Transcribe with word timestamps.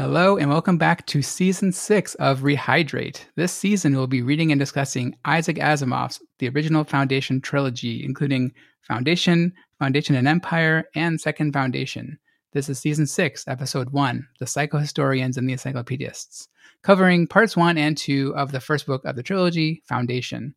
Hello, 0.00 0.38
and 0.38 0.48
welcome 0.48 0.78
back 0.78 1.04
to 1.08 1.20
season 1.20 1.72
six 1.72 2.14
of 2.14 2.40
Rehydrate. 2.40 3.26
This 3.36 3.52
season, 3.52 3.94
we'll 3.94 4.06
be 4.06 4.22
reading 4.22 4.50
and 4.50 4.58
discussing 4.58 5.14
Isaac 5.26 5.58
Asimov's 5.58 6.22
the 6.38 6.48
original 6.48 6.84
Foundation 6.84 7.38
trilogy, 7.38 8.02
including 8.02 8.54
Foundation, 8.80 9.52
Foundation 9.78 10.14
and 10.14 10.26
Empire, 10.26 10.84
and 10.94 11.20
Second 11.20 11.52
Foundation. 11.52 12.18
This 12.54 12.70
is 12.70 12.78
season 12.78 13.06
six, 13.06 13.46
episode 13.46 13.90
one 13.90 14.26
The 14.38 14.46
Psychohistorians 14.46 15.36
and 15.36 15.46
the 15.46 15.52
Encyclopedists, 15.52 16.48
covering 16.82 17.26
parts 17.26 17.54
one 17.54 17.76
and 17.76 17.94
two 17.94 18.34
of 18.36 18.52
the 18.52 18.60
first 18.60 18.86
book 18.86 19.04
of 19.04 19.16
the 19.16 19.22
trilogy, 19.22 19.82
Foundation. 19.84 20.54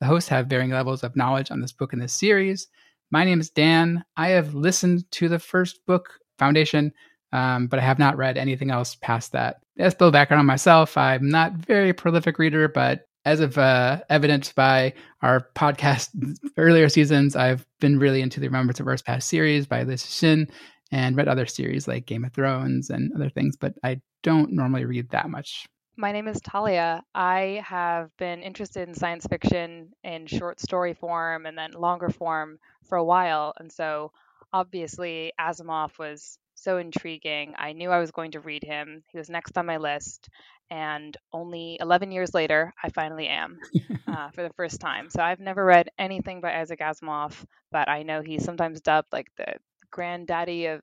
The 0.00 0.06
hosts 0.06 0.30
have 0.30 0.46
varying 0.46 0.70
levels 0.70 1.04
of 1.04 1.14
knowledge 1.16 1.50
on 1.50 1.60
this 1.60 1.72
book 1.72 1.92
in 1.92 1.98
this 1.98 2.14
series. 2.14 2.66
My 3.10 3.26
name 3.26 3.40
is 3.40 3.50
Dan. 3.50 4.06
I 4.16 4.28
have 4.28 4.54
listened 4.54 5.04
to 5.10 5.28
the 5.28 5.38
first 5.38 5.84
book, 5.84 6.18
Foundation, 6.38 6.94
um, 7.32 7.66
but 7.66 7.78
I 7.78 7.82
have 7.82 7.98
not 7.98 8.16
read 8.16 8.36
anything 8.36 8.70
else 8.70 8.96
past 8.96 9.32
that. 9.32 9.60
As 9.78 9.94
a 9.94 9.96
little 9.96 10.10
background 10.10 10.40
on 10.40 10.46
myself, 10.46 10.96
I'm 10.96 11.28
not 11.28 11.52
very 11.52 11.92
prolific 11.92 12.38
reader, 12.38 12.68
but 12.68 13.06
as 13.24 13.40
of 13.40 13.58
uh, 13.58 14.00
evidenced 14.08 14.54
by 14.54 14.94
our 15.22 15.48
podcast 15.54 16.08
earlier 16.56 16.88
seasons, 16.88 17.36
I've 17.36 17.66
been 17.80 17.98
really 17.98 18.22
into 18.22 18.40
the 18.40 18.48
Remembrance 18.48 18.80
of 18.80 18.88
Earth's 18.88 19.02
Past 19.02 19.28
series 19.28 19.66
by 19.66 19.82
Liu 19.82 19.96
Cixin 19.96 20.50
and 20.90 21.16
read 21.16 21.28
other 21.28 21.46
series 21.46 21.86
like 21.86 22.06
Game 22.06 22.24
of 22.24 22.32
Thrones 22.32 22.90
and 22.90 23.12
other 23.14 23.30
things, 23.30 23.56
but 23.56 23.74
I 23.84 24.00
don't 24.22 24.52
normally 24.52 24.84
read 24.84 25.10
that 25.10 25.30
much. 25.30 25.66
My 25.96 26.12
name 26.12 26.28
is 26.28 26.40
Talia. 26.40 27.02
I 27.14 27.62
have 27.66 28.10
been 28.16 28.42
interested 28.42 28.88
in 28.88 28.94
science 28.94 29.26
fiction 29.26 29.90
in 30.02 30.26
short 30.26 30.58
story 30.58 30.94
form 30.94 31.44
and 31.44 31.58
then 31.58 31.72
longer 31.72 32.08
form 32.08 32.58
for 32.88 32.96
a 32.96 33.04
while. 33.04 33.52
And 33.58 33.70
so 33.70 34.12
obviously, 34.52 35.32
Asimov 35.38 35.98
was 35.98 36.38
so 36.62 36.78
intriguing. 36.78 37.54
I 37.58 37.72
knew 37.72 37.90
I 37.90 37.98
was 37.98 38.10
going 38.10 38.32
to 38.32 38.40
read 38.40 38.64
him. 38.64 39.02
He 39.08 39.18
was 39.18 39.30
next 39.30 39.56
on 39.58 39.66
my 39.66 39.78
list. 39.78 40.28
And 40.70 41.16
only 41.32 41.78
11 41.80 42.12
years 42.12 42.32
later, 42.34 42.72
I 42.82 42.90
finally 42.90 43.26
am 43.28 43.58
uh, 44.06 44.30
for 44.30 44.42
the 44.42 44.52
first 44.54 44.80
time. 44.80 45.10
So 45.10 45.22
I've 45.22 45.40
never 45.40 45.64
read 45.64 45.90
anything 45.98 46.40
by 46.40 46.60
Isaac 46.60 46.80
Asimov, 46.80 47.44
but 47.72 47.88
I 47.88 48.02
know 48.02 48.22
he's 48.22 48.44
sometimes 48.44 48.80
dubbed 48.80 49.12
like 49.12 49.28
the 49.36 49.54
granddaddy 49.90 50.66
of 50.66 50.82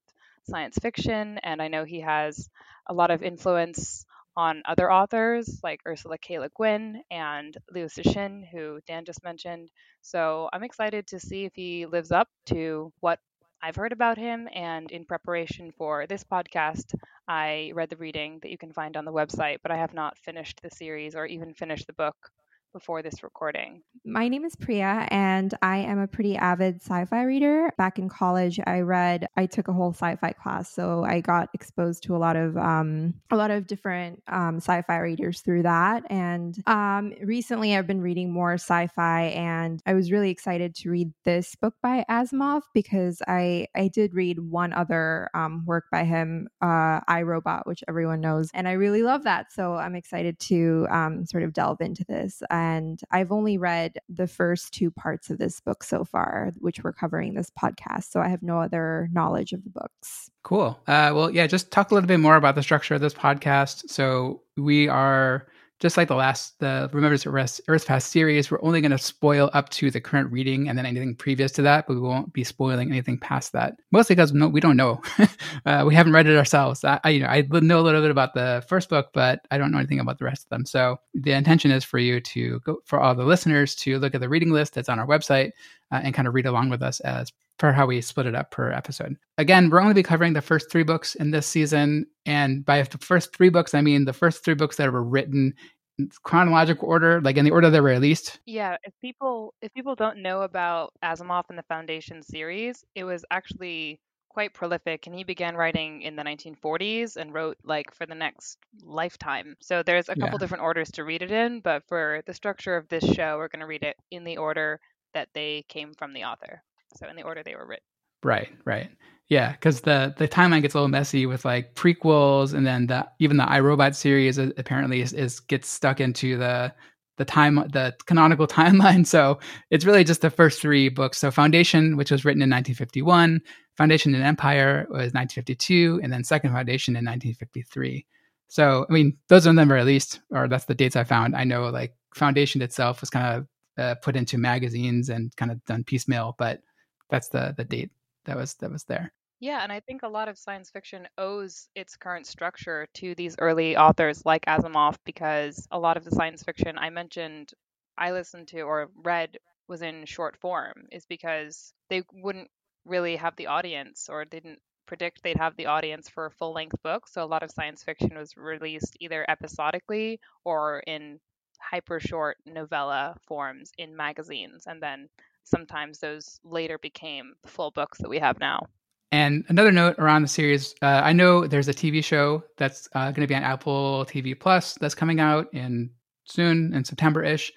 science 0.50 0.78
fiction. 0.82 1.38
And 1.44 1.62
I 1.62 1.68
know 1.68 1.84
he 1.86 2.02
has 2.02 2.50
a 2.88 2.94
lot 2.94 3.12
of 3.12 3.24
influence 3.24 4.06
on 4.36 4.62
other 4.66 4.92
authors 4.92 5.60
like 5.64 5.82
Ursula 5.88 6.18
K. 6.18 6.40
Le 6.40 6.50
Guin 6.50 7.02
and 7.10 7.58
Liu 7.72 7.86
Cixin, 7.86 8.44
who 8.52 8.80
Dan 8.88 9.04
just 9.06 9.24
mentioned. 9.24 9.70
So 10.02 10.50
I'm 10.54 10.64
excited 10.64 11.08
to 11.08 11.20
see 11.20 11.46
if 11.46 11.54
he 11.56 11.86
lives 11.86 12.12
up 12.12 12.30
to 12.48 12.94
what 13.00 13.20
I've 13.62 13.76
heard 13.76 13.92
about 13.92 14.18
him, 14.18 14.48
and 14.52 14.92
in 14.92 15.06
preparation 15.06 15.72
for 15.72 16.08
this 16.08 16.24
podcast, 16.24 16.94
I 17.28 17.72
read 17.76 17.90
the 17.90 17.98
reading 17.98 18.40
that 18.42 18.50
you 18.52 18.58
can 18.58 18.74
find 18.74 18.98
on 18.98 19.06
the 19.06 19.14
website, 19.14 19.60
but 19.62 19.72
I 19.72 19.78
have 19.78 19.94
not 19.94 20.18
finished 20.18 20.62
the 20.62 20.70
series 20.72 21.16
or 21.16 21.26
even 21.26 21.54
finished 21.54 21.86
the 21.88 21.94
book 21.94 22.32
before 22.78 23.02
this 23.02 23.24
recording. 23.24 23.82
My 24.06 24.28
name 24.28 24.46
is 24.46 24.56
Priya, 24.56 25.08
and 25.10 25.52
I 25.64 25.78
am 25.78 25.98
a 25.98 26.08
pretty 26.08 26.38
avid 26.38 26.76
sci 26.76 27.06
fi 27.06 27.24
reader. 27.24 27.72
Back 27.76 27.98
in 27.98 28.08
college, 28.08 28.60
I 28.68 28.82
read, 28.82 29.28
I 29.36 29.48
took 29.48 29.68
a 29.68 29.74
whole 29.74 29.94
sci 29.94 30.16
fi 30.18 30.32
class. 30.34 30.72
So 30.72 31.04
I 31.04 31.22
got 31.22 31.50
exposed 31.56 32.04
to 32.04 32.16
a 32.16 32.20
lot 32.20 32.36
of, 32.36 32.56
um, 32.56 33.16
a 33.32 33.36
lot 33.36 33.50
of 33.50 33.66
different 33.66 34.22
um, 34.28 34.58
sci 34.58 34.84
fi 34.84 34.98
readers 35.00 35.42
through 35.42 35.64
that. 35.64 36.04
And 36.12 36.56
um, 36.68 37.14
recently, 37.24 37.76
I've 37.76 37.88
been 37.88 38.02
reading 38.02 38.32
more 38.32 38.54
sci 38.54 38.86
fi, 38.96 39.24
and 39.24 39.82
I 39.88 39.96
was 39.96 40.12
really 40.12 40.30
excited 40.30 40.76
to 40.76 40.92
read 40.92 41.12
this 41.26 41.56
book 41.56 41.74
by 41.82 42.06
Asimov 42.08 42.62
because 42.76 43.24
I, 43.28 43.70
I 43.76 43.88
did 43.88 44.14
read 44.14 44.38
one 44.40 44.72
other 44.72 45.32
um, 45.34 45.66
work 45.66 45.86
by 45.92 46.04
him, 46.04 46.48
uh, 46.62 47.00
I 47.08 47.24
Robot, 47.24 47.66
which 47.66 47.84
everyone 47.88 48.22
knows. 48.22 48.52
And 48.54 48.68
I 48.68 48.74
really 48.74 49.02
love 49.02 49.24
that. 49.24 49.52
So 49.52 49.74
I'm 49.74 49.96
excited 49.96 50.38
to 50.42 50.86
um, 50.92 51.26
sort 51.26 51.42
of 51.42 51.54
delve 51.54 51.82
into 51.82 52.06
this 52.08 52.44
and 52.68 53.00
I've 53.12 53.32
only 53.32 53.58
read 53.58 53.98
the 54.10 54.28
first 54.28 54.74
two 54.74 54.92
parts 54.92 55.30
of 55.30 55.38
this 55.38 55.60
book 55.62 55.84
so 55.84 56.04
far, 56.04 56.52
which 56.58 56.84
we're 56.84 56.94
covering 56.94 57.34
this 57.34 57.50
podcast. 57.50 58.12
So 58.12 58.20
I 58.20 58.28
have 58.28 58.44
no 58.44 58.60
other 58.60 59.10
knowledge 59.14 59.54
of 59.54 59.64
the 59.64 59.70
books. 59.70 60.30
Cool. 60.44 60.80
Uh, 60.88 61.12
well, 61.14 61.32
yeah, 61.32 61.48
just 61.48 61.72
talk 61.72 61.92
a 61.92 61.94
little 61.94 62.08
bit 62.08 62.20
more 62.20 62.36
about 62.36 62.56
the 62.56 62.64
structure 62.64 62.96
of 62.96 63.02
this 63.02 63.14
podcast. 63.14 63.90
So 63.90 64.42
we 64.58 64.88
are 64.88 65.48
just 65.80 65.96
like 65.96 66.08
the 66.08 66.16
last 66.16 66.58
the 66.60 66.90
Remembrance 66.92 67.26
of 67.26 67.36
Earth's 67.36 67.86
Past 67.86 68.12
series, 68.12 68.50
we're 68.50 68.64
only 68.64 68.82
going 68.82 68.92
to 68.92 68.98
spoil 68.98 69.50
up 69.54 69.70
to 69.70 69.92
the 69.92 70.02
current 70.02 70.32
reading 70.32 70.68
and 70.68 70.78
then 70.78 70.86
anything 70.86 71.16
previous 71.16 71.52
to 71.54 71.62
that, 71.62 71.86
but 71.88 71.94
we 71.94 72.00
won't 72.00 72.34
be 72.34 72.44
spoiling 72.44 72.90
anything 72.90 73.18
past 73.20 73.52
that. 73.54 73.76
Mostly 73.92 74.16
because 74.16 74.34
no, 74.34 74.48
we 74.48 74.60
don't 74.60 74.78
know. 74.78 75.02
uh, 75.66 75.84
we 75.86 75.94
haven't 75.94 76.14
read 76.14 76.26
it 76.26 76.38
ourselves. 76.38 76.84
I, 76.84 77.00
I, 77.04 77.10
you 77.10 77.20
know, 77.20 77.28
I 77.28 77.42
know 77.42 77.80
a 77.80 77.82
little 77.82 78.02
bit 78.02 78.12
about 78.12 78.34
the 78.34 78.66
first 78.68 78.90
book, 78.90 79.10
but 79.14 79.42
I 79.52 79.58
don't 79.58 79.72
know 79.72 79.78
anything 79.78 80.00
about 80.00 80.18
the 80.18 80.26
rest 80.26 80.46
of 80.46 80.50
them. 80.50 80.66
So 80.66 81.00
the 81.14 81.34
intention 81.34 81.70
is 81.72 81.84
for 81.84 82.00
you 82.00 82.20
to 82.22 82.60
go 82.62 82.78
for 82.86 83.00
all 83.00 83.14
the 83.14 83.26
listeners 83.26 83.76
to 83.76 84.00
look 84.00 84.16
at 84.16 84.22
the 84.22 84.30
reading 84.30 84.52
list 84.52 84.74
that's 84.74 84.90
on 84.90 85.00
our 85.00 85.08
website 85.08 85.52
uh, 85.92 86.02
and 86.04 86.14
kind 86.14 86.28
of 86.28 86.34
read 86.34 86.48
along 86.48 86.70
with 86.70 86.82
us 86.82 87.00
as 87.02 87.32
for 87.60 87.72
how 87.72 87.86
we 87.88 88.02
split 88.02 88.26
it 88.26 88.36
up 88.36 88.52
per 88.52 88.72
episode. 88.72 89.18
Again, 89.38 89.70
we're 89.70 89.82
only 89.82 89.94
be 89.94 90.04
covering 90.04 90.34
the 90.34 90.42
first 90.42 90.72
three 90.72 90.84
books 90.84 91.16
in 91.16 91.32
this 91.32 91.48
season. 91.48 92.06
And 92.26 92.66
by 92.66 92.82
the 92.82 92.98
first 93.00 93.36
three 93.36 93.50
books, 93.50 93.74
I 93.74 93.82
mean 93.82 94.06
the 94.06 94.14
first 94.14 94.44
three 94.44 94.54
books 94.54 94.78
that 94.78 94.92
were 94.92 95.04
written 95.04 95.54
in 95.98 96.12
chronological 96.24 96.88
order, 96.88 97.22
like 97.22 97.38
in 97.38 97.46
the 97.46 97.52
order 97.52 97.70
they 97.70 97.82
were 97.82 97.90
released. 97.90 98.40
Yeah, 98.46 98.78
if 98.84 98.94
people 99.02 99.54
if 99.62 99.74
people 99.74 99.96
don't 99.96 100.22
know 100.22 100.42
about 100.42 100.94
Asimov 101.04 101.46
and 101.50 101.58
the 101.58 101.64
Foundation 101.64 102.22
series, 102.22 102.86
it 102.96 103.04
was 103.04 103.26
actually 103.32 104.00
quite 104.30 104.54
prolific 104.54 105.08
and 105.08 105.16
he 105.16 105.24
began 105.24 105.56
writing 105.56 106.04
in 106.04 106.16
the 106.16 106.22
1940s 106.22 107.18
and 107.18 107.34
wrote 107.34 107.58
like 107.64 107.92
for 107.96 108.06
the 108.06 108.14
next 108.14 108.60
lifetime. 108.84 109.56
So 109.62 109.82
there's 109.82 110.10
a 110.10 110.16
couple 110.16 110.36
yeah. 110.36 110.38
different 110.38 110.64
orders 110.64 110.92
to 110.92 111.04
read 111.04 111.24
it 111.24 111.32
in, 111.32 111.60
but 111.60 111.82
for 111.88 112.22
the 112.28 112.36
structure 112.36 112.78
of 112.78 112.88
this 112.88 113.04
show, 113.04 113.38
we're 113.38 113.48
going 113.48 113.62
to 113.62 113.66
read 113.66 113.82
it 113.82 113.96
in 114.12 114.24
the 114.24 114.38
order 114.38 114.80
that 115.16 115.30
they 115.34 115.66
came 115.70 115.96
from 115.96 116.14
the 116.14 116.26
author. 116.26 116.62
So 116.96 117.08
in 117.08 117.16
the 117.16 117.24
order 117.24 117.44
they 117.44 117.56
were 117.56 117.66
written. 117.66 117.84
Right, 118.24 118.50
right. 118.66 118.90
Yeah, 119.30 119.52
because 119.52 119.82
the 119.82 120.16
the 120.18 120.28
timeline 120.28 120.62
gets 120.62 120.74
a 120.74 120.78
little 120.78 120.88
messy 120.88 121.26
with 121.26 121.44
like 121.44 121.76
prequels, 121.76 122.54
and 122.54 122.66
then 122.66 122.88
the 122.88 123.08
even 123.20 123.38
the 123.38 123.44
iRobot 123.44 123.94
series 123.94 124.38
apparently 124.38 125.02
is, 125.02 125.12
is 125.12 125.40
gets 125.42 125.68
stuck 125.68 126.00
into 126.00 126.38
the 126.38 126.74
the 127.18 127.26
time 127.26 127.56
the 127.56 127.94
canonical 128.06 128.48
timeline. 128.60 129.06
So 129.06 129.40
it's 129.70 129.86
really 129.86 130.06
just 130.06 130.22
the 130.22 130.30
first 130.30 130.62
three 130.62 130.88
books. 130.88 131.18
So 131.18 131.30
Foundation, 131.30 131.98
which 131.98 132.12
was 132.12 132.24
written 132.24 132.42
in 132.42 132.50
1951, 132.50 133.42
Foundation 133.76 134.16
and 134.16 134.24
Empire 134.24 134.88
was 134.90 135.14
1952, 135.14 136.00
and 136.02 136.14
then 136.14 136.24
Second 136.24 136.54
Foundation 136.54 136.94
in 136.94 137.04
1953. 137.04 138.06
So 138.48 138.86
I 138.90 138.94
mean, 138.94 139.18
those 139.28 139.46
are 139.46 139.54
them 139.54 139.70
least, 139.70 140.22
or 140.32 140.48
that's 140.48 140.66
the 140.66 140.76
dates 140.76 140.96
I 140.96 141.04
found. 141.04 141.36
I 141.36 141.44
know 141.44 141.66
like 141.66 141.94
Foundation 142.16 142.62
itself 142.62 143.02
was 143.02 143.10
kind 143.10 143.36
of 143.36 143.48
uh, 143.78 143.96
put 143.96 144.16
into 144.16 144.38
magazines 144.38 145.10
and 145.10 145.36
kind 145.36 145.52
of 145.52 145.64
done 145.66 145.84
piecemeal, 145.84 146.36
but 146.40 146.62
that's 147.10 147.30
the 147.30 147.54
the 147.56 147.64
date 147.64 147.92
that 148.26 148.38
was 148.38 148.54
that 148.56 148.72
was 148.72 148.84
there. 148.86 149.12
Yeah, 149.40 149.62
and 149.62 149.72
I 149.72 149.82
think 149.82 150.02
a 150.02 150.08
lot 150.08 150.30
of 150.30 150.38
science 150.38 150.72
fiction 150.72 151.08
owes 151.18 151.70
its 151.76 151.96
current 151.96 152.26
structure 152.26 152.88
to 152.96 153.14
these 153.14 153.36
early 153.38 153.78
authors 153.78 154.26
like 154.26 154.46
Asimov 154.46 154.98
because 155.06 155.68
a 155.70 155.78
lot 155.78 155.96
of 155.96 156.04
the 156.06 156.12
science 156.12 156.42
fiction 156.44 156.78
I 156.78 156.90
mentioned 156.90 157.54
I 157.98 158.12
listened 158.12 158.48
to 158.50 158.62
or 158.62 158.90
read 159.04 159.38
was 159.68 159.82
in 159.82 160.06
short 160.06 160.38
form 160.38 160.88
is 160.92 161.06
because 161.06 161.74
they 161.90 162.04
wouldn't 162.14 162.50
really 162.86 163.16
have 163.18 163.36
the 163.36 163.48
audience 163.48 164.10
or 164.10 164.26
didn't 164.26 164.60
predict 164.88 165.22
they'd 165.22 165.38
have 165.38 165.56
the 165.58 165.66
audience 165.68 166.10
for 166.10 166.26
a 166.26 166.32
full 166.32 166.54
length 166.54 166.82
book. 166.82 167.08
So 167.08 167.24
a 167.24 167.28
lot 167.28 167.44
of 167.44 167.52
science 167.52 167.84
fiction 167.84 168.18
was 168.18 168.38
released 168.38 168.98
either 169.00 169.26
episodically 169.30 170.20
or 170.46 170.80
in 170.88 171.20
hyper 171.60 172.00
short 172.00 172.38
novella 172.46 173.16
forms 173.28 173.72
in 173.78 173.96
magazines. 173.96 174.64
And 174.66 174.82
then 174.82 175.10
sometimes 175.50 176.00
those 176.00 176.40
later 176.44 176.78
became 176.78 177.34
the 177.44 177.50
full 177.50 177.72
books 177.72 178.00
that 178.00 178.10
we 178.10 178.20
have 178.20 178.40
now. 178.40 178.68
And 179.12 179.46
another 179.48 179.72
note 179.72 179.96
around 180.00 180.24
the 180.24 180.28
series, 180.28 180.76
uh, 180.82 181.02
I 181.04 181.14
know 181.14 181.48
there's 181.48 181.70
a 181.70 181.74
TV 181.74 182.04
show 182.04 182.44
that's 182.58 182.90
uh, 182.94 183.12
going 183.12 183.22
to 183.22 183.28
be 183.28 183.36
on 183.36 183.44
Apple 183.44 184.06
TV 184.10 184.38
Plus 184.38 184.76
that's 184.76 184.96
coming 184.96 185.20
out 185.20 185.48
in 185.54 185.90
soon 186.26 186.74
in 186.74 186.84
September 186.84 187.24
ish. 187.24 187.52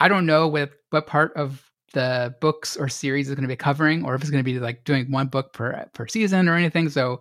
I 0.00 0.08
don't 0.08 0.26
know 0.26 0.48
what 0.48 0.70
what 0.90 1.06
part 1.06 1.32
of 1.36 1.70
the 1.92 2.34
books 2.40 2.76
or 2.76 2.88
series 2.88 3.28
is 3.28 3.34
going 3.34 3.42
to 3.42 3.48
be 3.48 3.56
covering, 3.56 4.04
or 4.04 4.14
if 4.14 4.22
it's 4.22 4.30
going 4.30 4.42
to 4.42 4.50
be 4.50 4.58
like 4.58 4.84
doing 4.84 5.10
one 5.10 5.28
book 5.28 5.52
per 5.52 5.86
per 5.92 6.06
season 6.06 6.48
or 6.48 6.56
anything. 6.56 6.88
So 6.88 7.20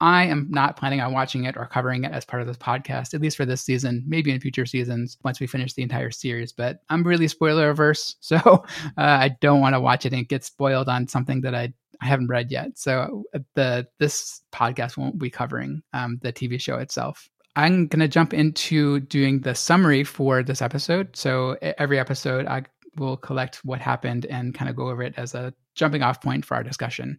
I 0.00 0.24
am 0.24 0.46
not 0.50 0.76
planning 0.76 1.00
on 1.00 1.12
watching 1.12 1.44
it 1.44 1.56
or 1.56 1.66
covering 1.66 2.04
it 2.04 2.12
as 2.12 2.24
part 2.24 2.40
of 2.40 2.46
this 2.46 2.56
podcast, 2.56 3.14
at 3.14 3.20
least 3.20 3.36
for 3.36 3.44
this 3.44 3.62
season, 3.62 4.04
maybe 4.06 4.30
in 4.30 4.40
future 4.40 4.66
seasons 4.66 5.18
once 5.24 5.40
we 5.40 5.46
finish 5.46 5.74
the 5.74 5.82
entire 5.82 6.10
series. 6.10 6.52
But 6.52 6.80
I'm 6.88 7.02
really 7.02 7.28
spoiler 7.28 7.70
averse, 7.70 8.16
so 8.20 8.36
uh, 8.36 8.58
I 8.96 9.36
don't 9.40 9.60
want 9.60 9.74
to 9.74 9.80
watch 9.80 10.06
it 10.06 10.12
and 10.12 10.28
get 10.28 10.44
spoiled 10.44 10.88
on 10.88 11.08
something 11.08 11.40
that 11.42 11.54
I, 11.54 11.72
I 12.00 12.06
haven't 12.06 12.28
read 12.28 12.50
yet. 12.50 12.78
So 12.78 13.24
uh, 13.34 13.40
the 13.54 13.88
this 13.98 14.42
podcast 14.52 14.96
won't 14.96 15.18
be 15.18 15.30
covering 15.30 15.82
um, 15.92 16.18
the 16.22 16.32
TV 16.32 16.60
show 16.60 16.76
itself. 16.76 17.28
I'm 17.56 17.88
going 17.88 18.00
to 18.00 18.08
jump 18.08 18.32
into 18.32 19.00
doing 19.00 19.40
the 19.40 19.54
summary 19.54 20.04
for 20.04 20.44
this 20.44 20.62
episode. 20.62 21.16
So 21.16 21.56
every 21.60 21.98
episode, 21.98 22.46
I 22.46 22.62
will 22.96 23.16
collect 23.16 23.64
what 23.64 23.80
happened 23.80 24.26
and 24.26 24.54
kind 24.54 24.68
of 24.68 24.76
go 24.76 24.90
over 24.90 25.02
it 25.02 25.14
as 25.16 25.34
a 25.34 25.52
jumping 25.74 26.02
off 26.02 26.20
point 26.20 26.44
for 26.44 26.54
our 26.54 26.62
discussion. 26.62 27.18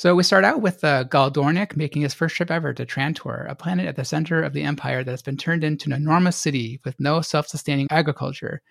So 0.00 0.14
we 0.14 0.22
start 0.22 0.46
out 0.46 0.62
with 0.62 0.82
uh, 0.82 1.04
Gaal 1.04 1.30
Dornick 1.30 1.76
making 1.76 2.00
his 2.00 2.14
first 2.14 2.34
trip 2.34 2.50
ever 2.50 2.72
to 2.72 2.86
Trantor, 2.86 3.46
a 3.50 3.54
planet 3.54 3.84
at 3.84 3.96
the 3.96 4.04
center 4.06 4.42
of 4.42 4.54
the 4.54 4.62
Empire 4.62 5.04
that 5.04 5.10
has 5.10 5.20
been 5.20 5.36
turned 5.36 5.62
into 5.62 5.90
an 5.90 5.92
enormous 5.92 6.38
city 6.38 6.80
with 6.86 6.98
no 6.98 7.20
self-sustaining 7.20 7.86
agriculture. 7.90 8.62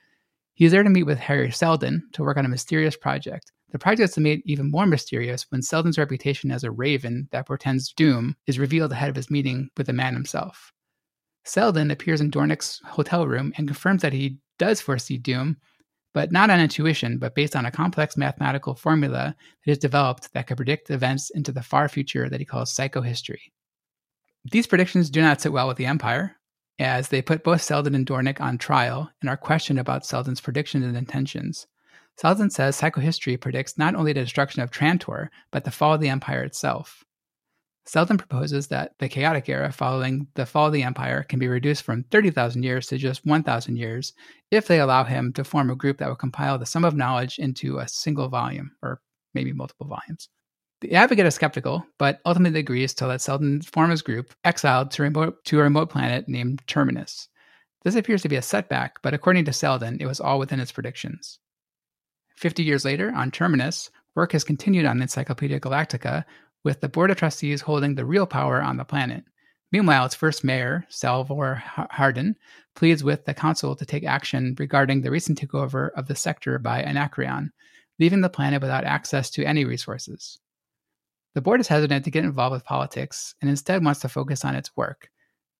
He's 0.55 0.71
there 0.71 0.81
to 0.81 0.89
meet 0.89 1.03
with 1.03 1.19
Hari 1.19 1.51
Seldon 1.51 2.01
to 2.13 2.23
work 2.23 2.37
on 2.37 2.45
a 2.45 2.49
mysterious 2.49 2.97
project. 2.97 3.51
The 3.71 3.77
project 3.77 4.09
is 4.09 4.17
made 4.17 4.41
even 4.45 4.71
more 4.71 4.87
mysterious 4.87 5.45
when 5.49 5.61
Seldon's 5.61 5.99
reputation 5.99 6.49
as 6.49 6.63
a 6.63 6.71
raven 6.71 7.27
that 7.31 7.45
portends 7.45 7.93
doom 7.93 8.35
is 8.47 8.57
revealed 8.57 8.91
ahead 8.91 9.11
of 9.11 9.15
his 9.15 9.29
meeting 9.29 9.69
with 9.77 9.85
the 9.85 9.93
man 9.93 10.15
himself. 10.15 10.73
Seldon 11.45 11.91
appears 11.91 12.21
in 12.21 12.31
Dornick's 12.31 12.81
hotel 12.83 13.27
room 13.27 13.53
and 13.55 13.67
confirms 13.67 14.01
that 14.01 14.13
he 14.13 14.39
does 14.57 14.81
foresee 14.81 15.19
doom, 15.19 15.57
but 16.13 16.31
not 16.31 16.49
on 16.49 16.59
intuition, 16.59 17.17
but 17.17 17.35
based 17.35 17.55
on 17.55 17.65
a 17.65 17.71
complex 17.71 18.17
mathematical 18.17 18.75
formula 18.75 19.35
that 19.65 19.71
is 19.71 19.77
developed 19.77 20.33
that 20.33 20.47
could 20.47 20.57
predict 20.57 20.89
events 20.89 21.29
into 21.29 21.51
the 21.51 21.63
far 21.63 21.87
future 21.87 22.29
that 22.29 22.39
he 22.39 22.45
calls 22.45 22.73
psychohistory. 22.73 23.51
These 24.51 24.67
predictions 24.67 25.09
do 25.09 25.21
not 25.21 25.41
sit 25.41 25.51
well 25.51 25.67
with 25.67 25.77
the 25.77 25.85
Empire, 25.85 26.37
as 26.79 27.09
they 27.09 27.21
put 27.21 27.43
both 27.43 27.61
Seldon 27.61 27.93
and 27.93 28.05
Dornik 28.05 28.39
on 28.39 28.57
trial 28.57 29.09
and 29.21 29.29
are 29.29 29.37
questioned 29.37 29.79
about 29.79 30.05
Seldon's 30.05 30.41
predictions 30.41 30.85
and 30.85 30.95
intentions. 30.95 31.67
Seldon 32.17 32.49
says 32.49 32.79
psychohistory 32.79 33.39
predicts 33.39 33.77
not 33.77 33.95
only 33.95 34.13
the 34.13 34.21
destruction 34.21 34.61
of 34.61 34.71
Trantor, 34.71 35.29
but 35.51 35.63
the 35.63 35.71
fall 35.71 35.93
of 35.93 36.01
the 36.01 36.09
Empire 36.09 36.43
itself. 36.43 37.03
Seldon 37.89 38.19
proposes 38.19 38.67
that 38.67 38.93
the 38.99 39.09
chaotic 39.09 39.49
era 39.49 39.71
following 39.71 40.27
the 40.35 40.45
fall 40.45 40.67
of 40.67 40.73
the 40.73 40.83
empire 40.83 41.23
can 41.23 41.39
be 41.39 41.47
reduced 41.47 41.81
from 41.81 42.03
30,000 42.03 42.61
years 42.61 42.85
to 42.85 42.99
just 42.99 43.25
1,000 43.25 43.77
years 43.77 44.13
if 44.51 44.67
they 44.67 44.79
allow 44.79 45.03
him 45.03 45.33
to 45.33 45.43
form 45.43 45.71
a 45.71 45.75
group 45.75 45.97
that 45.97 46.07
will 46.07 46.15
compile 46.15 46.59
the 46.59 46.67
sum 46.67 46.85
of 46.85 46.95
knowledge 46.95 47.39
into 47.39 47.79
a 47.79 47.87
single 47.87 48.29
volume, 48.29 48.69
or 48.83 49.01
maybe 49.33 49.53
multiple 49.53 49.87
volumes. 49.87 50.29
The 50.81 50.93
advocate 50.93 51.25
is 51.25 51.33
skeptical, 51.33 51.83
but 51.97 52.19
ultimately 52.27 52.59
agrees 52.59 52.93
to 52.93 53.07
let 53.07 53.21
Seldon 53.21 53.63
form 53.63 53.89
his 53.89 54.03
group, 54.03 54.35
exiled 54.43 54.91
to, 54.91 55.01
remote, 55.01 55.43
to 55.45 55.59
a 55.59 55.63
remote 55.63 55.89
planet 55.89 56.29
named 56.29 56.61
Terminus. 56.67 57.27
This 57.83 57.95
appears 57.95 58.21
to 58.21 58.29
be 58.29 58.35
a 58.35 58.43
setback, 58.43 59.01
but 59.01 59.15
according 59.15 59.45
to 59.45 59.53
Seldon, 59.53 59.97
it 59.99 60.05
was 60.05 60.19
all 60.19 60.37
within 60.37 60.59
his 60.59 60.71
predictions. 60.71 61.39
Fifty 62.35 62.61
years 62.61 62.85
later, 62.85 63.11
on 63.15 63.31
Terminus, 63.31 63.89
work 64.13 64.33
has 64.33 64.43
continued 64.43 64.85
on 64.85 65.01
Encyclopedia 65.01 65.59
Galactica, 65.59 66.23
with 66.63 66.81
the 66.81 66.89
Board 66.89 67.11
of 67.11 67.17
Trustees 67.17 67.61
holding 67.61 67.95
the 67.95 68.05
real 68.05 68.25
power 68.25 68.61
on 68.61 68.77
the 68.77 68.85
planet. 68.85 69.23
Meanwhile, 69.71 70.05
its 70.05 70.15
first 70.15 70.43
mayor, 70.43 70.85
Salvor 70.89 71.61
Hardin, 71.91 72.35
pleads 72.75 73.03
with 73.03 73.25
the 73.25 73.33
council 73.33 73.75
to 73.75 73.85
take 73.85 74.03
action 74.03 74.55
regarding 74.57 75.01
the 75.01 75.11
recent 75.11 75.39
takeover 75.39 75.89
of 75.95 76.07
the 76.07 76.15
sector 76.15 76.57
by 76.57 76.81
Anacreon, 76.81 77.51
leaving 77.99 78.21
the 78.21 78.29
planet 78.29 78.61
without 78.61 78.83
access 78.83 79.29
to 79.31 79.45
any 79.45 79.65
resources. 79.65 80.39
The 81.35 81.41
board 81.41 81.59
is 81.59 81.67
hesitant 81.67 82.03
to 82.05 82.11
get 82.11 82.23
involved 82.23 82.53
with 82.53 82.65
politics 82.65 83.35
and 83.41 83.49
instead 83.49 83.83
wants 83.83 83.99
to 84.01 84.09
focus 84.09 84.43
on 84.43 84.55
its 84.55 84.75
work. 84.75 85.09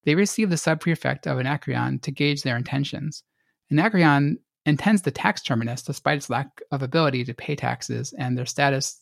They 0.04 0.16
receive 0.16 0.50
the 0.50 0.56
subprefect 0.56 1.28
of 1.28 1.38
Anacreon 1.38 2.00
to 2.00 2.12
gauge 2.12 2.42
their 2.42 2.58
intentions. 2.58 3.24
Anacreon 3.72 4.40
intends 4.66 5.04
to 5.04 5.12
tax 5.12 5.44
Terminus 5.44 5.84
despite 5.84 6.18
its 6.18 6.30
lack 6.30 6.62
of 6.72 6.82
ability 6.82 7.26
to 7.26 7.34
pay 7.34 7.56
taxes 7.56 8.14
and 8.18 8.36
their 8.36 8.46
status 8.48 9.00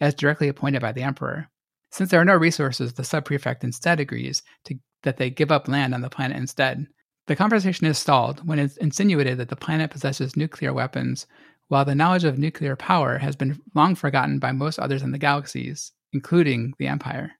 as 0.00 0.14
directly 0.14 0.48
appointed 0.48 0.80
by 0.80 0.92
the 0.92 1.02
emperor. 1.02 1.48
Since 1.92 2.10
there 2.10 2.20
are 2.20 2.24
no 2.24 2.36
resources, 2.36 2.92
the 2.92 3.02
subprefect 3.02 3.64
instead 3.64 4.00
agrees 4.00 4.42
to, 4.64 4.76
that 5.02 5.16
they 5.16 5.30
give 5.30 5.50
up 5.50 5.68
land 5.68 5.94
on 5.94 6.00
the 6.00 6.10
planet 6.10 6.36
instead. 6.36 6.86
The 7.26 7.36
conversation 7.36 7.86
is 7.86 7.98
stalled 7.98 8.46
when 8.46 8.58
it's 8.58 8.76
insinuated 8.78 9.38
that 9.38 9.48
the 9.48 9.56
planet 9.56 9.90
possesses 9.90 10.36
nuclear 10.36 10.72
weapons, 10.72 11.26
while 11.68 11.84
the 11.84 11.94
knowledge 11.94 12.24
of 12.24 12.38
nuclear 12.38 12.76
power 12.76 13.18
has 13.18 13.36
been 13.36 13.60
long 13.74 13.94
forgotten 13.94 14.38
by 14.38 14.52
most 14.52 14.78
others 14.78 15.02
in 15.02 15.12
the 15.12 15.18
galaxies, 15.18 15.92
including 16.12 16.74
the 16.78 16.86
Empire. 16.86 17.32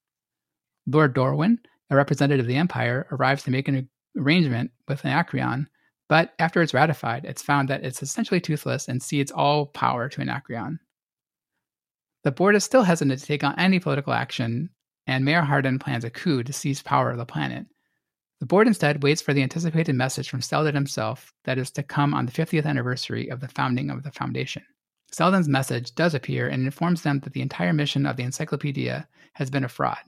Lord 0.87 1.15
Dorwin, 1.15 1.59
a 1.91 1.97
representative 1.97 2.45
of 2.45 2.49
the 2.49 2.57
Empire, 2.57 3.07
arrives 3.11 3.43
to 3.45 3.51
make 3.51 3.69
an 3.69 3.89
arrangement 4.17 4.71
with 4.87 5.05
Anacreon, 5.05 5.69
but 6.09 6.35
after 6.39 6.62
it's 6.62 6.75
ratified, 6.75 7.25
it's 7.25 7.43
found 7.43 7.69
that 7.69 7.85
it's 7.85 8.03
essentially 8.03 8.41
toothless 8.41 8.89
and 8.89 9.03
cedes 9.03 9.31
all 9.31 9.67
power 9.67 10.09
to 10.09 10.21
Anacreon. 10.21 10.79
The 12.23 12.33
board 12.33 12.55
is 12.55 12.65
still 12.65 12.83
hesitant 12.83 13.19
to 13.19 13.27
take 13.27 13.43
on 13.45 13.59
any 13.59 13.81
political 13.81 14.13
action, 14.13 14.71
and 15.07 15.25
Mayor 15.25 15.43
Hardin 15.43 15.79
plans 15.79 16.05
a 16.05 16.11
coup 16.11 16.43
to 16.43 16.53
seize 16.53 16.83
power 16.83 17.11
of 17.11 17.19
the 17.19 17.25
planet. 17.25 17.67
The 18.41 18.47
board 18.47 18.67
instead 18.67 19.03
waits 19.03 19.21
for 19.21 19.35
the 19.35 19.43
anticipated 19.43 19.95
message 19.95 20.29
from 20.29 20.41
Seldon 20.41 20.75
himself 20.75 21.33
that 21.45 21.59
is 21.59 21.71
to 21.73 21.83
come 21.83 22.15
on 22.15 22.27
the 22.27 22.33
50th 22.33 22.65
anniversary 22.65 23.29
of 23.29 23.41
the 23.41 23.49
founding 23.49 23.91
of 23.91 24.03
the 24.03 24.11
Foundation. 24.11 24.65
Seldon's 25.13 25.49
message 25.49 25.95
does 25.95 26.15
appear 26.15 26.49
and 26.49 26.65
informs 26.65 27.03
them 27.03 27.21
that 27.21 27.33
the 27.33 27.43
entire 27.43 27.73
mission 27.73 28.07
of 28.07 28.17
the 28.17 28.23
encyclopedia 28.23 29.09
has 29.35 29.51
been 29.51 29.65
a 29.65 29.69
fraud. 29.69 29.99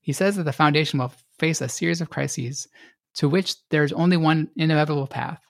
He 0.00 0.12
says 0.12 0.36
that 0.36 0.44
the 0.44 0.52
Foundation 0.52 0.98
will 0.98 1.12
face 1.38 1.60
a 1.60 1.68
series 1.68 2.00
of 2.00 2.10
crises 2.10 2.66
to 3.14 3.28
which 3.28 3.56
there 3.70 3.84
is 3.84 3.92
only 3.92 4.16
one 4.16 4.50
inevitable 4.56 5.06
path, 5.06 5.40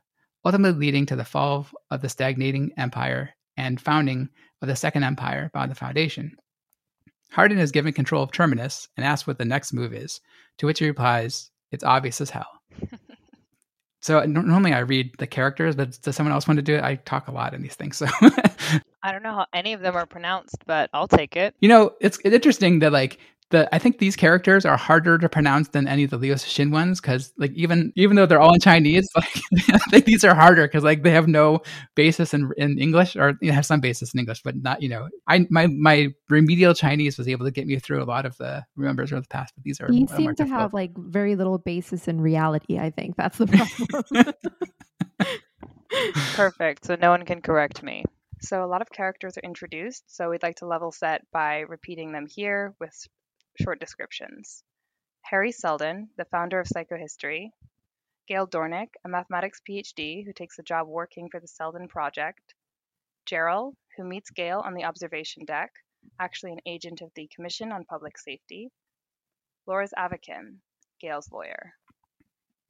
ultimately 0.45 0.79
leading 0.79 1.07
to 1.07 1.17
the 1.17 1.25
fall 1.25 1.67
of 1.91 2.03
the 2.03 2.09
stagnating 2.09 2.73
empire 2.77 3.31
and 3.57 3.81
founding 3.81 4.29
of 4.63 4.69
the 4.69 4.77
Second 4.77 5.05
Empire 5.05 5.51
by 5.53 5.67
the 5.67 5.75
Foundation. 5.75 6.37
Hardin 7.31 7.59
is 7.59 7.73
given 7.73 7.93
control 7.93 8.23
of 8.23 8.33
Terminus 8.33 8.89
and 8.97 9.05
asks 9.05 9.27
what 9.27 9.39
the 9.39 9.45
next 9.45 9.73
move 9.73 9.93
is, 9.93 10.21
to 10.59 10.67
which 10.67 10.79
he 10.79 10.87
replies, 10.87 11.51
It's 11.71 11.85
obvious 11.85 12.21
as 12.21 12.31
hell. 12.31 12.49
so 14.01 14.21
normally 14.25 14.73
I 14.73 14.81
read 14.81 15.13
the 15.19 15.27
characters, 15.27 15.77
but 15.77 16.01
does 16.03 16.17
someone 16.17 16.33
else 16.33 16.49
want 16.49 16.59
to 16.59 16.63
do 16.63 16.75
it? 16.75 16.83
I 16.83 16.97
talk 16.97 17.29
a 17.29 17.33
lot 17.33 17.55
in 17.55 17.63
these 17.63 17.75
things. 17.75 17.97
So 17.99 18.07
I 19.03 19.13
don't 19.13 19.23
know 19.23 19.35
how 19.35 19.47
any 19.53 19.75
of 19.75 19.81
them 19.81 19.97
are 19.97 20.07
pronounced, 20.07 20.57
but 20.67 20.91
I'll 20.93 21.09
take 21.09 21.37
it. 21.37 21.55
You 21.61 21.69
know, 21.69 21.93
it's, 22.01 22.19
it's 22.25 22.35
interesting 22.35 22.81
that 22.81 22.93
like 22.93 23.19
the 23.51 23.73
I 23.75 23.79
think 23.79 23.99
these 23.99 24.17
characters 24.17 24.67
are 24.67 24.77
harder 24.77 25.17
to 25.19 25.29
pronounce 25.29 25.69
than 25.69 25.89
any 25.89 26.05
of 26.05 26.11
the 26.11 26.19
Liu 26.19 26.35
Cixin 26.35 26.71
ones 26.71 27.01
because 27.01 27.33
like 27.39 27.53
even 27.55 27.93
even 27.97 28.17
though 28.17 28.27
they're 28.27 28.41
all 28.41 28.53
in 28.53 28.61
Chinese, 28.61 29.09
like 29.17 29.41
I 29.73 29.79
think 29.91 30.05
these 30.05 30.25
are 30.25 30.35
harder 30.35 30.67
because 30.67 30.85
like 30.85 31.03
they 31.03 31.11
have 31.11 31.29
no 31.29 31.61
basis 31.95 32.35
in 32.35 32.51
in 32.57 32.79
English 32.79 33.17
or 33.17 33.39
you 33.41 33.49
know, 33.49 33.55
have 33.55 33.65
some 33.67 33.81
basis 33.81 34.13
in 34.13 34.21
English, 34.21 34.43
but 34.43 34.57
not 34.57 34.83
you 34.83 34.89
know 34.89 35.09
I 35.27 35.47
my 35.51 35.67
my 35.67 36.09
remedial 36.29 36.75
Chinese 36.75 37.17
was 37.17 37.27
able 37.27 37.47
to 37.47 37.51
get 37.51 37.67
me 37.67 37.79
through 37.79 38.03
a 38.03 38.05
lot 38.05 38.27
of 38.27 38.37
the 38.37 38.65
remembers 38.77 39.11
from 39.11 39.21
the 39.21 39.29
past, 39.29 39.55
but 39.55 39.65
these 39.65 39.81
are 39.81 39.91
you 39.91 40.07
seem 40.09 40.35
to 40.35 40.47
have 40.47 40.75
like 40.75 40.93
very 40.97 41.35
little 41.35 41.59
basis 41.59 42.07
in 42.07 42.21
reality. 42.21 42.79
I 42.79 42.91
think 42.91 43.17
that's 43.17 43.39
the 43.39 43.47
problem. 43.47 44.35
Perfect. 46.35 46.85
So 46.85 46.97
no 46.97 47.11
one 47.11 47.25
can 47.25 47.41
correct 47.41 47.83
me. 47.83 48.05
So 48.41 48.63
a 48.63 48.67
lot 48.67 48.83
of 48.83 48.91
characters 48.91 49.37
are 49.37 49.43
introduced, 49.43 50.05
so 50.07 50.31
we'd 50.31 50.43
like 50.43 50.57
to 50.57 50.67
level 50.67 50.93
set 50.93 51.23
by 51.33 51.61
repeating 51.61 52.13
them 52.13 52.27
here 52.29 52.75
with 52.79 53.09
short 53.61 53.81
descriptions. 53.81 54.63
Hari 55.23 55.53
Seldon, 55.53 56.11
the 56.17 56.25
founder 56.27 56.61
of 56.61 56.69
psychohistory. 56.69 57.51
Gail 58.29 58.47
Dornick, 58.47 58.91
a 59.05 59.09
mathematics 59.09 59.61
PhD 59.69 60.25
who 60.25 60.33
takes 60.33 60.59
a 60.59 60.63
job 60.63 60.87
working 60.87 61.29
for 61.29 61.41
the 61.41 61.49
Seldon 61.49 61.89
Project. 61.89 62.55
Gerald, 63.27 63.77
who 63.97 64.05
meets 64.05 64.31
Gail 64.31 64.61
on 64.65 64.75
the 64.75 64.85
observation 64.85 65.45
deck, 65.45 65.73
actually 66.21 66.53
an 66.53 66.61
agent 66.67 67.01
of 67.01 67.11
the 67.15 67.29
Commission 67.35 67.73
on 67.73 67.85
Public 67.85 68.17
Safety. 68.17 68.71
Loris 69.67 69.93
Avakim, 69.99 70.59
Gail's 71.01 71.31
lawyer. 71.33 71.75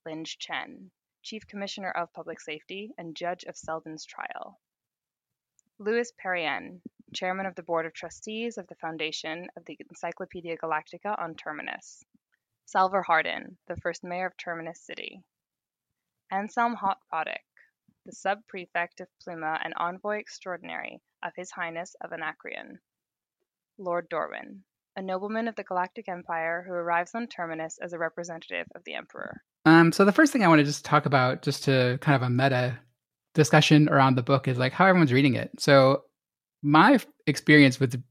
Linge 0.06 0.38
Chen, 0.38 0.90
Chief 1.22 1.46
Commissioner 1.46 1.90
of 1.90 2.12
Public 2.14 2.40
Safety 2.40 2.92
and 2.96 3.14
Judge 3.14 3.44
of 3.44 3.56
Seldon's 3.56 4.06
trial. 4.06 4.58
Lewis 5.78 6.12
Pirenne, 6.12 6.80
Chairman 7.14 7.46
of 7.46 7.54
the 7.54 7.62
Board 7.62 7.86
of 7.86 7.94
Trustees 7.94 8.58
of 8.58 8.66
the 8.68 8.74
Foundation 8.76 9.48
of 9.56 9.64
the 9.64 9.78
Encyclopedia 9.88 10.56
Galactica 10.56 11.18
on 11.18 11.34
Terminus. 11.34 12.04
Salvor 12.66 13.02
Hardin, 13.02 13.56
the 13.66 13.76
first 13.76 14.04
mayor 14.04 14.26
of 14.26 14.36
Terminus 14.36 14.80
City. 14.80 15.22
Anselm 16.30 16.76
Hotpodic, 16.76 17.38
the 18.04 18.12
sub-prefect 18.12 19.00
of 19.00 19.08
Pluma 19.26 19.58
and 19.64 19.72
envoy 19.76 20.18
extraordinary 20.18 21.00
of 21.22 21.32
His 21.34 21.50
Highness 21.50 21.96
of 22.02 22.12
Anacreon. 22.12 22.78
Lord 23.78 24.10
Dorwin, 24.10 24.60
a 24.96 25.02
nobleman 25.02 25.48
of 25.48 25.56
the 25.56 25.62
Galactic 25.62 26.08
Empire 26.08 26.64
who 26.66 26.74
arrives 26.74 27.14
on 27.14 27.26
Terminus 27.26 27.78
as 27.80 27.92
a 27.92 27.98
representative 27.98 28.66
of 28.74 28.82
the 28.84 28.94
Emperor. 28.94 29.42
Um, 29.64 29.92
so 29.92 30.04
the 30.04 30.12
first 30.12 30.32
thing 30.32 30.44
I 30.44 30.48
want 30.48 30.58
to 30.58 30.64
just 30.64 30.84
talk 30.84 31.06
about, 31.06 31.42
just 31.42 31.64
to 31.64 31.98
kind 32.00 32.16
of 32.16 32.22
a 32.22 32.30
meta 32.30 32.78
discussion 33.34 33.88
around 33.88 34.16
the 34.16 34.22
book, 34.22 34.48
is 34.48 34.58
like 34.58 34.72
how 34.72 34.86
everyone's 34.86 35.12
reading 35.12 35.34
it. 35.34 35.50
So 35.58 36.02
my 36.62 36.98
experience 37.26 37.78
with 37.78 38.02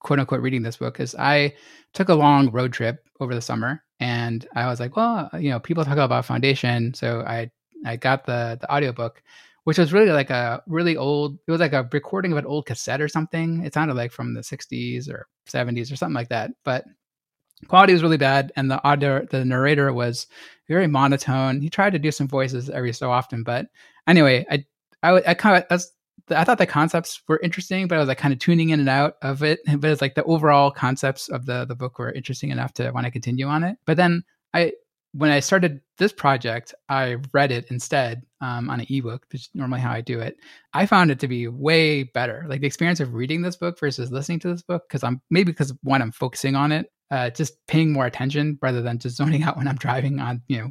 quote 0.00 0.20
unquote 0.20 0.40
reading 0.40 0.62
this 0.62 0.76
book 0.76 1.00
is 1.00 1.14
I 1.16 1.54
took 1.94 2.08
a 2.08 2.14
long 2.14 2.50
road 2.50 2.72
trip 2.72 3.04
over 3.20 3.34
the 3.34 3.42
summer 3.42 3.82
and 4.00 4.46
I 4.54 4.66
was 4.66 4.80
like, 4.80 4.96
well, 4.96 5.28
uh, 5.32 5.38
you 5.38 5.50
know, 5.50 5.58
people 5.58 5.84
talk 5.84 5.98
about 5.98 6.24
foundation. 6.24 6.94
So 6.94 7.20
I, 7.22 7.50
I 7.84 7.96
got 7.96 8.26
the, 8.26 8.58
the 8.60 8.72
audiobook, 8.72 9.22
which 9.64 9.78
was 9.78 9.92
really 9.92 10.12
like 10.12 10.30
a 10.30 10.62
really 10.66 10.96
old, 10.96 11.38
it 11.46 11.50
was 11.50 11.60
like 11.60 11.72
a 11.72 11.88
recording 11.92 12.32
of 12.32 12.38
an 12.38 12.46
old 12.46 12.66
cassette 12.66 13.00
or 13.00 13.08
something. 13.08 13.64
It 13.64 13.74
sounded 13.74 13.94
like 13.94 14.12
from 14.12 14.34
the 14.34 14.40
60s 14.40 15.08
or 15.08 15.26
70s 15.48 15.92
or 15.92 15.96
something 15.96 16.14
like 16.14 16.28
that. 16.28 16.52
But 16.64 16.84
quality 17.66 17.92
was 17.92 18.02
really 18.02 18.16
bad. 18.16 18.52
And 18.54 18.70
the 18.70 18.82
audio, 18.84 19.26
the 19.28 19.44
narrator 19.44 19.92
was 19.92 20.28
very 20.68 20.86
monotone. 20.86 21.60
He 21.60 21.68
tried 21.68 21.94
to 21.94 21.98
do 21.98 22.12
some 22.12 22.28
voices 22.28 22.70
every 22.70 22.92
so 22.92 23.10
often. 23.10 23.42
But 23.42 23.66
anyway, 24.06 24.46
I, 24.48 24.64
I, 25.02 25.22
I 25.28 25.34
kind 25.34 25.56
of, 25.56 25.68
that's 25.68 25.90
I 26.30 26.44
thought 26.44 26.58
the 26.58 26.66
concepts 26.66 27.20
were 27.28 27.40
interesting, 27.42 27.88
but 27.88 27.96
I 27.96 27.98
was 27.98 28.08
like 28.08 28.18
kind 28.18 28.32
of 28.32 28.40
tuning 28.40 28.70
in 28.70 28.80
and 28.80 28.88
out 28.88 29.14
of 29.22 29.42
it. 29.42 29.60
But 29.78 29.90
it's 29.90 30.02
like 30.02 30.14
the 30.14 30.24
overall 30.24 30.70
concepts 30.70 31.28
of 31.28 31.46
the 31.46 31.64
the 31.64 31.76
book 31.76 31.98
were 31.98 32.12
interesting 32.12 32.50
enough 32.50 32.72
to 32.74 32.90
want 32.90 33.06
to 33.06 33.10
continue 33.10 33.46
on 33.46 33.64
it. 33.64 33.76
But 33.86 33.96
then 33.96 34.24
I 34.54 34.72
when 35.12 35.30
I 35.30 35.40
started 35.40 35.80
this 35.96 36.12
project, 36.12 36.74
I 36.88 37.16
read 37.32 37.50
it 37.50 37.66
instead 37.70 38.22
um, 38.40 38.68
on 38.68 38.80
an 38.80 38.86
ebook, 38.90 39.26
which 39.32 39.42
is 39.42 39.50
normally 39.54 39.80
how 39.80 39.90
I 39.90 40.00
do 40.00 40.20
it. 40.20 40.36
I 40.74 40.86
found 40.86 41.10
it 41.10 41.18
to 41.20 41.28
be 41.28 41.48
way 41.48 42.04
better. 42.04 42.44
Like 42.48 42.60
the 42.60 42.66
experience 42.66 43.00
of 43.00 43.14
reading 43.14 43.42
this 43.42 43.56
book 43.56 43.80
versus 43.80 44.12
listening 44.12 44.40
to 44.40 44.48
this 44.48 44.62
book, 44.62 44.84
because 44.88 45.02
I'm 45.02 45.20
maybe 45.30 45.52
because 45.52 45.72
one, 45.82 46.02
I'm 46.02 46.12
focusing 46.12 46.54
on 46.56 46.72
it, 46.72 46.86
uh, 47.10 47.30
just 47.30 47.54
paying 47.66 47.92
more 47.92 48.06
attention 48.06 48.58
rather 48.60 48.82
than 48.82 48.98
just 48.98 49.16
zoning 49.18 49.42
out 49.42 49.56
when 49.56 49.68
I'm 49.68 49.76
driving 49.76 50.20
on, 50.20 50.42
you 50.46 50.58
know, 50.58 50.70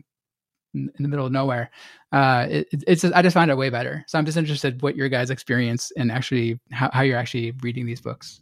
in, 0.78 1.04
the 1.04 1.08
middle 1.08 1.26
of 1.26 1.32
nowhere. 1.32 1.70
Uh, 2.12 2.48
it, 2.50 2.68
it's 2.88 3.02
just, 3.02 3.14
I 3.14 3.22
just 3.22 3.34
find 3.34 3.52
it 3.52 3.58
way 3.58 3.70
better. 3.70 4.04
So 4.08 4.18
I'm 4.18 4.26
just 4.26 4.38
interested 4.38 4.82
what 4.82 4.96
your 4.96 5.10
guys' 5.10 5.30
experience 5.30 5.92
and 5.98 6.12
actually 6.12 6.60
how, 6.72 6.90
how 6.94 7.02
you're 7.02 7.18
actually 7.18 7.54
reading 7.62 7.86
these 7.86 8.02
books. 8.02 8.42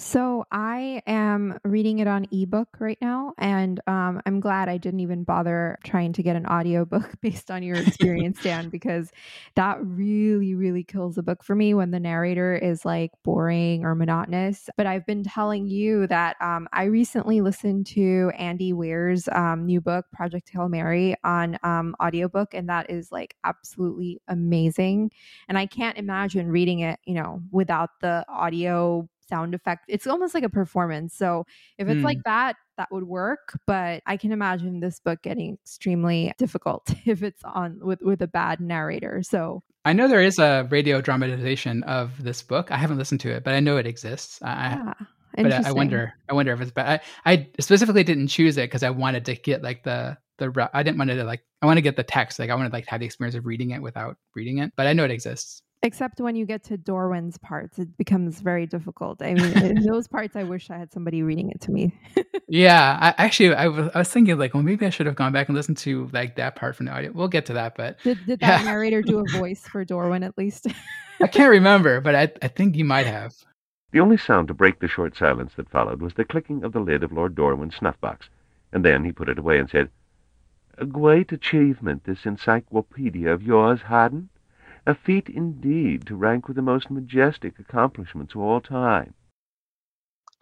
So 0.00 0.44
I 0.52 1.02
am 1.08 1.58
reading 1.64 1.98
it 1.98 2.06
on 2.06 2.28
ebook 2.30 2.68
right 2.78 2.98
now, 3.00 3.34
and 3.36 3.80
um, 3.88 4.22
I'm 4.24 4.38
glad 4.38 4.68
I 4.68 4.76
didn't 4.76 5.00
even 5.00 5.24
bother 5.24 5.76
trying 5.82 6.12
to 6.12 6.22
get 6.22 6.36
an 6.36 6.46
audiobook 6.46 7.14
based 7.20 7.50
on 7.50 7.64
your 7.64 7.74
experience, 7.74 8.40
Dan, 8.40 8.68
because 8.70 9.10
that 9.56 9.78
really, 9.82 10.54
really 10.54 10.84
kills 10.84 11.16
the 11.16 11.24
book 11.24 11.42
for 11.42 11.56
me 11.56 11.74
when 11.74 11.90
the 11.90 11.98
narrator 11.98 12.54
is 12.54 12.84
like 12.84 13.10
boring 13.24 13.84
or 13.84 13.96
monotonous. 13.96 14.70
But 14.76 14.86
I've 14.86 15.04
been 15.04 15.24
telling 15.24 15.66
you 15.66 16.06
that 16.06 16.36
um, 16.40 16.68
I 16.72 16.84
recently 16.84 17.40
listened 17.40 17.86
to 17.88 18.30
Andy 18.38 18.72
Weir's 18.72 19.28
um, 19.32 19.66
new 19.66 19.80
book, 19.80 20.06
Project 20.12 20.48
Hail 20.52 20.68
Mary, 20.68 21.16
on 21.24 21.58
um, 21.64 21.96
audiobook, 22.00 22.54
and 22.54 22.68
that 22.68 22.88
is 22.88 23.10
like 23.10 23.34
absolutely 23.42 24.20
amazing. 24.28 25.10
And 25.48 25.58
I 25.58 25.66
can't 25.66 25.98
imagine 25.98 26.46
reading 26.46 26.80
it, 26.80 27.00
you 27.04 27.14
know, 27.14 27.42
without 27.50 27.90
the 28.00 28.24
audio 28.28 29.08
sound 29.28 29.54
effect. 29.54 29.84
It's 29.88 30.06
almost 30.06 30.34
like 30.34 30.44
a 30.44 30.48
performance. 30.48 31.14
So 31.14 31.44
if 31.78 31.88
it's 31.88 32.00
mm. 32.00 32.04
like 32.04 32.22
that, 32.24 32.56
that 32.76 32.88
would 32.90 33.04
work. 33.04 33.58
But 33.66 34.02
I 34.06 34.16
can 34.16 34.32
imagine 34.32 34.80
this 34.80 35.00
book 35.00 35.22
getting 35.22 35.54
extremely 35.54 36.32
difficult 36.38 36.90
if 37.06 37.22
it's 37.22 37.42
on 37.44 37.78
with 37.82 38.00
with 38.02 38.22
a 38.22 38.28
bad 38.28 38.60
narrator. 38.60 39.22
So 39.22 39.62
I 39.84 39.92
know 39.92 40.08
there 40.08 40.22
is 40.22 40.38
a 40.38 40.66
radio 40.70 41.00
dramatization 41.00 41.82
of 41.84 42.22
this 42.22 42.42
book. 42.42 42.70
I 42.70 42.76
haven't 42.76 42.98
listened 42.98 43.20
to 43.20 43.30
it, 43.30 43.44
but 43.44 43.54
I 43.54 43.60
know 43.60 43.76
it 43.76 43.86
exists. 43.86 44.38
Yeah. 44.42 44.92
but 45.36 45.52
I 45.52 45.72
wonder, 45.72 46.12
I 46.28 46.34
wonder 46.34 46.52
if 46.52 46.60
it's 46.60 46.72
bad. 46.72 47.00
I, 47.24 47.32
I 47.32 47.48
specifically 47.60 48.04
didn't 48.04 48.28
choose 48.28 48.58
it 48.58 48.68
because 48.68 48.82
I 48.82 48.90
wanted 48.90 49.24
to 49.26 49.34
get 49.36 49.62
like 49.62 49.84
the 49.84 50.18
the. 50.38 50.70
I 50.74 50.82
didn't 50.82 50.98
want 50.98 51.10
to 51.10 51.24
like. 51.24 51.42
I 51.62 51.66
want 51.66 51.78
to 51.78 51.82
get 51.82 51.96
the 51.96 52.02
text. 52.02 52.38
Like 52.38 52.50
I 52.50 52.54
wanted 52.54 52.72
like 52.72 52.84
to 52.84 52.90
have 52.90 53.00
the 53.00 53.06
experience 53.06 53.34
of 53.34 53.46
reading 53.46 53.70
it 53.70 53.80
without 53.80 54.16
reading 54.34 54.58
it. 54.58 54.72
But 54.76 54.86
I 54.86 54.92
know 54.92 55.04
it 55.04 55.10
exists. 55.10 55.62
Except 55.80 56.20
when 56.20 56.34
you 56.34 56.44
get 56.44 56.64
to 56.64 56.76
Dorwin's 56.76 57.38
parts, 57.38 57.78
it 57.78 57.96
becomes 57.96 58.40
very 58.40 58.66
difficult. 58.66 59.22
I 59.22 59.34
mean, 59.34 59.56
in 59.58 59.82
those 59.84 60.08
parts, 60.16 60.34
I 60.34 60.42
wish 60.42 60.70
I 60.70 60.76
had 60.76 60.92
somebody 60.92 61.22
reading 61.22 61.50
it 61.50 61.60
to 61.62 61.70
me. 61.70 61.96
yeah, 62.48 62.98
I, 63.00 63.14
actually, 63.24 63.54
I 63.54 63.68
was, 63.68 63.88
I 63.94 63.98
was 63.98 64.08
thinking 64.08 64.36
like, 64.38 64.54
well, 64.54 64.64
maybe 64.64 64.86
I 64.86 64.90
should 64.90 65.06
have 65.06 65.14
gone 65.14 65.32
back 65.32 65.48
and 65.48 65.56
listened 65.56 65.76
to 65.78 66.10
like 66.12 66.34
that 66.34 66.56
part 66.56 66.74
from 66.74 66.86
the 66.86 66.92
audio. 66.92 67.12
We'll 67.12 67.28
get 67.28 67.46
to 67.46 67.52
that, 67.52 67.76
but 67.76 68.02
did, 68.02 68.18
did 68.26 68.40
that 68.40 68.60
yeah. 68.60 68.64
narrator 68.64 69.02
do 69.02 69.20
a 69.20 69.38
voice 69.38 69.68
for 69.68 69.84
Dorwin 69.84 70.24
at 70.24 70.36
least? 70.36 70.66
I 71.22 71.28
can't 71.28 71.50
remember, 71.50 72.00
but 72.00 72.16
I, 72.16 72.32
I 72.42 72.48
think 72.48 72.74
he 72.74 72.82
might 72.82 73.06
have. 73.06 73.34
The 73.92 74.00
only 74.00 74.16
sound 74.16 74.48
to 74.48 74.54
break 74.54 74.80
the 74.80 74.88
short 74.88 75.16
silence 75.16 75.52
that 75.54 75.70
followed 75.70 76.02
was 76.02 76.14
the 76.14 76.24
clicking 76.24 76.64
of 76.64 76.72
the 76.72 76.80
lid 76.80 77.04
of 77.04 77.12
Lord 77.12 77.36
Dorwin's 77.36 77.76
snuff 77.76 78.00
box, 78.00 78.28
and 78.72 78.84
then 78.84 79.04
he 79.04 79.12
put 79.12 79.28
it 79.28 79.38
away 79.38 79.60
and 79.60 79.70
said, 79.70 79.90
"A 80.76 80.84
great 80.84 81.30
achievement, 81.30 82.02
this 82.02 82.26
encyclopedia 82.26 83.32
of 83.32 83.44
yours, 83.44 83.82
Haddon." 83.82 84.28
A 84.86 84.94
feat 84.94 85.28
indeed 85.28 86.06
to 86.06 86.16
rank 86.16 86.48
with 86.48 86.56
the 86.56 86.62
most 86.62 86.90
majestic 86.90 87.58
accomplishments 87.58 88.34
of 88.34 88.40
all 88.40 88.60
time. 88.60 89.14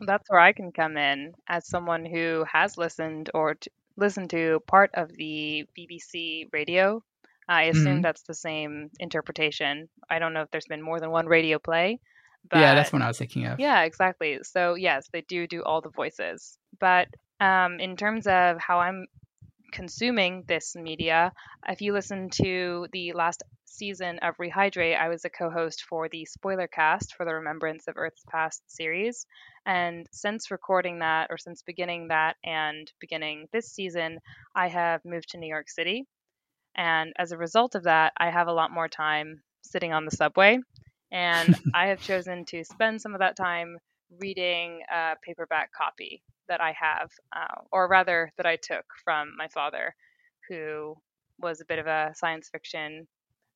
That's 0.01 0.29
where 0.29 0.41
I 0.41 0.53
can 0.53 0.73
come 0.73 0.97
in 0.97 1.35
as 1.49 1.67
someone 1.67 2.05
who 2.05 2.45
has 2.51 2.77
listened 2.77 3.31
or 3.33 3.55
t- 3.55 3.71
listened 3.97 4.31
to 4.31 4.61
part 4.67 4.91
of 4.95 5.11
the 5.13 5.67
BBC 5.77 6.49
radio. 6.53 7.03
I 7.49 7.65
assume 7.65 7.87
mm-hmm. 7.87 8.01
that's 8.03 8.23
the 8.23 8.35
same 8.35 8.91
interpretation. 8.99 9.89
I 10.11 10.19
don't 10.19 10.35
know 10.35 10.43
if 10.43 10.51
there's 10.51 10.67
been 10.67 10.83
more 10.83 11.01
than 11.01 11.11
one 11.11 11.27
radio 11.27 11.59
play. 11.59 12.01
But 12.49 12.59
yeah, 12.59 12.75
that's 12.75 12.93
what 12.93 13.03
I 13.03 13.09
was 13.09 13.19
thinking 13.19 13.47
of. 13.47 13.59
Yeah, 13.59 13.83
exactly. 13.83 14.39
So 14.43 14.75
yes, 14.75 15.09
they 15.13 15.23
do 15.23 15.47
do 15.47 15.63
all 15.63 15.81
the 15.81 15.91
voices. 15.91 16.59
But 16.79 17.09
um, 17.41 17.81
in 17.81 17.97
terms 17.97 18.27
of 18.27 18.59
how 18.59 18.81
I'm 18.81 19.07
consuming 19.77 20.43
this 20.49 20.75
media, 20.75 21.33
if 21.69 21.83
you 21.83 21.93
listen 21.93 22.31
to 22.31 22.87
the 22.93 23.13
last 23.13 23.43
season 23.67 24.19
of 24.21 24.35
Rehydrate, 24.39 24.99
I 24.99 25.11
was 25.11 25.27
a 25.27 25.31
co 25.31 25.51
host 25.51 25.83
for 25.83 26.09
the 26.09 26.25
spoiler 26.25 26.67
cast 26.67 27.15
for 27.15 27.27
the 27.27 27.35
Remembrance 27.35 27.87
of 27.87 27.99
Earth's 27.99 28.25
Past 28.31 28.63
series. 28.69 29.27
And 29.67 30.07
since 30.11 30.51
recording 30.51 31.01
that, 31.01 31.27
or 31.29 31.37
since 31.37 31.61
beginning 31.61 32.09
that 32.09 32.37
and 32.43 32.91
beginning 33.01 33.49
this 33.53 33.71
season, 33.71 34.19
I 34.55 34.69
have 34.69 35.05
moved 35.05 35.29
to 35.31 35.39
New 35.39 35.49
York 35.49 35.69
City. 35.69 36.07
And 36.75 37.13
as 37.19 37.33
a 37.33 37.39
result 37.39 37.75
of 37.75 37.83
that, 37.83 38.15
I 38.17 38.31
have 38.31 38.49
a 38.49 38.55
lot 38.55 38.71
more 38.71 38.89
time 38.89 39.43
sitting 39.61 39.93
on 39.93 40.07
the 40.07 40.17
subway. 40.17 40.59
And 41.13 41.55
I 41.75 41.89
have 41.89 42.01
chosen 42.01 42.47
to 42.47 42.65
spend 42.65 43.03
some 43.03 43.13
of 43.13 43.21
that 43.21 43.37
time 43.37 43.77
reading 44.19 44.81
a 44.91 45.17
paperback 45.23 45.71
copy 45.75 46.23
that 46.49 46.61
I 46.61 46.75
have, 46.81 47.11
uh, 47.35 47.63
or 47.73 47.89
rather, 47.89 48.33
that 48.37 48.47
I 48.47 48.57
took 48.57 48.85
from 49.05 49.33
my 49.37 49.49
father, 49.49 49.95
who 50.49 50.97
was 51.39 51.61
a 51.61 51.67
bit 51.67 51.79
of 51.79 51.87
a 51.87 52.13
science 52.15 52.49
fiction 52.51 53.07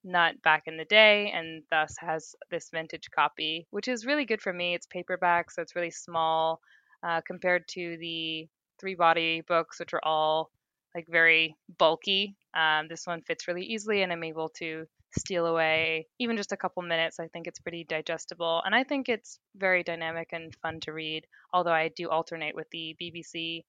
nut 0.02 0.40
back 0.42 0.62
in 0.66 0.76
the 0.76 0.85
day 0.87 1.30
and 1.35 1.62
thus 1.70 1.94
has 1.99 2.35
this 2.50 2.70
vintage 2.73 3.09
copy, 3.14 3.66
which 3.70 3.88
is 3.88 4.06
really 4.06 4.25
good 4.25 4.40
for 4.40 4.52
me. 4.52 4.75
It's 4.75 4.87
paperback, 4.87 5.50
so 5.50 5.62
it's 5.62 5.76
really 5.76 5.90
small 5.90 6.61
uh, 7.06 7.20
compared 7.26 7.66
to 7.68 7.97
the 7.99 8.49
three 8.80 8.94
body 8.94 9.42
books, 9.47 9.78
which 9.78 9.92
are 9.94 10.04
all 10.04 10.50
like 10.94 11.06
very 11.09 11.54
bulky. 11.78 12.37
Um, 12.54 12.88
this 12.88 13.06
one 13.06 13.23
fits 13.23 13.47
really 13.47 13.64
easily, 13.64 14.02
and 14.02 14.12
I'm 14.12 14.25
able 14.25 14.49
to 14.59 14.87
steal 15.17 15.47
away 15.47 16.07
even 16.19 16.37
just 16.37 16.52
a 16.52 16.57
couple 16.57 16.83
minutes. 16.83 17.19
I 17.21 17.29
think 17.29 17.47
it's 17.47 17.59
pretty 17.59 17.85
digestible, 17.85 18.62
and 18.64 18.75
I 18.75 18.85
think 18.85 19.09
it's 19.09 19.38
very 19.57 19.83
dynamic 19.83 20.29
and 20.33 20.55
fun 20.62 20.81
to 20.81 20.93
read. 20.93 21.26
Although 21.52 21.73
I 21.73 21.88
do 21.88 22.09
alternate 22.09 22.55
with 22.55 22.69
the 22.71 22.97
BBC 23.00 23.64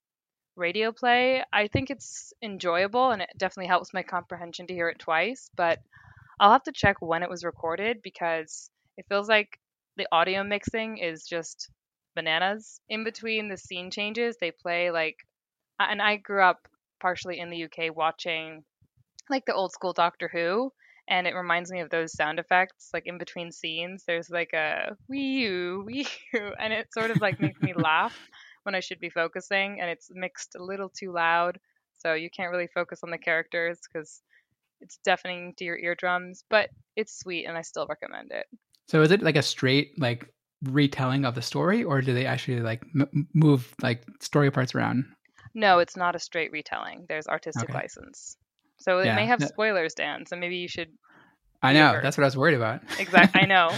radio 0.56 0.92
play, 0.92 1.44
I 1.52 1.68
think 1.68 1.90
it's 1.90 2.34
enjoyable, 2.42 3.12
and 3.12 3.22
it 3.22 3.30
definitely 3.38 3.68
helps 3.68 3.94
my 3.94 4.04
comprehension 4.04 4.68
to 4.68 4.74
hear 4.74 4.90
it 4.90 5.00
twice. 5.00 5.50
But 5.56 5.80
I'll 6.40 6.52
have 6.52 6.64
to 6.64 6.72
check 6.72 6.98
when 7.02 7.24
it 7.24 7.30
was 7.30 7.44
recorded 7.44 8.02
because 8.02 8.70
it 8.98 9.06
feels 9.08 9.30
like 9.30 9.60
the 9.98 10.08
audio 10.12 10.44
mixing 10.44 10.98
is 10.98 11.26
just 11.26 11.70
bananas. 12.16 12.80
In 12.90 13.04
between 13.04 13.48
the 13.48 13.58
scene 13.58 13.92
changes, 13.92 14.38
they 14.40 14.52
play 14.52 14.92
like, 14.92 15.18
and 15.80 16.02
I 16.02 16.18
grew 16.18 16.44
up 16.44 16.68
partially 17.00 17.40
in 17.40 17.50
the 17.50 17.64
UK 17.64 17.96
watching 17.96 18.64
like 19.30 19.46
the 19.46 19.54
old 19.54 19.72
school 19.72 19.94
Doctor 19.94 20.30
Who, 20.32 20.72
and 21.12 21.28
it 21.28 21.36
reminds 21.36 21.70
me 21.70 21.82
of 21.82 21.90
those 21.90 22.14
sound 22.14 22.40
effects. 22.40 22.90
Like 22.94 23.06
in 23.06 23.18
between 23.18 23.52
scenes, 23.52 24.06
there's 24.08 24.30
like 24.30 24.54
a 24.54 24.96
wee 25.10 25.46
oo, 25.46 25.84
wee 25.86 26.08
and 26.34 26.72
it 26.72 26.88
sort 26.94 27.12
of 27.12 27.20
like 27.20 27.40
makes 27.40 27.62
me 27.62 27.74
laugh 27.76 28.18
when 28.64 28.76
I 28.76 28.80
should 28.80 29.00
be 29.00 29.10
focusing, 29.10 29.82
and 29.82 29.90
it's 29.90 30.08
mixed 30.12 30.56
a 30.56 30.64
little 30.64 30.90
too 30.90 31.12
loud, 31.12 31.60
so 31.98 32.14
you 32.14 32.30
can't 32.30 32.52
really 32.52 32.70
focus 32.74 33.02
on 33.04 33.12
the 33.12 33.18
characters 33.18 33.80
because 33.92 34.22
it's 34.80 35.00
deafening 35.04 35.54
to 35.58 35.66
your 35.66 35.78
eardrums, 35.78 36.46
but 36.50 36.70
it's 36.96 37.20
sweet 37.20 37.46
and 37.46 37.58
I 37.58 37.62
still 37.62 37.88
recommend 37.88 38.32
it. 38.32 38.46
So 38.88 39.02
is 39.02 39.12
it 39.12 39.22
like 39.22 39.36
a 39.36 39.42
straight 39.42 40.00
like 40.00 40.34
retelling 40.64 41.26
of 41.26 41.36
the 41.36 41.42
story 41.42 41.84
or 41.84 42.02
do 42.02 42.14
they 42.14 42.26
actually 42.26 42.62
like 42.62 42.84
m- 42.98 43.28
move 43.34 43.74
like 43.82 44.04
story 44.22 44.50
parts 44.50 44.76
around? 44.76 45.06
No, 45.54 45.80
it's 45.80 45.98
not 45.98 46.16
a 46.16 46.20
straight 46.20 46.52
retelling. 46.52 47.06
There's 47.10 47.28
artistic 47.28 47.70
okay. 47.70 47.80
license. 47.80 48.38
So 48.82 49.00
it 49.00 49.06
yeah. 49.06 49.16
may 49.16 49.26
have 49.26 49.44
spoilers, 49.44 49.94
Dan. 49.94 50.26
So 50.26 50.36
maybe 50.36 50.58
you 50.58 50.68
should 50.68 50.90
I 51.62 51.74
know. 51.74 52.00
That's 52.02 52.18
what 52.18 52.24
I 52.24 52.28
was 52.28 52.38
worried 52.38 52.56
about. 52.56 52.82
Exactly. 53.00 53.42
I 53.42 53.46
know. 53.46 53.72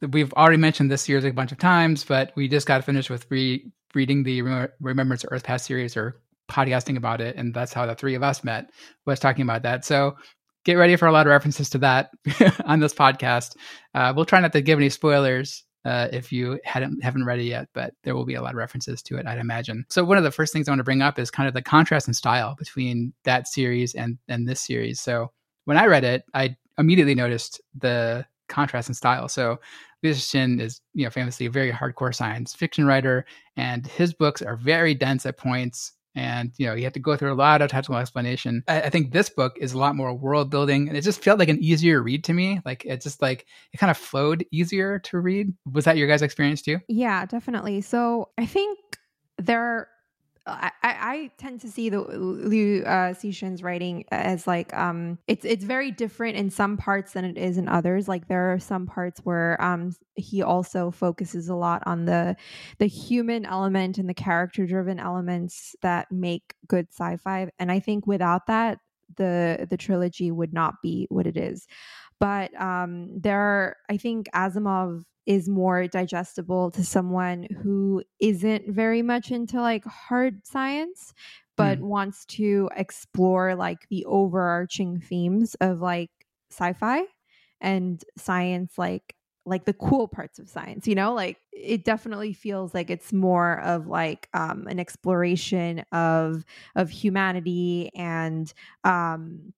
We've 0.10 0.32
already 0.34 0.58
mentioned 0.58 0.90
this 0.90 1.02
series 1.02 1.24
a 1.24 1.30
bunch 1.30 1.52
of 1.52 1.58
times, 1.58 2.04
but 2.04 2.32
we 2.36 2.48
just 2.48 2.66
got 2.66 2.84
finished 2.84 3.10
with 3.10 3.26
re- 3.30 3.70
reading 3.94 4.22
the 4.22 4.68
Remembrance 4.80 5.24
of 5.24 5.30
Earth 5.32 5.42
Past 5.42 5.64
series 5.64 5.96
or 5.96 6.20
podcasting 6.48 6.96
about 6.96 7.20
it, 7.20 7.36
and 7.36 7.52
that's 7.52 7.72
how 7.72 7.86
the 7.86 7.94
three 7.94 8.14
of 8.14 8.22
us 8.22 8.44
met 8.44 8.70
was 9.06 9.18
talking 9.18 9.42
about 9.42 9.62
that. 9.62 9.84
So 9.84 10.16
get 10.64 10.74
ready 10.74 10.96
for 10.96 11.08
a 11.08 11.12
lot 11.12 11.26
of 11.26 11.30
references 11.30 11.70
to 11.70 11.78
that 11.78 12.10
on 12.64 12.78
this 12.78 12.94
podcast. 12.94 13.56
Uh, 13.94 14.12
we'll 14.14 14.26
try 14.26 14.40
not 14.40 14.52
to 14.52 14.60
give 14.60 14.78
any 14.78 14.90
spoilers 14.90 15.64
uh, 15.86 16.08
if 16.12 16.32
you 16.32 16.58
hadn't 16.64 17.02
haven't 17.02 17.24
read 17.24 17.38
it 17.38 17.44
yet, 17.44 17.68
but 17.72 17.94
there 18.02 18.16
will 18.16 18.24
be 18.24 18.34
a 18.34 18.42
lot 18.42 18.50
of 18.50 18.56
references 18.56 19.00
to 19.02 19.16
it, 19.16 19.26
I'd 19.26 19.38
imagine. 19.38 19.86
So 19.88 20.04
one 20.04 20.18
of 20.18 20.24
the 20.24 20.32
first 20.32 20.52
things 20.52 20.66
I 20.66 20.72
want 20.72 20.80
to 20.80 20.84
bring 20.84 21.00
up 21.00 21.16
is 21.16 21.30
kind 21.30 21.46
of 21.46 21.54
the 21.54 21.62
contrast 21.62 22.08
in 22.08 22.14
style 22.14 22.56
between 22.58 23.12
that 23.22 23.46
series 23.46 23.94
and 23.94 24.18
and 24.26 24.48
this 24.48 24.60
series. 24.60 25.00
So 25.00 25.30
when 25.64 25.76
I 25.76 25.86
read 25.86 26.02
it, 26.02 26.24
I 26.34 26.56
immediately 26.76 27.14
noticed 27.14 27.60
the 27.78 28.26
contrast 28.48 28.88
in 28.88 28.94
style. 28.94 29.28
So 29.28 29.60
Liu 30.02 30.12
Cixin 30.12 30.60
is, 30.60 30.80
you 30.92 31.04
know, 31.04 31.10
famously 31.10 31.46
a 31.46 31.50
very 31.50 31.70
hardcore 31.70 32.14
science 32.14 32.52
fiction 32.52 32.84
writer, 32.84 33.24
and 33.56 33.86
his 33.86 34.12
books 34.12 34.42
are 34.42 34.56
very 34.56 34.92
dense 34.92 35.24
at 35.24 35.36
points 35.36 35.92
and 36.16 36.52
you 36.56 36.66
know 36.66 36.74
you 36.74 36.84
have 36.84 36.94
to 36.94 37.00
go 37.00 37.16
through 37.16 37.32
a 37.32 37.34
lot 37.34 37.62
of 37.62 37.70
technical 37.70 37.96
explanation. 37.96 38.64
I, 38.66 38.82
I, 38.82 38.90
think 38.90 39.12
this 39.12 39.28
book 39.28 39.56
is 39.60 39.74
a 39.74 39.78
lot 39.78 39.94
more 39.94 40.12
world 40.14 40.50
building, 40.50 40.88
and 40.88 40.96
it 40.96 41.02
just 41.02 41.22
felt 41.22 41.38
like 41.38 41.50
an 41.50 41.62
easier 41.62 42.02
read 42.02 42.24
to 42.24 42.32
me. 42.32 42.60
Like 42.64 42.84
it 42.84 43.02
just 43.02 43.22
like 43.22 43.46
it 43.72 43.76
kind 43.76 43.90
of 43.90 43.98
flowed 43.98 44.44
easier 44.50 44.98
to 45.00 45.18
read. 45.20 45.52
Was 45.70 45.84
that 45.84 45.96
your 45.96 46.08
guys' 46.08 46.22
experience 46.22 46.62
too? 46.62 46.80
Yeah, 46.88 47.26
definitely. 47.26 47.82
So 47.82 48.30
I 48.38 48.46
think 48.46 48.78
there 49.38 49.88
I, 50.46 50.70
I 50.82 51.30
tend 51.38 51.60
to 51.62 51.70
see 51.70 51.88
the 51.88 52.00
Liu 52.00 52.84
uh, 52.84 53.12
Cixin's 53.14 53.62
writing 53.62 54.04
as 54.10 54.46
like 54.46 54.72
um 54.74 55.18
it's 55.26 55.44
it's 55.44 55.64
very 55.64 55.90
different 55.90 56.36
in 56.36 56.50
some 56.50 56.76
parts 56.76 57.12
than 57.12 57.24
it 57.24 57.36
is 57.36 57.58
in 57.58 57.68
others. 57.68 58.06
Like 58.06 58.28
there 58.28 58.52
are 58.52 58.58
some 58.58 58.86
parts 58.86 59.20
where 59.24 59.60
um 59.62 59.94
he 60.14 60.42
also 60.42 60.90
focuses 60.90 61.48
a 61.48 61.54
lot 61.54 61.82
on 61.86 62.04
the 62.04 62.36
the 62.78 62.86
human 62.86 63.44
element 63.44 63.98
and 63.98 64.08
the 64.08 64.14
character 64.14 64.66
driven 64.66 65.00
elements 65.00 65.74
that 65.82 66.10
make 66.12 66.54
good 66.68 66.86
sci-fi. 66.92 67.48
And 67.58 67.72
I 67.72 67.80
think 67.80 68.06
without 68.06 68.46
that, 68.46 68.78
the 69.16 69.66
the 69.68 69.76
trilogy 69.76 70.30
would 70.30 70.52
not 70.52 70.74
be 70.82 71.06
what 71.10 71.26
it 71.26 71.36
is. 71.36 71.66
But 72.20 72.58
um 72.60 73.20
there 73.20 73.40
are 73.40 73.76
I 73.90 73.96
think 73.96 74.28
Asimov 74.34 75.02
is 75.26 75.48
more 75.48 75.86
digestible 75.88 76.70
to 76.70 76.84
someone 76.84 77.46
who 77.62 78.02
isn't 78.20 78.68
very 78.68 79.02
much 79.02 79.30
into 79.30 79.60
like 79.60 79.84
hard 79.84 80.46
science 80.46 81.12
but 81.56 81.78
mm. 81.78 81.82
wants 81.82 82.24
to 82.26 82.70
explore 82.76 83.54
like 83.54 83.88
the 83.88 84.04
overarching 84.04 85.00
themes 85.00 85.54
of 85.60 85.80
like 85.80 86.10
sci-fi 86.50 87.02
and 87.60 88.04
science 88.16 88.78
like 88.78 89.14
like 89.46 89.64
the 89.64 89.72
cool 89.72 90.08
parts 90.08 90.38
of 90.38 90.48
science 90.48 90.86
you 90.86 90.94
know 90.94 91.14
like 91.14 91.38
it 91.52 91.84
definitely 91.84 92.32
feels 92.32 92.74
like 92.74 92.90
it's 92.90 93.12
more 93.12 93.60
of 93.60 93.86
like 93.86 94.28
um 94.34 94.66
an 94.66 94.78
exploration 94.78 95.84
of 95.92 96.44
of 96.74 96.90
humanity 96.90 97.90
and 97.94 98.52
um 98.84 99.52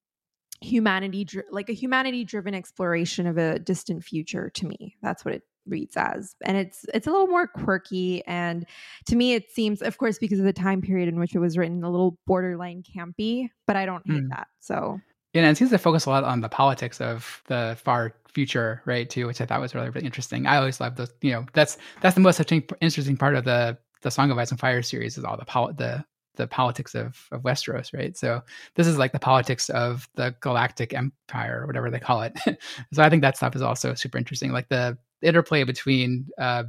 humanity 0.60 1.26
like 1.50 1.68
a 1.68 1.72
humanity 1.72 2.24
driven 2.24 2.54
exploration 2.54 3.26
of 3.26 3.38
a 3.38 3.58
distant 3.58 4.04
future 4.04 4.50
to 4.50 4.66
me 4.66 4.96
that's 5.02 5.24
what 5.24 5.34
it 5.34 5.42
reads 5.68 5.96
as 5.96 6.34
and 6.44 6.56
it's 6.56 6.84
it's 6.94 7.06
a 7.06 7.10
little 7.10 7.26
more 7.26 7.46
quirky 7.46 8.24
and 8.26 8.66
to 9.06 9.16
me 9.16 9.34
it 9.34 9.50
seems 9.50 9.82
of 9.82 9.98
course 9.98 10.18
because 10.18 10.38
of 10.38 10.44
the 10.44 10.52
time 10.52 10.80
period 10.80 11.08
in 11.08 11.18
which 11.18 11.34
it 11.34 11.38
was 11.38 11.56
written 11.56 11.84
a 11.84 11.90
little 11.90 12.18
borderline 12.26 12.82
campy 12.82 13.48
but 13.66 13.76
i 13.76 13.86
don't 13.86 14.06
hate 14.06 14.22
mm. 14.22 14.28
that 14.30 14.48
so 14.60 14.98
yeah, 15.34 15.42
and 15.42 15.50
it 15.50 15.58
seems 15.58 15.70
to 15.70 15.78
focus 15.78 16.06
a 16.06 16.10
lot 16.10 16.24
on 16.24 16.40
the 16.40 16.48
politics 16.48 17.00
of 17.00 17.42
the 17.46 17.76
far 17.82 18.14
future, 18.32 18.82
right? 18.86 19.08
Too, 19.08 19.26
which 19.26 19.40
I 19.40 19.46
thought 19.46 19.60
was 19.60 19.74
really, 19.74 19.90
really 19.90 20.06
interesting. 20.06 20.46
I 20.46 20.56
always 20.56 20.80
love 20.80 20.96
those. 20.96 21.12
You 21.20 21.32
know, 21.32 21.46
that's 21.52 21.76
that's 22.00 22.14
the 22.14 22.20
most 22.20 22.40
interesting 22.40 23.16
part 23.16 23.34
of 23.34 23.44
the 23.44 23.76
the 24.02 24.10
Song 24.10 24.30
of 24.30 24.38
Ice 24.38 24.50
and 24.50 24.60
Fire 24.60 24.82
series 24.82 25.18
is 25.18 25.24
all 25.24 25.36
the 25.36 25.44
pol- 25.44 25.72
the 25.74 26.04
the 26.36 26.46
politics 26.46 26.94
of 26.94 27.28
of 27.30 27.42
Westeros, 27.42 27.92
right? 27.92 28.16
So 28.16 28.42
this 28.74 28.86
is 28.86 28.96
like 28.96 29.12
the 29.12 29.18
politics 29.18 29.68
of 29.68 30.08
the 30.14 30.34
Galactic 30.40 30.94
Empire 30.94 31.60
or 31.62 31.66
whatever 31.66 31.90
they 31.90 32.00
call 32.00 32.22
it. 32.22 32.38
so 32.92 33.02
I 33.02 33.10
think 33.10 33.22
that 33.22 33.36
stuff 33.36 33.54
is 33.54 33.62
also 33.62 33.94
super 33.94 34.16
interesting, 34.16 34.52
like 34.52 34.68
the 34.70 34.96
interplay 35.22 35.64
between 35.64 36.26
uh, 36.38 36.64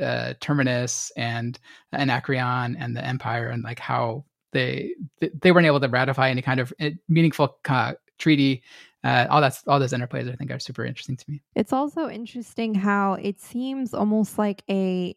uh, 0.00 0.34
Terminus 0.40 1.12
and 1.16 1.58
Anacreon 1.92 2.76
and 2.78 2.96
the 2.96 3.04
Empire, 3.04 3.48
and 3.48 3.62
like 3.62 3.78
how 3.78 4.24
they 4.52 4.94
they 5.40 5.52
weren't 5.52 5.66
able 5.66 5.80
to 5.80 5.88
ratify 5.88 6.30
any 6.30 6.42
kind 6.42 6.60
of 6.60 6.72
eh, 6.78 6.92
meaningful 7.08 7.58
uh, 7.68 7.94
treaty. 8.18 8.62
Uh, 9.04 9.26
all 9.30 9.40
that's 9.40 9.66
all 9.66 9.80
those 9.80 9.92
interplays 9.92 10.30
I 10.30 10.36
think 10.36 10.50
are 10.50 10.58
super 10.58 10.84
interesting 10.84 11.16
to 11.16 11.24
me. 11.28 11.42
It's 11.54 11.72
also 11.72 12.08
interesting 12.08 12.74
how 12.74 13.14
it 13.14 13.40
seems 13.40 13.94
almost 13.94 14.38
like 14.38 14.62
a 14.70 15.16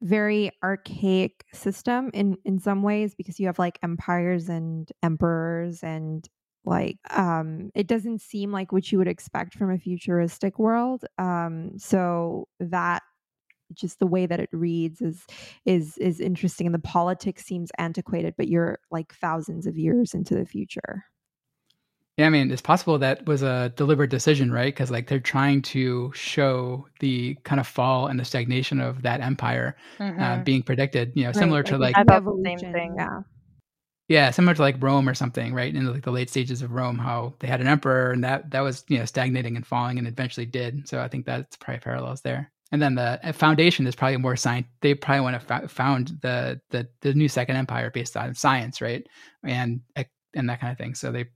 very 0.00 0.50
archaic 0.64 1.44
system 1.52 2.10
in 2.12 2.36
in 2.44 2.58
some 2.58 2.82
ways 2.82 3.14
because 3.14 3.38
you 3.38 3.46
have 3.46 3.58
like 3.58 3.78
empires 3.82 4.48
and 4.48 4.90
emperors 5.02 5.82
and 5.84 6.28
like 6.64 6.98
um 7.10 7.70
it 7.74 7.86
doesn't 7.86 8.20
seem 8.20 8.52
like 8.52 8.72
what 8.72 8.90
you 8.92 8.98
would 8.98 9.08
expect 9.08 9.54
from 9.54 9.70
a 9.70 9.78
futuristic 9.78 10.58
world 10.58 11.04
um 11.18 11.72
so 11.78 12.46
that 12.60 13.02
just 13.74 13.98
the 13.98 14.06
way 14.06 14.26
that 14.26 14.40
it 14.40 14.50
reads 14.52 15.00
is 15.00 15.26
is 15.64 15.96
is 15.98 16.20
interesting 16.20 16.66
and 16.66 16.74
the 16.74 16.80
politics 16.80 17.44
seems 17.44 17.70
antiquated 17.78 18.34
but 18.36 18.48
you're 18.48 18.78
like 18.90 19.14
thousands 19.14 19.66
of 19.66 19.78
years 19.78 20.14
into 20.14 20.34
the 20.34 20.46
future 20.46 21.04
yeah, 22.18 22.26
I 22.26 22.28
mean, 22.28 22.50
it's 22.50 22.60
possible 22.60 22.98
that 22.98 23.24
was 23.24 23.42
a 23.42 23.72
deliberate 23.74 24.10
decision, 24.10 24.52
right? 24.52 24.72
Because 24.72 24.90
like 24.90 25.08
they're 25.08 25.18
trying 25.18 25.62
to 25.62 26.12
show 26.14 26.86
the 27.00 27.36
kind 27.44 27.58
of 27.58 27.66
fall 27.66 28.06
and 28.06 28.20
the 28.20 28.24
stagnation 28.24 28.80
of 28.80 29.00
that 29.02 29.22
empire 29.22 29.76
uh, 29.98 30.02
mm-hmm. 30.02 30.22
uh, 30.22 30.38
being 30.44 30.62
predicted. 30.62 31.12
You 31.14 31.22
know, 31.22 31.28
right. 31.28 31.36
similar 31.36 31.62
to 31.62 31.78
like 31.78 31.96
I 31.96 32.04
thought 32.04 32.24
the 32.24 32.42
same 32.44 32.72
thing. 32.72 32.96
Yeah. 32.98 33.20
Yeah, 34.12 34.30
similar 34.30 34.54
to 34.54 34.60
like 34.62 34.76
Rome 34.82 35.08
or 35.08 35.14
something, 35.14 35.54
right? 35.54 35.74
In 35.74 35.86
like 35.86 36.02
the 36.02 36.10
late 36.10 36.28
stages 36.28 36.60
of 36.60 36.72
Rome, 36.72 36.98
how 36.98 37.34
they 37.40 37.48
had 37.48 37.60
an 37.62 37.66
emperor 37.66 38.12
and 38.12 38.22
that 38.24 38.50
that 38.50 38.60
was 38.60 38.84
you 38.88 38.98
know 38.98 39.06
stagnating 39.06 39.56
and 39.56 39.66
falling, 39.66 39.98
and 39.98 40.06
eventually 40.06 40.44
did. 40.46 40.86
So 40.88 41.00
I 41.00 41.08
think 41.08 41.24
that's 41.24 41.56
probably 41.56 41.80
parallels 41.80 42.20
there. 42.20 42.52
And 42.72 42.82
then 42.82 42.94
the 42.94 43.18
uh, 43.26 43.32
foundation 43.32 43.86
is 43.86 43.94
probably 43.96 44.18
more 44.18 44.36
science. 44.36 44.66
They 44.82 44.94
probably 44.94 45.22
want 45.22 45.48
to 45.48 45.68
found 45.68 46.18
the 46.20 46.60
the 46.70 46.88
the 47.00 47.14
new 47.14 47.28
second 47.28 47.56
empire 47.56 47.90
based 47.90 48.16
on 48.16 48.34
science, 48.34 48.82
right? 48.82 49.06
And 49.44 49.80
and 50.34 50.48
that 50.50 50.60
kind 50.60 50.72
of 50.72 50.78
thing. 50.78 50.94
So 50.94 51.10
they 51.12 51.26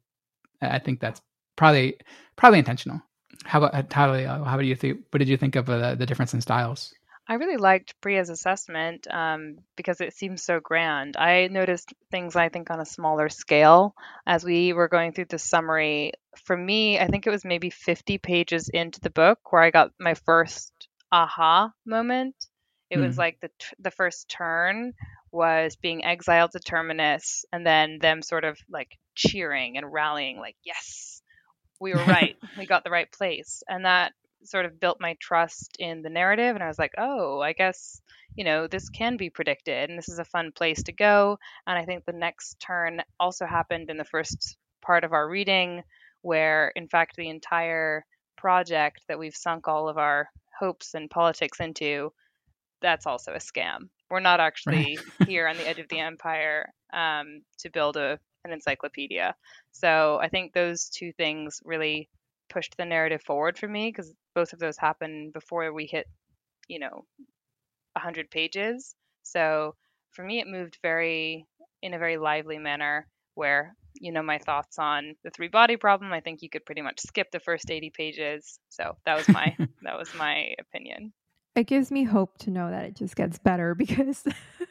I 0.63 0.79
think 0.81 1.01
that's 1.01 1.23
probably 1.57 1.99
probably 2.37 2.61
intentional. 2.61 3.03
How 3.45 3.63
about 3.63 3.93
how, 3.93 4.45
how 4.45 4.59
do 4.59 4.67
you 4.67 4.77
think? 4.77 5.01
What 5.11 5.21
did 5.21 5.29
you 5.29 5.39
think 5.39 5.57
of 5.57 5.71
uh, 5.71 5.97
the 5.97 6.07
difference 6.07 6.35
in 6.35 6.43
styles? 6.43 6.96
I 7.29 7.35
really 7.35 7.57
liked 7.57 8.01
Priya's 8.01 8.31
assessment 8.31 9.07
um, 9.11 9.57
because 9.77 10.01
it 10.01 10.15
seems 10.15 10.43
so 10.43 10.61
grand. 10.61 11.17
I 11.17 11.49
noticed 11.49 11.93
things 12.11 12.37
I 12.37 12.49
think 12.49 12.71
on 12.71 12.81
a 12.81 12.87
smaller 12.87 13.29
scale 13.29 13.95
as 14.27 14.45
we 14.45 14.73
were 14.73 14.89
going 14.89 15.13
through 15.13 15.27
the 15.27 15.39
summary. 15.39 16.13
For 16.45 16.57
me, 16.57 17.01
I 17.01 17.09
think 17.09 17.27
it 17.27 17.31
was 17.31 17.45
maybe 17.45 17.71
50 17.71 18.19
pages 18.19 18.69
into 18.69 19.01
the 19.01 19.11
book 19.11 19.39
where 19.51 19.63
I 19.63 19.71
got 19.71 19.91
my 19.99 20.15
first 20.15 20.73
aha 21.11 21.73
moment. 21.85 22.37
It 22.91 22.99
was 22.99 23.17
hmm. 23.17 23.21
like 23.21 23.41
the 23.41 23.51
the 23.81 23.91
first 23.91 24.29
turn 24.29 24.93
was 25.33 25.75
being 25.75 26.05
exiled 26.05 26.53
to 26.53 26.61
Terminus 26.61 27.45
and 27.53 27.67
then 27.67 27.99
them 27.99 28.23
sort 28.23 28.45
of 28.45 28.57
like 28.71 28.97
cheering 29.17 29.77
and 29.77 29.93
rallying, 29.93 30.39
like, 30.39 30.57
yes, 30.65 31.21
we 31.81 31.93
were 31.93 32.05
right. 32.05 32.37
we 32.59 32.67
got 32.67 32.85
the 32.85 32.91
right 32.91 33.11
place. 33.11 33.65
And 33.69 33.85
that 33.85 34.13
sort 34.49 34.65
of 34.65 34.81
built 34.81 34.99
my 35.01 35.17
trust 35.21 35.77
in 35.79 36.03
the 36.03 36.11
narrative. 36.11 36.55
And 36.55 36.63
I 36.63 36.69
was 36.69 36.79
like, 36.79 36.95
oh, 36.99 37.41
I 37.41 37.53
guess, 37.53 38.01
you 38.35 38.45
know, 38.45 38.67
this 38.67 38.89
can 38.89 39.17
be 39.17 39.31
predicted 39.31 39.91
and 39.91 39.99
this 39.99 40.09
is 40.09 40.19
a 40.19 40.25
fun 40.25 40.53
place 40.53 40.83
to 40.85 40.93
go. 40.93 41.39
And 41.67 41.79
I 41.79 41.85
think 41.85 42.05
the 42.05 42.13
next 42.13 42.61
turn 42.61 43.03
also 43.19 43.47
happened 43.47 43.91
in 43.91 43.97
the 43.97 44.05
first 44.05 44.57
part 44.83 45.05
of 45.05 45.13
our 45.13 45.29
reading, 45.29 45.83
where 46.23 46.73
in 46.77 46.89
fact 46.89 47.17
the 47.17 47.29
entire 47.29 48.05
project 48.37 49.01
that 49.09 49.19
we've 49.19 49.35
sunk 49.37 49.69
all 49.69 49.89
of 49.89 49.99
our 49.99 50.29
hopes 50.59 50.95
and 50.95 51.11
politics 51.11 51.61
into 51.61 52.13
that's 52.83 53.07
also 53.07 53.33
a 53.33 53.39
scam. 53.39 53.89
We're 54.11 54.21
not 54.21 54.39
actually 54.39 54.99
right. 55.19 55.29
here 55.29 55.49
on 55.49 55.57
the 55.57 55.67
edge 55.67 55.79
of 55.79 55.89
the 55.89 55.99
empire 55.99 56.73
um, 56.93 57.43
to 57.59 57.71
build 57.71 57.97
a 57.97 58.19
an 58.45 58.53
encyclopedia. 58.53 59.35
So 59.73 60.19
I 60.23 60.29
think 60.29 60.53
those 60.53 60.89
two 60.89 61.13
things 61.13 61.61
really 61.65 62.09
pushed 62.49 62.77
the 62.77 62.85
narrative 62.85 63.23
forward 63.23 63.59
for 63.59 63.69
me 63.69 63.89
because 63.89 64.13
both 64.35 64.53
of 64.53 64.59
those 64.59 64.77
happened 64.77 65.33
before 65.33 65.73
we 65.73 65.87
hit, 65.87 66.07
you 66.69 66.79
know, 66.79 67.05
100 67.93 68.31
pages. 68.31 68.95
So 69.23 69.75
for 70.13 70.25
me, 70.25 70.41
it 70.41 70.47
moved 70.47 70.79
very 70.83 71.47
in 71.83 71.95
a 71.95 71.99
very 71.99 72.17
lively 72.17 72.59
manner 72.59 73.07
where 73.35 73.75
you 73.95 74.13
know 74.13 74.23
my 74.23 74.39
thoughts 74.39 74.79
on 74.79 75.15
the 75.25 75.31
three 75.31 75.49
body 75.49 75.77
problem 75.77 76.13
i 76.13 76.21
think 76.21 76.43
you 76.43 76.51
could 76.51 76.65
pretty 76.67 76.83
much 76.83 77.01
skip 77.01 77.31
the 77.31 77.41
first 77.41 77.71
80 77.71 77.91
pages 77.91 78.59
so 78.69 78.97
that 79.05 79.17
was 79.17 79.29
my 79.29 79.57
that 79.83 79.97
was 79.97 80.11
my 80.15 80.55
opinion 80.59 81.13
it 81.55 81.67
gives 81.67 81.91
me 81.91 82.05
hope 82.05 82.37
to 82.39 82.51
know 82.51 82.71
that 82.71 82.85
it 82.85 82.97
just 82.97 83.17
gets 83.17 83.39
better 83.39 83.75
because 83.79 84.25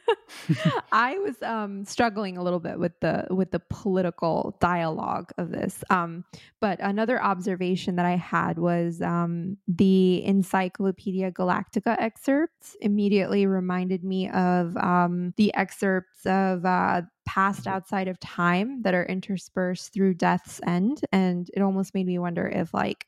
I 0.92 1.18
was 1.18 1.42
um, 1.42 1.84
struggling 1.84 2.36
a 2.36 2.42
little 2.42 2.60
bit 2.60 2.78
with 2.78 2.98
the 3.00 3.26
with 3.30 3.50
the 3.50 3.60
political 3.60 4.56
dialogue 4.60 5.32
of 5.38 5.50
this. 5.50 5.82
Um, 5.90 6.24
but 6.60 6.78
another 6.80 7.22
observation 7.22 7.96
that 7.96 8.06
I 8.06 8.16
had 8.16 8.58
was 8.58 9.02
um, 9.02 9.56
the 9.66 10.24
Encyclopedia 10.24 11.30
Galactica 11.32 11.96
excerpts 11.98 12.76
immediately 12.80 13.46
reminded 13.46 14.04
me 14.04 14.28
of 14.30 14.76
um, 14.76 15.32
the 15.36 15.54
excerpts 15.54 16.24
of 16.26 16.64
uh, 16.64 17.02
past 17.24 17.66
outside 17.66 18.08
of 18.08 18.20
time 18.20 18.82
that 18.82 18.94
are 18.94 19.04
interspersed 19.06 19.92
through 19.92 20.14
Death's 20.14 20.60
End, 20.66 21.00
and 21.12 21.50
it 21.54 21.60
almost 21.62 21.94
made 21.94 22.06
me 22.06 22.18
wonder 22.18 22.46
if 22.46 22.72
like 22.72 23.06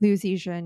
Liu 0.00 0.16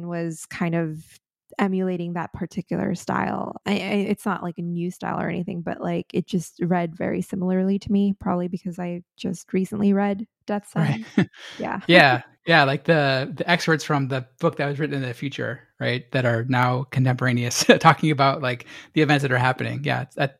was 0.08 0.46
kind 0.46 0.74
of 0.74 1.19
emulating 1.60 2.14
that 2.14 2.32
particular 2.32 2.94
style. 2.94 3.54
I, 3.66 3.72
I, 3.72 3.74
it's 3.74 4.26
not 4.26 4.42
like 4.42 4.58
a 4.58 4.62
new 4.62 4.90
style 4.90 5.20
or 5.20 5.28
anything, 5.28 5.60
but 5.60 5.80
like 5.80 6.06
it 6.12 6.26
just 6.26 6.58
read 6.60 6.96
very 6.96 7.22
similarly 7.22 7.78
to 7.78 7.92
me, 7.92 8.14
probably 8.18 8.48
because 8.48 8.78
I 8.78 9.02
just 9.16 9.52
recently 9.52 9.92
read 9.92 10.26
Death's 10.46 10.74
End. 10.74 11.04
Right. 11.16 11.28
Yeah. 11.58 11.80
yeah. 11.86 12.22
Yeah. 12.46 12.64
Like 12.64 12.84
the, 12.84 13.32
the 13.36 13.48
excerpts 13.48 13.84
from 13.84 14.08
the 14.08 14.26
book 14.40 14.56
that 14.56 14.66
was 14.66 14.80
written 14.80 14.96
in 14.96 15.02
the 15.02 15.14
future, 15.14 15.60
right? 15.78 16.10
That 16.12 16.24
are 16.24 16.44
now 16.48 16.84
contemporaneous, 16.84 17.64
talking 17.78 18.10
about 18.10 18.42
like 18.42 18.66
the 18.94 19.02
events 19.02 19.22
that 19.22 19.30
are 19.30 19.38
happening. 19.38 19.82
Yeah. 19.84 20.06
That, 20.16 20.38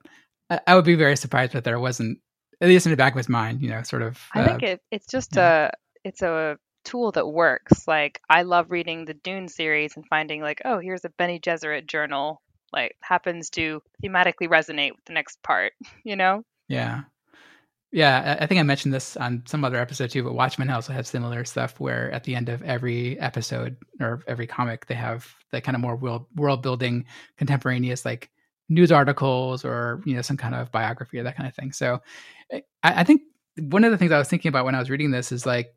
I 0.67 0.75
would 0.75 0.87
be 0.87 0.97
very 0.97 1.17
surprised 1.17 1.55
if 1.55 1.63
there 1.63 1.79
wasn't 1.79 2.19
at 2.61 2.69
least 2.69 2.87
in 2.87 2.91
the 2.91 2.97
back 2.97 3.13
of 3.13 3.19
his 3.19 3.29
mind, 3.29 3.63
you 3.63 3.69
know, 3.69 3.83
sort 3.83 4.03
of. 4.03 4.19
I 4.35 4.41
uh, 4.41 4.47
think 4.47 4.63
it, 4.63 4.81
it's 4.91 5.07
just 5.07 5.37
yeah. 5.37 5.67
a 5.67 5.71
it's 6.05 6.23
a 6.23 6.57
tool 6.85 7.13
that 7.13 7.27
works. 7.27 7.87
Like 7.87 8.21
I 8.29 8.43
love 8.43 8.71
reading 8.71 9.05
the 9.05 9.15
Dune 9.15 9.49
series 9.49 9.97
and 9.97 10.07
finding 10.07 10.41
like, 10.41 10.63
oh, 10.65 10.79
here's 10.79 11.05
a 11.05 11.11
Bene 11.11 11.39
Gesserit 11.39 11.87
journal. 11.87 12.41
Like 12.73 12.97
happens 13.01 13.51
to 13.51 13.83
thematically 14.03 14.49
resonate 14.49 14.93
with 14.93 15.05
the 15.07 15.13
next 15.13 15.43
part. 15.43 15.73
You 16.05 16.17
know? 16.17 16.45
Yeah. 16.69 17.03
Yeah, 17.93 18.39
I 18.41 18.47
think 18.47 18.61
I 18.61 18.63
mentioned 18.63 18.95
this 18.95 19.17
on 19.17 19.43
some 19.47 19.65
other 19.65 19.79
episode 19.79 20.11
too, 20.11 20.23
but 20.23 20.35
Watchmen 20.35 20.71
also 20.71 20.93
has 20.93 21.09
similar 21.09 21.45
stuff 21.45 21.81
where 21.81 22.09
at 22.13 22.23
the 22.23 22.37
end 22.37 22.49
of 22.49 22.63
every 22.63 23.19
episode 23.19 23.77
or 23.99 24.23
every 24.29 24.47
comic, 24.47 24.87
they 24.87 24.95
have 24.95 25.35
the 25.51 25.61
kind 25.61 25.75
of 25.75 25.81
more 25.81 25.97
world 25.97 26.27
world 26.37 26.63
building, 26.63 27.05
contemporaneous 27.37 28.05
like 28.05 28.31
news 28.69 28.93
articles 28.93 29.65
or 29.65 30.01
you 30.05 30.15
know 30.15 30.23
some 30.23 30.37
kind 30.37 30.55
of 30.55 30.71
biography 30.71 31.19
or 31.19 31.25
that 31.25 31.37
kind 31.37 31.49
of 31.49 31.55
thing. 31.57 31.73
So, 31.73 32.01
I, 32.53 32.63
I 32.85 33.03
think 33.03 33.23
one 33.59 33.83
of 33.83 33.91
the 33.91 33.99
things 33.99 34.13
I 34.13 34.19
was 34.19 34.29
thinking 34.29 34.51
about 34.51 34.65
when 34.65 34.77
I 34.77 34.79
was 34.79 34.91
reading 34.91 35.11
this 35.11 35.33
is 35.33 35.45
like 35.45 35.75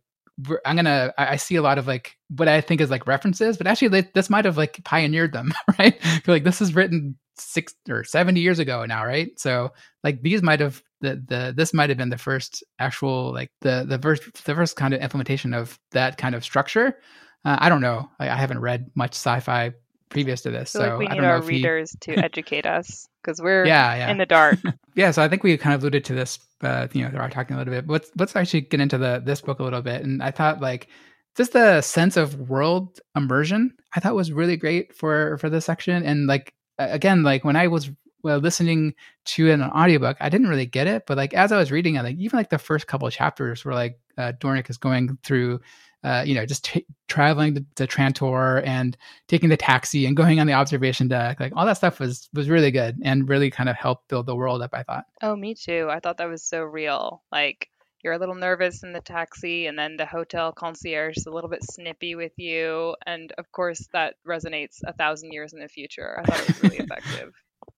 I'm 0.65 0.75
gonna 0.75 1.13
I 1.17 1.35
see 1.35 1.55
a 1.55 1.61
lot 1.61 1.77
of 1.77 1.87
like 1.87 2.17
what 2.29 2.47
I 2.47 2.61
think 2.61 2.81
is 2.81 2.89
like 2.89 3.07
references, 3.07 3.57
but 3.57 3.67
actually 3.67 3.89
they, 3.89 4.01
this 4.13 4.29
might 4.29 4.45
have 4.45 4.57
like 4.57 4.83
pioneered 4.83 5.33
them, 5.33 5.53
right? 5.79 5.99
Like 6.27 6.43
this 6.43 6.61
is 6.61 6.75
written 6.75 7.15
six 7.37 7.73
or 7.89 8.03
seventy 8.03 8.41
years 8.41 8.59
ago 8.59 8.85
now, 8.85 9.05
right? 9.05 9.29
So 9.39 9.71
like 10.03 10.21
these 10.23 10.41
might 10.41 10.59
have 10.59 10.81
the 11.01 11.23
the 11.27 11.53
this 11.55 11.73
might 11.73 11.89
have 11.89 11.97
been 11.97 12.09
the 12.09 12.17
first 12.17 12.63
actual 12.79 13.31
like 13.31 13.51
the 13.61 13.85
the 13.87 13.99
first 13.99 14.23
the 14.45 14.55
first 14.55 14.75
kind 14.75 14.93
of 14.93 15.01
implementation 15.01 15.53
of 15.53 15.79
that 15.91 16.17
kind 16.17 16.33
of 16.33 16.43
structure. 16.43 16.97
Uh, 17.45 17.57
I 17.59 17.69
don't 17.69 17.81
know. 17.81 18.09
I, 18.19 18.29
I 18.29 18.35
haven't 18.35 18.59
read 18.61 18.89
much 18.95 19.11
sci-fi 19.11 19.73
previous 20.13 20.41
to 20.41 20.51
this, 20.51 20.75
I 20.75 20.79
so 20.79 20.89
like 20.89 20.99
we 20.99 21.07
I 21.07 21.13
need 21.15 21.23
our 21.23 21.37
if 21.37 21.47
he, 21.47 21.55
readers 21.55 21.95
to 22.01 22.13
educate 22.17 22.65
us 22.65 23.07
because 23.21 23.41
we're 23.41 23.65
yeah, 23.65 23.95
yeah, 23.95 24.11
in 24.11 24.17
the 24.17 24.25
dark. 24.25 24.59
yeah. 24.95 25.11
So 25.11 25.21
I 25.21 25.27
think 25.27 25.43
we 25.43 25.57
kind 25.57 25.75
of 25.75 25.81
alluded 25.81 26.05
to 26.05 26.13
this, 26.13 26.39
uh, 26.61 26.87
you 26.93 27.03
know, 27.03 27.09
through 27.09 27.19
our 27.19 27.29
talking 27.29 27.55
a 27.55 27.59
little 27.59 27.73
bit. 27.73 27.87
Let's 27.87 28.11
let's 28.17 28.35
actually 28.35 28.61
get 28.61 28.79
into 28.79 28.97
the 28.97 29.21
this 29.23 29.41
book 29.41 29.59
a 29.59 29.63
little 29.63 29.81
bit. 29.81 30.03
And 30.03 30.21
I 30.23 30.31
thought 30.31 30.61
like 30.61 30.87
just 31.35 31.53
the 31.53 31.81
sense 31.81 32.17
of 32.17 32.49
world 32.49 32.99
immersion, 33.15 33.73
I 33.95 33.99
thought 33.99 34.15
was 34.15 34.31
really 34.31 34.57
great 34.57 34.95
for 34.95 35.37
for 35.37 35.49
this 35.49 35.65
section. 35.65 36.03
And 36.03 36.27
like 36.27 36.53
again, 36.77 37.23
like 37.23 37.43
when 37.43 37.55
I 37.55 37.67
was 37.67 37.91
well, 38.23 38.37
listening 38.37 38.93
to 39.25 39.51
an 39.51 39.61
audiobook, 39.61 40.15
I 40.21 40.29
didn't 40.29 40.47
really 40.47 40.65
get 40.65 40.87
it. 40.87 41.03
But 41.05 41.17
like 41.17 41.33
as 41.33 41.51
I 41.51 41.57
was 41.57 41.71
reading 41.71 41.95
it, 41.95 42.03
like 42.03 42.17
even 42.17 42.37
like 42.37 42.49
the 42.49 42.57
first 42.57 42.87
couple 42.87 43.07
of 43.07 43.13
chapters 43.13 43.65
where 43.65 43.75
like 43.75 43.99
uh, 44.17 44.33
Dornick 44.39 44.69
is 44.69 44.77
going 44.77 45.17
through. 45.23 45.59
Uh, 46.03 46.23
you 46.25 46.35
know, 46.35 46.45
just 46.45 46.65
t- 46.65 46.85
traveling 47.07 47.55
to, 47.55 47.65
to 47.75 47.87
Trantor 47.87 48.61
and 48.65 48.97
taking 49.27 49.49
the 49.49 49.57
taxi 49.57 50.05
and 50.05 50.17
going 50.17 50.39
on 50.39 50.47
the 50.47 50.53
observation 50.53 51.07
deck, 51.07 51.39
like 51.39 51.53
all 51.55 51.65
that 51.65 51.77
stuff 51.77 51.99
was 51.99 52.29
was 52.33 52.49
really 52.49 52.71
good 52.71 52.99
and 53.03 53.29
really 53.29 53.49
kind 53.49 53.69
of 53.69 53.75
helped 53.75 54.09
build 54.09 54.25
the 54.25 54.35
world 54.35 54.61
up. 54.61 54.71
I 54.73 54.83
thought. 54.83 55.05
Oh, 55.21 55.35
me 55.35 55.55
too. 55.55 55.87
I 55.89 55.99
thought 55.99 56.17
that 56.17 56.29
was 56.29 56.43
so 56.43 56.61
real. 56.63 57.23
Like 57.31 57.69
you're 58.03 58.13
a 58.13 58.19
little 58.19 58.35
nervous 58.35 58.83
in 58.83 58.91
the 58.91 58.99
taxi, 58.99 59.67
and 59.67 59.79
then 59.79 59.95
the 59.95 60.05
hotel 60.05 60.51
concierge 60.51 61.15
is 61.17 61.25
a 61.25 61.31
little 61.31 61.49
bit 61.49 61.63
snippy 61.63 62.15
with 62.15 62.33
you, 62.37 62.95
and 63.05 63.31
of 63.37 63.49
course 63.53 63.87
that 63.93 64.15
resonates 64.27 64.79
a 64.85 64.93
thousand 64.93 65.31
years 65.31 65.53
in 65.53 65.59
the 65.59 65.69
future. 65.69 66.19
I 66.19 66.23
thought 66.23 66.41
it 66.41 66.47
was 66.47 66.63
really 66.63 66.77
effective. 66.79 67.33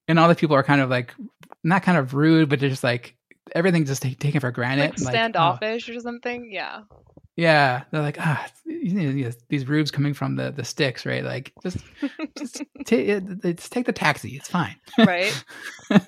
and 0.07 0.17
all 0.17 0.27
the 0.27 0.35
people 0.35 0.55
are 0.55 0.63
kind 0.63 0.81
of 0.81 0.89
like 0.89 1.13
not 1.63 1.83
kind 1.83 1.97
of 1.97 2.15
rude, 2.15 2.49
but 2.49 2.59
they're 2.59 2.69
just 2.69 2.83
like 2.83 3.15
everything's 3.53 3.89
just 3.89 4.01
ta- 4.03 4.09
taken 4.19 4.39
for 4.41 4.51
granted. 4.51 4.91
Like 4.99 5.07
oh, 5.07 5.09
standoffish 5.11 5.89
or 5.89 5.99
something. 5.99 6.49
Yeah. 6.51 6.81
yeah, 7.35 7.83
they're 7.91 8.01
like 8.01 8.17
ah, 8.19 8.45
you 8.65 8.93
know, 8.93 9.31
these 9.49 9.67
rubes 9.67 9.91
coming 9.91 10.13
from 10.13 10.35
the 10.35 10.51
the 10.51 10.63
sticks, 10.63 11.05
right? 11.05 11.23
Like 11.23 11.51
just 11.63 11.77
just, 12.37 12.61
it- 12.89 13.57
just 13.57 13.71
take 13.71 13.85
the 13.85 13.93
taxi, 13.93 14.35
it's 14.35 14.47
fine. 14.49 14.75
Right. 14.97 15.33
I, 15.91 16.01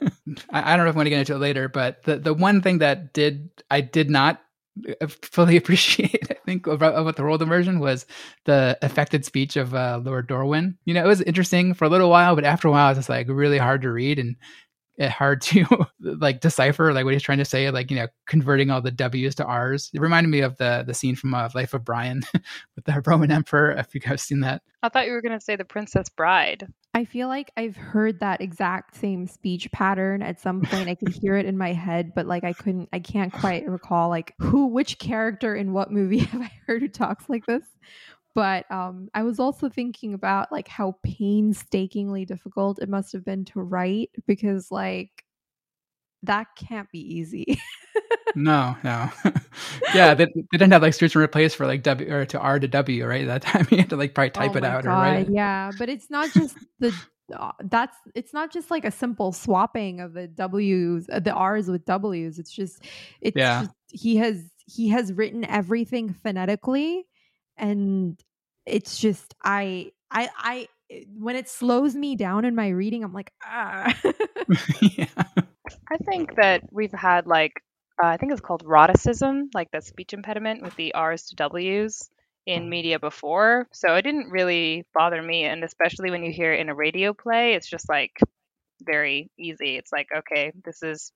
I 0.51 0.75
don't 0.77 0.85
know 0.85 0.89
if 0.89 0.95
I'm 0.95 0.95
going 0.95 1.05
to 1.05 1.09
get 1.11 1.19
into 1.19 1.35
it 1.35 1.39
later, 1.39 1.67
but 1.69 2.03
the 2.03 2.17
the 2.17 2.33
one 2.33 2.61
thing 2.61 2.79
that 2.79 3.13
did 3.13 3.49
I 3.69 3.81
did 3.81 4.09
not 4.09 4.41
uh, 5.01 5.07
fully 5.07 5.57
appreciate, 5.61 6.27
I 6.29 6.35
think, 6.45 6.67
about, 6.67 6.95
about 6.97 7.15
the 7.15 7.23
world 7.23 7.41
immersion 7.41 7.79
was 7.79 8.05
the 8.45 8.77
affected 8.81 9.25
speech 9.25 9.57
of 9.57 9.73
uh, 9.73 9.99
Lord 10.03 10.29
Dorwin. 10.29 10.75
You 10.85 10.93
know, 10.93 11.03
it 11.03 11.07
was 11.07 11.21
interesting 11.21 11.73
for 11.73 11.85
a 11.85 11.89
little 11.89 12.09
while, 12.09 12.35
but 12.35 12.43
after 12.43 12.67
a 12.67 12.71
while, 12.71 12.89
it's 12.91 12.99
just 12.99 13.09
like 13.09 13.27
really 13.27 13.57
hard 13.57 13.81
to 13.81 13.91
read 13.91 14.19
and 14.19 14.35
hard 14.99 15.41
to 15.41 15.65
like 15.99 16.41
decipher 16.41 16.93
like 16.93 17.05
what 17.05 17.13
he's 17.13 17.23
trying 17.23 17.37
to 17.37 17.45
say 17.45 17.69
like 17.69 17.91
you 17.91 17.97
know 17.97 18.07
converting 18.25 18.71
all 18.71 18.81
the 18.81 18.91
w's 18.91 19.35
to 19.35 19.45
r's 19.45 19.91
it 19.93 20.01
reminded 20.01 20.29
me 20.29 20.41
of 20.41 20.57
the 20.57 20.83
the 20.85 20.93
scene 20.93 21.15
from 21.15 21.33
uh, 21.33 21.49
life 21.53 21.73
of 21.73 21.83
brian 21.85 22.21
with 22.75 22.85
the 22.85 23.03
roman 23.05 23.31
emperor 23.31 23.71
if 23.71 23.93
you 23.93 24.01
guys 24.01 24.21
seen 24.21 24.39
that 24.39 24.61
I 24.83 24.89
thought 24.89 25.07
you 25.07 25.13
were 25.13 25.21
gonna 25.21 25.41
say 25.41 25.55
the 25.55 25.65
Princess 25.65 26.07
Bride. 26.07 26.67
I 26.93 27.03
feel 27.05 27.27
like 27.27 27.51
I've 27.57 27.75
heard 27.75 28.19
that 28.19 28.41
exact 28.41 28.95
same 28.95 29.27
speech 29.27 29.71
pattern 29.71 30.21
at 30.21 30.39
some 30.39 30.61
point. 30.61 30.87
I 30.87 30.95
could 30.95 31.09
hear 31.09 31.35
it 31.35 31.45
in 31.45 31.57
my 31.57 31.73
head, 31.73 32.13
but 32.15 32.25
like 32.25 32.43
I 32.43 32.53
couldn't, 32.53 32.89
I 32.93 32.99
can't 32.99 33.33
quite 33.33 33.67
recall 33.67 34.09
like 34.09 34.33
who, 34.39 34.67
which 34.67 34.97
character 34.97 35.55
in 35.55 35.73
what 35.73 35.91
movie 35.91 36.17
have 36.19 36.41
I 36.41 36.51
heard 36.65 36.81
who 36.81 36.87
talks 36.87 37.27
like 37.27 37.45
this. 37.45 37.63
But 38.37 38.69
um, 38.71 39.09
I 39.15 39.23
was 39.23 39.39
also 39.39 39.67
thinking 39.67 40.13
about 40.13 40.51
like 40.51 40.67
how 40.67 40.95
painstakingly 41.01 42.23
difficult 42.23 42.77
it 42.79 42.87
must 42.87 43.11
have 43.13 43.25
been 43.25 43.45
to 43.45 43.61
write 43.61 44.11
because 44.27 44.69
like 44.69 45.25
that 46.21 46.45
can't 46.55 46.87
be 46.91 46.99
easy. 46.99 47.59
no 48.35 48.77
no 48.83 49.09
yeah 49.95 50.13
they, 50.13 50.25
they 50.25 50.43
didn't 50.51 50.71
have 50.71 50.83
like 50.83 50.93
switch 50.93 51.15
and 51.15 51.23
replace 51.23 51.55
for 51.55 51.65
like 51.65 51.81
w 51.81 52.13
or 52.13 52.25
to 52.25 52.39
r 52.39 52.59
to 52.59 52.67
w 52.67 53.05
right 53.07 53.25
that 53.25 53.41
time 53.41 53.65
you 53.71 53.77
had 53.77 53.89
to 53.89 53.95
like 53.95 54.13
probably 54.13 54.29
type 54.29 54.55
oh 54.55 54.57
it 54.57 54.63
out 54.63 54.85
God, 54.85 54.85
or 54.85 54.95
write 54.97 55.15
it 55.29 55.29
Yeah, 55.29 55.71
but 55.71 55.89
it's 55.89 56.09
not 56.11 56.31
just 56.33 56.57
the 56.79 56.95
uh, 57.35 57.51
that's 57.65 57.97
it's 58.15 58.33
not 58.33 58.51
just 58.53 58.69
like 58.71 58.85
a 58.85 58.91
simple 58.91 59.31
swapping 59.31 59.99
of 59.99 60.13
the 60.13 60.27
W's 60.27 61.09
uh, 61.09 61.19
the 61.19 61.33
R's 61.33 61.67
with 61.69 61.85
W's. 61.85 62.39
It's 62.39 62.51
just 62.51 62.83
it's 63.21 63.35
Yeah. 63.35 63.59
just 63.59 63.71
he 63.89 64.17
has 64.17 64.51
he 64.65 64.89
has 64.89 65.11
written 65.13 65.43
everything 65.45 66.13
phonetically 66.13 67.05
and 67.57 68.21
it's 68.67 68.97
just 68.97 69.33
I 69.43 69.91
I 70.11 70.29
I 70.37 70.67
when 71.17 71.35
it 71.35 71.49
slows 71.49 71.95
me 71.95 72.15
down 72.15 72.45
in 72.45 72.55
my 72.55 72.69
reading 72.69 73.03
I'm 73.03 73.13
like 73.13 73.31
ah 73.43 73.93
yeah 74.81 75.05
I 75.89 75.97
think 75.97 76.35
that 76.35 76.61
we've 76.71 76.91
had 76.91 77.27
like 77.27 77.53
uh, 78.01 78.07
I 78.07 78.17
think 78.17 78.31
it's 78.31 78.41
called 78.41 78.63
rhotacism, 78.63 79.45
like 79.55 79.71
that 79.71 79.83
speech 79.83 80.13
impediment 80.13 80.61
with 80.61 80.75
the 80.75 80.93
R's 80.93 81.25
to 81.27 81.35
W's 81.35 82.09
in 82.45 82.69
media 82.69 82.99
before. 82.99 83.67
So 83.73 83.95
it 83.95 84.03
didn't 84.03 84.29
really 84.29 84.85
bother 84.93 85.21
me, 85.21 85.45
and 85.45 85.63
especially 85.63 86.11
when 86.11 86.23
you 86.23 86.31
hear 86.31 86.53
it 86.53 86.59
in 86.59 86.69
a 86.69 86.75
radio 86.75 87.13
play, 87.13 87.53
it's 87.53 87.69
just 87.69 87.89
like 87.89 88.11
very 88.81 89.31
easy. 89.39 89.77
It's 89.77 89.91
like 89.91 90.07
okay, 90.15 90.51
this 90.63 90.83
is 90.83 91.11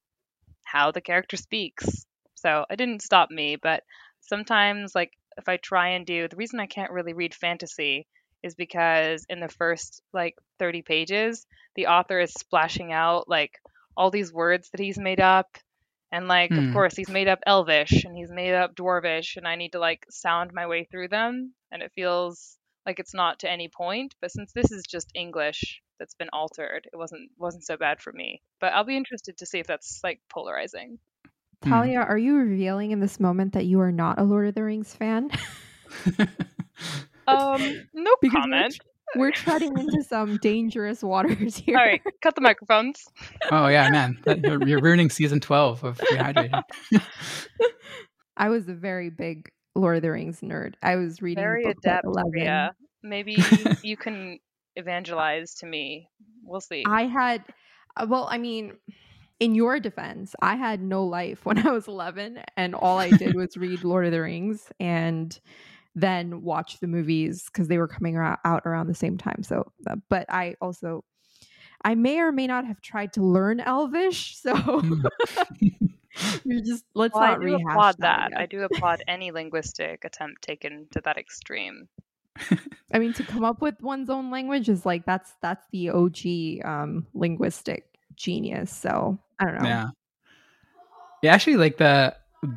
how 0.64 0.92
the 0.92 1.02
character 1.02 1.38
speaks. 1.38 2.06
So 2.36 2.66
it 2.70 2.78
didn't 2.78 3.04
stop 3.04 3.30
me, 3.30 3.58
but 3.62 3.84
sometimes 4.22 4.96
like 4.96 5.12
if 5.38 5.48
I 5.50 5.58
try 5.58 5.90
and 5.90 6.06
do 6.06 6.28
the 6.28 6.36
reason 6.36 6.60
I 6.60 6.68
can't 6.68 6.92
really 6.92 7.14
read 7.14 7.34
fantasy 7.34 8.08
is 8.44 8.56
because 8.56 9.26
in 9.30 9.40
the 9.40 9.50
first 9.50 10.02
like 10.14 10.36
30 10.60 10.82
pages, 10.82 11.46
the 11.76 11.88
author 11.88 12.20
is 12.20 12.34
splashing 12.34 12.92
out 12.92 13.30
like 13.30 13.60
all 13.96 14.10
these 14.12 14.34
words 14.34 14.70
that 14.72 14.82
he's 14.82 14.98
made 15.00 15.20
up. 15.22 15.58
And 16.12 16.28
like, 16.28 16.52
Hmm. 16.52 16.58
of 16.58 16.74
course, 16.74 16.96
he's 16.96 17.10
made 17.10 17.28
up 17.28 17.40
Elvish 17.46 18.04
and 18.04 18.16
he's 18.16 18.30
made 18.32 18.54
up 18.54 18.76
Dwarvish, 18.76 19.38
and 19.38 19.48
I 19.48 19.56
need 19.56 19.72
to 19.74 19.80
like 19.80 20.06
sound 20.10 20.52
my 20.54 20.68
way 20.68 20.84
through 20.86 21.08
them. 21.08 21.54
And 21.72 21.82
it 21.82 21.92
feels 21.96 22.58
like 22.86 23.00
it's 23.00 23.14
not 23.14 23.40
to 23.40 23.50
any 23.50 23.70
point. 23.70 24.16
But 24.22 24.32
since 24.32 24.52
this 24.54 24.72
is 24.72 24.84
just 24.86 25.12
English 25.16 25.82
that's 26.00 26.16
been 26.16 26.30
altered, 26.34 26.88
it 26.92 26.98
wasn't 26.98 27.32
wasn't 27.38 27.66
so 27.66 27.78
bad 27.78 28.02
for 28.02 28.12
me. 28.12 28.42
But 28.60 28.74
I'll 28.74 28.84
be 28.84 28.98
interested 28.98 29.38
to 29.38 29.46
see 29.46 29.60
if 29.60 29.68
that's 29.68 30.02
like 30.04 30.20
polarizing. 30.30 31.00
Hmm. 31.64 31.70
Talia, 31.70 32.00
are 32.00 32.18
you 32.18 32.36
revealing 32.36 32.92
in 32.92 33.00
this 33.00 33.20
moment 33.20 33.54
that 33.54 33.66
you 33.66 33.80
are 33.82 33.92
not 33.92 34.20
a 34.20 34.24
Lord 34.24 34.48
of 34.48 34.56
the 34.56 34.64
Rings 34.64 34.94
fan? 34.94 35.30
Um, 37.28 37.88
no 37.94 38.12
Because 38.22 38.36
we're 38.36 38.42
comment. 38.42 38.80
We're 39.16 39.32
treading 39.32 39.78
into 39.78 40.04
some 40.04 40.38
dangerous 40.38 41.04
waters 41.04 41.58
here. 41.58 41.78
All 41.78 41.84
right, 41.84 42.02
cut 42.22 42.36
the 42.36 42.42
microphones. 42.42 43.06
oh 43.52 43.68
yeah 43.68 43.90
man 43.90 44.18
that, 44.24 44.42
you're, 44.42 44.66
you're 44.68 44.82
ruining 44.82 45.10
season 45.10 45.40
12 45.40 45.84
of 45.84 45.98
rehydrating 45.98 46.64
I 48.38 48.50
was 48.50 48.68
a 48.70 48.74
very 48.74 49.10
big 49.10 49.50
Lord 49.76 49.98
of 49.98 50.02
the 50.02 50.12
Rings 50.12 50.42
nerd. 50.42 50.76
I 50.82 50.96
was 50.96 51.22
reading 51.22 51.44
Very 51.44 51.64
books 51.64 51.80
adept, 51.86 52.06
11. 52.06 52.32
Rhea. 52.32 52.76
Maybe 53.04 53.38
you 53.84 53.96
can 53.96 54.40
evangelize 54.76 55.56
to 55.56 55.66
me. 55.66 56.10
We'll 56.44 56.62
see. 56.62 56.84
I 56.88 57.04
had, 57.04 57.44
uh, 57.96 58.08
well, 58.10 58.28
I 58.30 58.38
mean, 58.38 58.74
in 59.42 59.56
your 59.56 59.80
defense, 59.80 60.36
I 60.42 60.56
had 60.56 60.82
no 60.82 61.04
life 61.04 61.46
when 61.46 61.58
I 61.68 61.72
was 61.72 61.88
11, 61.88 62.40
and 62.56 62.76
all 62.76 63.00
I 63.00 63.10
did 63.10 63.36
was 63.36 63.58
read 63.58 63.84
Lord 63.84 64.06
of 64.06 64.14
the 64.14 64.22
Rings 64.22 64.72
and 64.80 65.38
then 65.96 66.44
watch 66.44 66.80
the 66.80 66.88
movies 66.88 67.46
because 67.48 67.68
they 67.68 67.78
were 67.78 67.88
coming 67.88 68.16
out 68.16 68.62
around 68.66 68.88
the 68.88 68.94
same 68.96 69.18
time. 69.18 69.44
So, 69.44 69.70
uh, 69.90 69.96
but 70.10 70.26
I 70.30 70.56
also, 70.62 71.04
I 71.84 71.96
may 71.96 72.20
or 72.20 72.32
may 72.32 72.48
not 72.48 72.66
have 72.66 72.80
tried 72.82 73.12
to 73.14 73.22
learn 73.24 73.60
Elvish. 73.60 74.38
So, 74.42 74.54
you're 76.46 76.62
just 76.62 76.86
let's 76.94 77.16
Well, 77.16 77.24
I 77.24 77.32
not 77.32 77.40
do 77.40 77.46
rehash 77.46 77.68
applaud 77.70 77.96
that. 78.00 78.32
that. 78.32 78.40
I 78.40 78.46
do 78.46 78.62
applaud 78.62 79.02
any 79.08 79.32
linguistic 79.32 80.06
attempt 80.06 80.44
taken 80.44 80.88
to 80.92 81.02
that 81.02 81.18
extreme. 81.18 81.88
I 82.94 83.00
mean, 83.00 83.14
to 83.14 83.24
come 83.24 83.44
up 83.44 83.62
with 83.62 83.82
one's 83.82 84.10
own 84.10 84.30
language 84.30 84.70
is 84.70 84.86
like 84.86 85.06
that's 85.06 85.34
that's 85.42 85.66
the 85.72 85.90
OG 85.90 86.66
um, 86.66 87.08
linguistic 87.14 87.92
genius. 88.16 88.72
So 88.72 89.20
I 89.42 89.46
don't 89.46 89.64
know. 89.64 89.68
yeah 89.68 89.88
Yeah, 91.22 91.34
actually, 91.34 91.58
like 91.58 91.78
the 91.78 92.16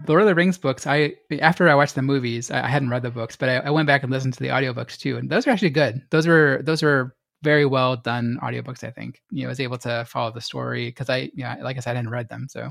Lord 0.09 0.23
of 0.23 0.27
the 0.27 0.35
Rings 0.35 0.59
books, 0.59 0.87
I 0.87 1.15
after 1.41 1.69
I 1.69 1.75
watched 1.75 1.95
the 1.95 2.03
movies, 2.03 2.51
I, 2.51 2.65
I 2.65 2.69
hadn't 2.69 2.91
read 2.91 3.03
the 3.03 3.11
books, 3.11 3.37
but 3.37 3.49
I, 3.49 3.57
I, 3.57 3.71
went 3.71 3.87
back 3.87 4.03
and 4.03 4.13
listened 4.13 4.35
to 4.35 4.41
the 4.41 4.49
audiobooks 4.49 4.97
too, 4.97 5.17
and 5.17 5.29
those 5.29 5.47
are 5.47 5.51
actually 5.51 5.71
good. 5.71 6.03
Those 6.11 6.27
were 6.27 6.61
those 6.65 6.83
were 6.83 7.15
very 7.43 7.67
well 7.67 7.97
done 7.97 8.39
audiobooks. 8.43 8.85
I 8.85 8.91
think 8.91 9.21
you 9.31 9.43
know 9.43 9.49
I 9.49 9.51
was 9.51 9.61
able 9.61 9.79
to 9.79 10.07
follow 10.09 10.33
the 10.33 10.41
story 10.41 10.89
because 10.89 11.11
I, 11.11 11.31
you 11.35 11.45
know, 11.45 11.57
like 11.63 11.77
I 11.77 11.81
said, 11.81 11.93
I 11.93 11.97
hadn't 11.97 12.11
read 12.13 12.29
them, 12.29 12.47
so 12.49 12.71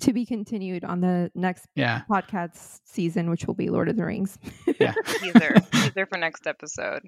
to 0.00 0.12
be 0.12 0.26
continued 0.26 0.84
on 0.84 1.00
the 1.00 1.30
next 1.34 1.66
yeah. 1.74 2.02
podcast 2.10 2.80
season, 2.84 3.30
which 3.30 3.46
will 3.46 3.54
be 3.54 3.70
Lord 3.70 3.88
of 3.88 3.96
the 3.96 4.04
Rings. 4.04 4.38
yeah, 4.80 4.94
teaser, 5.20 5.54
teaser 5.72 6.06
for 6.06 6.18
next 6.18 6.46
episode. 6.46 7.02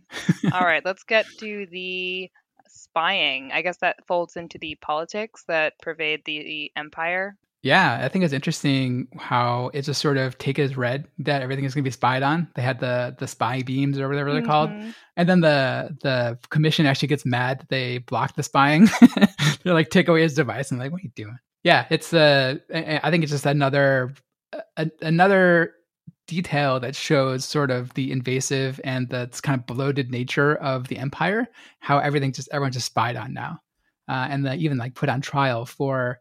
All 0.53 0.61
right, 0.61 0.85
let's 0.85 1.03
get 1.03 1.27
to 1.41 1.67
the 1.71 2.31
spying. 2.75 3.51
I 3.53 3.63
guess 3.63 3.79
that 3.79 4.07
folds 4.07 4.37
into 4.37 4.59
the 4.59 4.77
politics 4.77 5.45
that 5.49 5.79
pervade 5.81 6.23
the, 6.25 6.43
the 6.43 6.73
empire. 6.77 7.37
Yeah, 7.63 7.99
I 8.03 8.09
think 8.09 8.25
it's 8.25 8.35
interesting 8.35 9.09
how 9.19 9.71
it's 9.73 9.87
just 9.87 10.03
sort 10.03 10.19
of 10.19 10.37
take 10.37 10.59
it 10.59 10.65
as 10.65 10.77
read 10.77 11.07
that 11.21 11.41
everything 11.41 11.65
is 11.65 11.73
going 11.73 11.83
to 11.83 11.89
be 11.89 11.93
spied 11.93 12.23
on. 12.23 12.47
They 12.55 12.61
had 12.61 12.79
the 12.79 13.17
the 13.19 13.27
spy 13.27 13.63
beams 13.63 13.99
or 13.99 14.07
whatever 14.07 14.33
they're 14.33 14.43
mm-hmm. 14.43 14.51
called, 14.51 14.71
and 15.17 15.27
then 15.27 15.41
the 15.41 15.97
the 16.03 16.39
commission 16.51 16.85
actually 16.85 17.09
gets 17.09 17.25
mad 17.25 17.61
that 17.61 17.71
they 17.71 17.99
blocked 17.99 18.37
the 18.37 18.43
spying. 18.43 18.91
they're 19.63 19.73
like, 19.73 19.89
take 19.89 20.09
away 20.09 20.21
his 20.21 20.35
device, 20.35 20.71
and 20.71 20.79
like, 20.79 20.93
what 20.93 21.01
are 21.01 21.05
you 21.05 21.13
doing? 21.17 21.39
Yeah, 21.63 21.87
it's 21.89 22.13
uh, 22.13 22.57
I 22.71 23.11
think 23.11 23.23
it's 23.23 23.33
just 23.33 23.47
another 23.47 24.13
a, 24.77 24.91
another 25.01 25.75
detail 26.27 26.81
that 26.81 26.97
shows 26.97 27.45
sort 27.45 27.71
of 27.71 27.93
the 27.95 28.11
invasive 28.11 28.81
and 28.85 29.09
that's 29.09 29.41
kind 29.41 29.59
of 29.59 29.67
bloated 29.67 30.11
nature 30.11 30.57
of 30.57 30.89
the 30.89 30.99
empire. 30.99 31.49
How 31.81 31.99
everything 31.99 32.33
just 32.33 32.49
everyone 32.53 32.73
just 32.73 32.87
spied 32.87 33.17
on 33.17 33.33
now, 33.35 33.61
uh, 34.09 34.27
and 34.31 34.45
the, 34.45 34.55
even 34.55 34.79
like 34.79 34.95
put 34.95 35.09
on 35.09 35.21
trial 35.21 35.67
for 35.67 36.21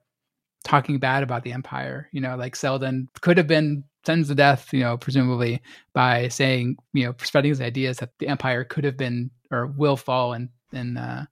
talking 0.63 0.99
bad 0.99 1.23
about 1.23 1.43
the 1.43 1.51
empire. 1.53 2.09
You 2.11 2.21
know, 2.21 2.35
like 2.35 2.55
Seldon 2.55 3.09
could 3.21 3.37
have 3.37 3.47
been 3.47 3.83
sentenced 4.05 4.29
to 4.29 4.35
death, 4.35 4.73
you 4.73 4.81
know, 4.81 4.97
presumably 4.97 5.61
by 5.93 6.27
saying, 6.27 6.77
you 6.93 7.05
know, 7.05 7.15
spreading 7.21 7.49
his 7.49 7.61
ideas 7.61 7.97
that 7.97 8.11
the 8.19 8.27
empire 8.27 8.63
could 8.63 8.83
have 8.83 8.97
been 8.97 9.31
or 9.51 9.67
will 9.67 9.97
fall 9.97 10.33
in 10.33 10.49
in 10.71 10.97
uh, 10.97 11.25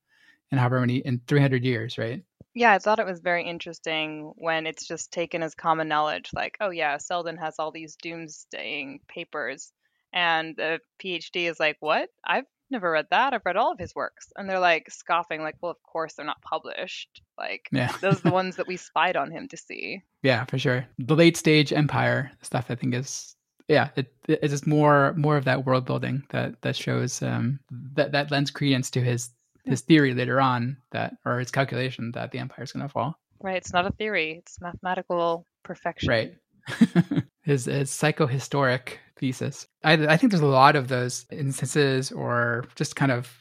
in 0.52 0.58
however 0.58 0.80
many 0.80 0.98
in 0.98 1.22
300 1.28 1.64
years, 1.64 1.98
right? 1.98 2.24
Yeah, 2.54 2.74
I 2.74 2.80
thought 2.80 3.00
it 3.00 3.06
was 3.06 3.22
very 3.22 3.46
interesting 3.46 4.34
when 4.38 4.68
it's 4.68 4.86
just 4.86 5.12
taken 5.12 5.42
as 5.42 5.56
common 5.56 5.88
knowledge, 5.88 6.30
like, 6.34 6.58
oh 6.60 6.70
yeah, 6.70 6.98
Seldon 6.98 7.38
has 7.38 7.56
all 7.60 7.72
these 7.72 7.96
doomsdaying 8.04 9.00
papers, 9.08 9.72
and 10.12 10.56
the 10.58 10.80
PhD 11.02 11.50
is 11.50 11.60
like, 11.60 11.78
what? 11.80 12.10
I've 12.26 12.46
never 12.70 12.92
read 12.92 13.08
that. 13.12 13.34
I've 13.34 13.46
read 13.46 13.58
all 13.58 13.72
of 13.72 13.80
his 13.80 13.94
works. 13.94 14.32
And 14.36 14.50
they're 14.50 14.60
like 14.60 14.90
scoffing, 14.90 15.42
like, 15.42 15.56
well, 15.62 15.72
of 15.72 15.84
course 15.84 16.14
they're 16.14 16.26
not 16.26 16.42
published. 16.42 17.22
Like, 17.38 17.68
yeah. 17.72 17.92
those 18.02 18.20
are 18.20 18.30
the 18.30 18.32
ones 18.34 18.56
that 18.56 18.68
we 18.68 18.78
spied 18.78 19.16
on 19.16 19.32
him 19.32 19.48
to 19.50 19.58
see. 19.58 20.02
Yeah, 20.24 20.46
for 20.46 20.58
sure. 20.58 20.86
The 20.98 21.16
late 21.16 21.38
stage 21.38 21.72
Empire 21.74 22.32
stuff, 22.42 22.68
I 22.70 22.76
think, 22.76 22.96
is 22.96 23.36
yeah, 23.68 23.90
it, 23.96 24.14
it's 24.28 24.52
just 24.52 24.68
more 24.68 25.14
more 25.14 25.38
of 25.38 25.46
that 25.46 25.66
world 25.66 25.86
building 25.86 26.24
that 26.30 26.62
that 26.62 26.76
shows 26.76 27.22
um, 27.22 27.60
that 27.94 28.12
that 28.12 28.32
lends 28.32 28.52
credence 28.52 28.90
to 28.92 29.02
his 29.02 29.30
his 29.66 29.82
theory 29.82 30.14
later 30.14 30.42
on 30.42 30.78
that 30.92 31.16
or 31.26 31.40
his 31.40 31.52
calculation 31.52 32.12
that 32.14 32.32
the 32.32 32.40
empire 32.40 32.64
is 32.64 32.72
going 32.72 32.86
to 32.86 32.90
fall. 32.90 33.16
Right. 33.42 33.58
It's 33.58 33.74
not 33.74 33.86
a 33.86 33.92
theory. 33.92 34.38
It's 34.40 34.60
mathematical 34.62 35.46
perfection. 35.64 36.10
Right. 36.10 36.34
his 37.44 37.66
his 37.66 37.90
psychohistoric 37.90 38.98
thesis. 39.18 39.68
I, 39.84 39.94
I 39.94 40.18
think 40.18 40.32
there's 40.32 40.42
a 40.42 40.48
lot 40.48 40.76
of 40.76 40.88
those 40.88 41.26
instances 41.32 42.12
or 42.12 42.66
just 42.76 42.96
kind 42.96 43.12
of 43.12 43.32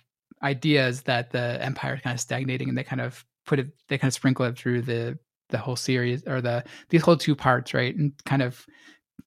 ideas 0.42 1.02
that 1.02 1.30
the 1.30 1.62
empire 1.62 1.94
is 1.94 2.00
kind 2.00 2.14
of 2.14 2.20
stagnating 2.20 2.68
and 2.68 2.78
they 2.78 2.84
kind 2.84 3.00
of 3.00 3.24
put 3.46 3.58
it 3.58 3.68
they 3.88 3.98
kind 3.98 4.08
of 4.08 4.14
sprinkle 4.14 4.46
it 4.46 4.56
through 4.56 4.82
the 4.82 5.18
the 5.50 5.58
whole 5.58 5.76
series 5.76 6.22
or 6.26 6.40
the 6.40 6.64
these 6.88 7.02
whole 7.02 7.16
two 7.16 7.34
parts 7.34 7.74
right 7.74 7.96
and 7.96 8.12
kind 8.24 8.40
of 8.40 8.64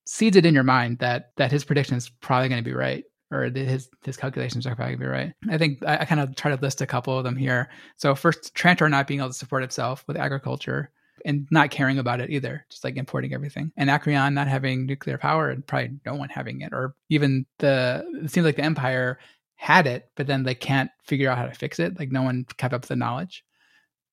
seeds 0.06 0.36
it 0.36 0.46
in 0.46 0.54
your 0.54 0.64
mind 0.64 0.98
that 1.00 1.32
that 1.38 1.52
his 1.52 1.64
prediction 1.64 1.96
is 1.96 2.10
probably 2.22 2.50
going 2.50 2.64
to 2.64 2.68
be 2.68 2.76
right 2.76 3.04
or 3.34 3.50
his 3.50 3.90
his 4.04 4.18
calculations 4.18 4.68
are 4.68 4.76
probably 4.76 4.96
right. 5.06 5.34
I 5.50 5.58
think 5.58 5.84
I, 5.86 6.00
I, 6.00 6.06
kind 6.06 6.22
of 6.22 6.36
try 6.36 6.56
to 6.56 6.62
list 6.62 6.82
a 6.82 6.86
couple 6.86 7.18
of 7.18 7.24
them 7.24 7.36
here. 7.36 7.70
So 7.98 8.16
first, 8.16 8.54
Trantor 8.54 8.90
not 8.90 9.08
being 9.08 9.20
able 9.20 9.30
to 9.30 9.34
support 9.34 9.64
itself 9.64 10.04
with 10.08 10.18
agriculture 10.18 10.92
and 11.26 11.48
not 11.52 11.72
caring 11.72 12.00
about 12.00 12.22
it 12.22 12.30
either, 12.30 12.66
just 12.70 12.84
like 12.84 12.98
importing 12.98 13.34
everything. 13.34 13.72
And 13.78 13.90
Anacreon 13.90 14.34
not 14.34 14.48
having 14.48 14.86
nuclear 14.86 15.18
power 15.18 15.50
and 15.50 15.66
probably 15.66 15.92
no 16.06 16.16
one 16.16 16.30
having 16.30 16.62
it, 16.62 16.74
or 16.74 16.96
even 17.10 17.46
the, 17.60 18.06
it 18.24 18.32
seems 18.32 18.46
like 18.46 18.56
the 18.56 18.64
Empire 18.64 19.20
had 19.56 19.88
it, 19.88 20.10
but 20.16 20.28
then 20.28 20.44
they 20.44 20.56
can't 20.56 20.92
figure 21.04 21.30
out 21.30 21.38
how 21.38 21.46
to 21.46 21.54
fix 21.54 21.80
it. 21.80 21.98
Like 21.98 22.12
no 22.12 22.24
one 22.24 22.46
kept 22.58 22.74
up 22.74 22.86
the 22.86 22.96
knowledge. 22.96 23.44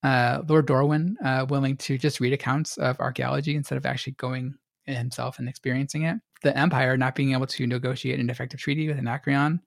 Uh, 0.02 0.42
Lord 0.48 0.66
Dorwin 0.66 1.14
uh, 1.22 1.46
willing 1.48 1.76
to 1.78 1.98
just 1.98 2.20
read 2.20 2.32
accounts 2.32 2.78
of 2.78 3.00
archaeology 3.00 3.56
instead 3.56 3.76
of 3.76 3.84
actually 3.84 4.14
going 4.14 4.54
himself 4.86 5.38
and 5.38 5.48
experiencing 5.48 6.02
it. 6.02 6.16
The 6.42 6.56
Empire 6.56 6.96
not 6.96 7.14
being 7.14 7.32
able 7.32 7.46
to 7.46 7.66
negotiate 7.66 8.20
an 8.20 8.30
effective 8.30 8.60
treaty 8.60 8.88
with 8.88 8.98
Anacreon. 8.98 9.60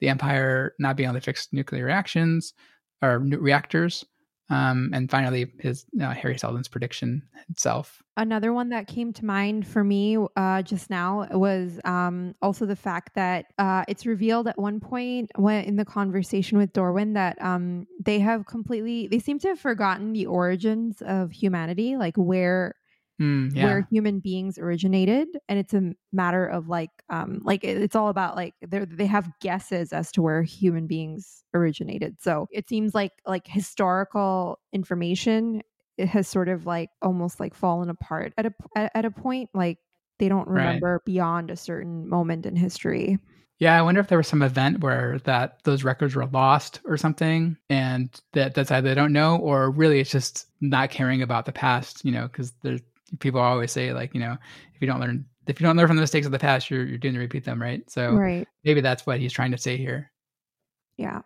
The 0.00 0.08
Empire 0.08 0.74
not 0.78 0.96
being 0.96 1.08
able 1.08 1.20
to 1.20 1.24
fix 1.24 1.48
nuclear 1.52 1.84
reactions 1.84 2.54
or 3.02 3.18
reactors. 3.18 4.04
Um, 4.50 4.90
and 4.92 5.08
finally, 5.08 5.52
his 5.60 5.86
uh, 6.02 6.12
Hari 6.12 6.36
Seldon's 6.36 6.66
prediction 6.66 7.22
itself. 7.48 8.02
Another 8.16 8.52
one 8.52 8.70
that 8.70 8.88
came 8.88 9.12
to 9.12 9.24
mind 9.24 9.64
for 9.64 9.84
me 9.84 10.18
uh, 10.36 10.62
just 10.62 10.90
now 10.90 11.28
was 11.30 11.78
um, 11.84 12.34
also 12.42 12.66
the 12.66 12.74
fact 12.74 13.14
that 13.14 13.46
uh, 13.58 13.84
it's 13.86 14.06
revealed 14.06 14.48
at 14.48 14.58
one 14.58 14.80
point 14.80 15.30
when 15.36 15.64
in 15.64 15.76
the 15.76 15.84
conversation 15.84 16.58
with 16.58 16.72
Dorwin 16.72 17.14
that 17.14 17.40
um, 17.40 17.86
they 18.04 18.18
have 18.18 18.46
completely 18.46 19.06
they 19.06 19.20
seem 19.20 19.38
to 19.38 19.48
have 19.48 19.60
forgotten 19.60 20.12
the 20.12 20.26
origins 20.26 21.00
of 21.00 21.30
humanity, 21.30 21.96
like 21.96 22.16
where 22.16 22.74
mm, 23.20 23.54
yeah. 23.54 23.64
where 23.64 23.86
human 23.90 24.18
beings 24.18 24.58
originated 24.58 25.28
and 25.48 25.58
it's 25.58 25.74
a 25.74 25.92
matter 26.12 26.46
of 26.46 26.68
like 26.68 26.90
um 27.10 27.40
like 27.44 27.62
it's 27.62 27.94
all 27.94 28.08
about 28.08 28.36
like 28.36 28.54
they 28.66 28.84
they 28.84 29.06
have 29.06 29.30
guesses 29.40 29.92
as 29.92 30.10
to 30.12 30.22
where 30.22 30.42
human 30.42 30.86
beings 30.86 31.44
originated 31.54 32.16
so 32.20 32.46
it 32.50 32.68
seems 32.68 32.94
like 32.94 33.12
like 33.26 33.46
historical 33.46 34.58
information 34.72 35.62
it 35.98 36.08
has 36.08 36.26
sort 36.26 36.48
of 36.48 36.66
like 36.66 36.90
almost 37.02 37.38
like 37.38 37.54
fallen 37.54 37.90
apart 37.90 38.32
at 38.38 38.46
a 38.46 38.52
at 38.96 39.04
a 39.04 39.10
point 39.10 39.50
like 39.54 39.78
they 40.18 40.28
don't 40.28 40.48
remember 40.48 40.94
right. 40.94 41.04
beyond 41.04 41.50
a 41.50 41.56
certain 41.56 42.08
moment 42.08 42.46
in 42.46 42.56
history 42.56 43.18
yeah, 43.60 43.78
I 43.78 43.82
wonder 43.82 44.00
if 44.00 44.08
there 44.08 44.16
was 44.16 44.26
some 44.26 44.40
event 44.40 44.80
where 44.80 45.18
that 45.24 45.62
those 45.64 45.84
records 45.84 46.16
were 46.16 46.24
lost 46.24 46.80
or 46.86 46.96
something, 46.96 47.58
and 47.68 48.08
that 48.32 48.54
that's 48.54 48.70
either 48.70 48.88
they 48.88 48.94
don't 48.94 49.12
know 49.12 49.36
or 49.36 49.70
really 49.70 50.00
it's 50.00 50.10
just 50.10 50.46
not 50.62 50.88
caring 50.88 51.20
about 51.20 51.44
the 51.44 51.52
past, 51.52 52.02
you 52.02 52.10
know, 52.10 52.22
because 52.22 52.52
there's 52.62 52.80
people 53.18 53.40
always 53.40 53.72
say 53.72 53.92
like 53.92 54.14
you 54.14 54.20
know 54.20 54.36
if 54.74 54.80
you 54.80 54.86
don't 54.86 55.00
learn 55.00 55.24
if 55.46 55.60
you 55.60 55.66
don't 55.66 55.76
learn 55.76 55.86
from 55.88 55.96
the 55.96 56.02
mistakes 56.02 56.26
of 56.26 56.32
the 56.32 56.38
past 56.38 56.70
you're, 56.70 56.84
you're 56.84 56.98
doomed 56.98 57.14
to 57.14 57.20
repeat 57.20 57.44
them 57.44 57.60
right? 57.60 57.88
So 57.90 58.12
right. 58.12 58.46
maybe 58.64 58.80
that's 58.80 59.06
what 59.06 59.18
he's 59.18 59.32
trying 59.32 59.50
to 59.50 59.58
say 59.58 59.76
here. 59.76 60.10
Yeah. 60.96 61.22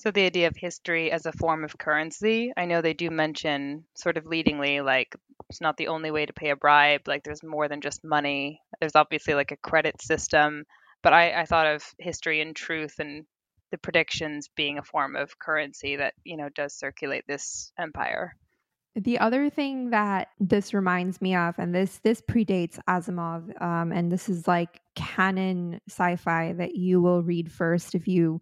So 0.00 0.10
the 0.10 0.24
idea 0.24 0.48
of 0.48 0.56
history 0.56 1.12
as 1.12 1.26
a 1.26 1.32
form 1.32 1.62
of 1.62 1.76
currency 1.78 2.52
i 2.56 2.64
know 2.64 2.80
they 2.80 2.94
do 2.94 3.10
mention 3.10 3.84
sort 3.94 4.16
of 4.16 4.26
leadingly 4.26 4.80
like 4.80 5.14
it's 5.48 5.60
not 5.60 5.76
the 5.76 5.88
only 5.88 6.10
way 6.10 6.26
to 6.26 6.32
pay 6.32 6.50
a 6.50 6.56
bribe 6.56 7.02
like 7.06 7.22
there's 7.22 7.42
more 7.42 7.68
than 7.68 7.80
just 7.80 8.04
money. 8.04 8.60
There's 8.80 8.94
obviously 8.94 9.34
like 9.34 9.52
a 9.52 9.56
credit 9.56 10.00
system 10.02 10.64
but 11.02 11.12
i, 11.12 11.42
I 11.42 11.44
thought 11.44 11.66
of 11.66 11.84
history 11.98 12.40
and 12.40 12.56
truth 12.56 12.94
and 12.98 13.24
the 13.70 13.78
predictions 13.78 14.48
being 14.56 14.78
a 14.78 14.82
form 14.82 15.16
of 15.16 15.38
currency 15.38 15.96
that 15.96 16.14
you 16.24 16.36
know 16.36 16.48
does 16.54 16.74
circulate 16.74 17.24
this 17.28 17.72
empire 17.78 18.34
the 18.96 19.18
other 19.18 19.48
thing 19.50 19.90
that 19.90 20.28
this 20.38 20.74
reminds 20.74 21.22
me 21.22 21.34
of, 21.34 21.58
and 21.58 21.74
this 21.74 21.98
this 21.98 22.20
predates 22.20 22.78
Asimov, 22.88 23.60
um, 23.62 23.92
and 23.92 24.10
this 24.10 24.28
is 24.28 24.48
like 24.48 24.80
canon 25.00 25.80
sci-fi 25.88 26.52
that 26.52 26.74
you 26.76 27.00
will 27.00 27.22
read 27.22 27.50
first 27.50 27.94
if 27.94 28.06
you 28.06 28.40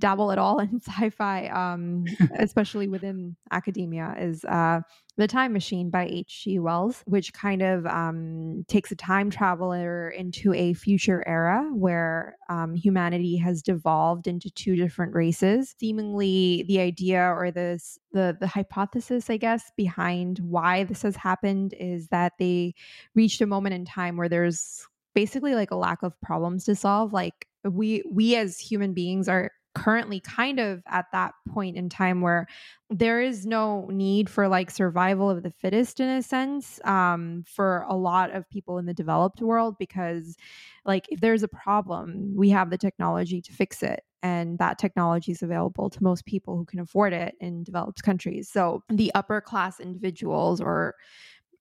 dabble 0.00 0.30
at 0.30 0.38
all 0.38 0.58
in 0.60 0.80
sci-fi, 0.80 1.48
um, 1.48 2.04
especially 2.38 2.88
within 2.88 3.36
academia, 3.50 4.14
is 4.18 4.44
uh, 4.44 4.80
the 5.16 5.26
Time 5.26 5.52
Machine 5.52 5.90
by 5.90 6.06
H.G. 6.06 6.60
Wells, 6.60 7.02
which 7.06 7.32
kind 7.32 7.60
of 7.60 7.84
um, 7.86 8.64
takes 8.68 8.92
a 8.92 8.96
time 8.96 9.30
traveler 9.30 10.10
into 10.10 10.54
a 10.54 10.74
future 10.74 11.26
era 11.26 11.68
where 11.74 12.36
um, 12.48 12.76
humanity 12.76 13.36
has 13.36 13.60
devolved 13.60 14.28
into 14.28 14.50
two 14.50 14.76
different 14.76 15.14
races. 15.14 15.74
Seemingly, 15.78 16.64
the 16.68 16.78
idea 16.80 17.20
or 17.20 17.50
this 17.50 17.98
the 18.12 18.36
the 18.38 18.46
hypothesis, 18.46 19.28
I 19.28 19.36
guess, 19.38 19.72
behind 19.76 20.38
why 20.38 20.84
this 20.84 21.02
has 21.02 21.16
happened 21.16 21.74
is 21.78 22.08
that 22.08 22.34
they 22.38 22.74
reached 23.14 23.40
a 23.40 23.46
moment 23.46 23.74
in 23.74 23.84
time 23.84 24.16
where 24.16 24.28
there's 24.28 24.86
basically 25.14 25.54
like 25.54 25.70
a 25.70 25.76
lack 25.76 26.02
of 26.02 26.18
problems 26.20 26.64
to 26.64 26.74
solve. 26.74 27.12
Like 27.12 27.46
we 27.64 28.02
we 28.10 28.36
as 28.36 28.58
human 28.58 28.94
beings 28.94 29.28
are 29.28 29.50
currently 29.74 30.18
kind 30.20 30.58
of 30.58 30.82
at 30.88 31.06
that 31.12 31.32
point 31.48 31.76
in 31.76 31.88
time 31.88 32.20
where 32.20 32.46
there 32.90 33.20
is 33.20 33.46
no 33.46 33.86
need 33.92 34.28
for 34.28 34.48
like 34.48 34.70
survival 34.70 35.30
of 35.30 35.42
the 35.42 35.52
fittest 35.52 36.00
in 36.00 36.08
a 36.08 36.22
sense 36.22 36.80
um, 36.84 37.44
for 37.46 37.84
a 37.88 37.94
lot 37.94 38.34
of 38.34 38.48
people 38.50 38.78
in 38.78 38.86
the 38.86 38.94
developed 38.94 39.40
world 39.40 39.76
because 39.78 40.36
like 40.84 41.06
if 41.10 41.20
there's 41.20 41.42
a 41.42 41.48
problem 41.48 42.34
we 42.34 42.48
have 42.48 42.70
the 42.70 42.78
technology 42.78 43.40
to 43.40 43.52
fix 43.52 43.82
it 43.82 44.00
and 44.22 44.58
that 44.58 44.78
technology 44.78 45.30
is 45.30 45.42
available 45.42 45.88
to 45.88 46.02
most 46.02 46.26
people 46.26 46.56
who 46.56 46.64
can 46.64 46.80
afford 46.80 47.12
it 47.12 47.34
in 47.40 47.62
developed 47.62 48.02
countries 48.02 48.50
so 48.50 48.82
the 48.88 49.12
upper 49.14 49.40
class 49.40 49.78
individuals 49.78 50.60
or 50.60 50.94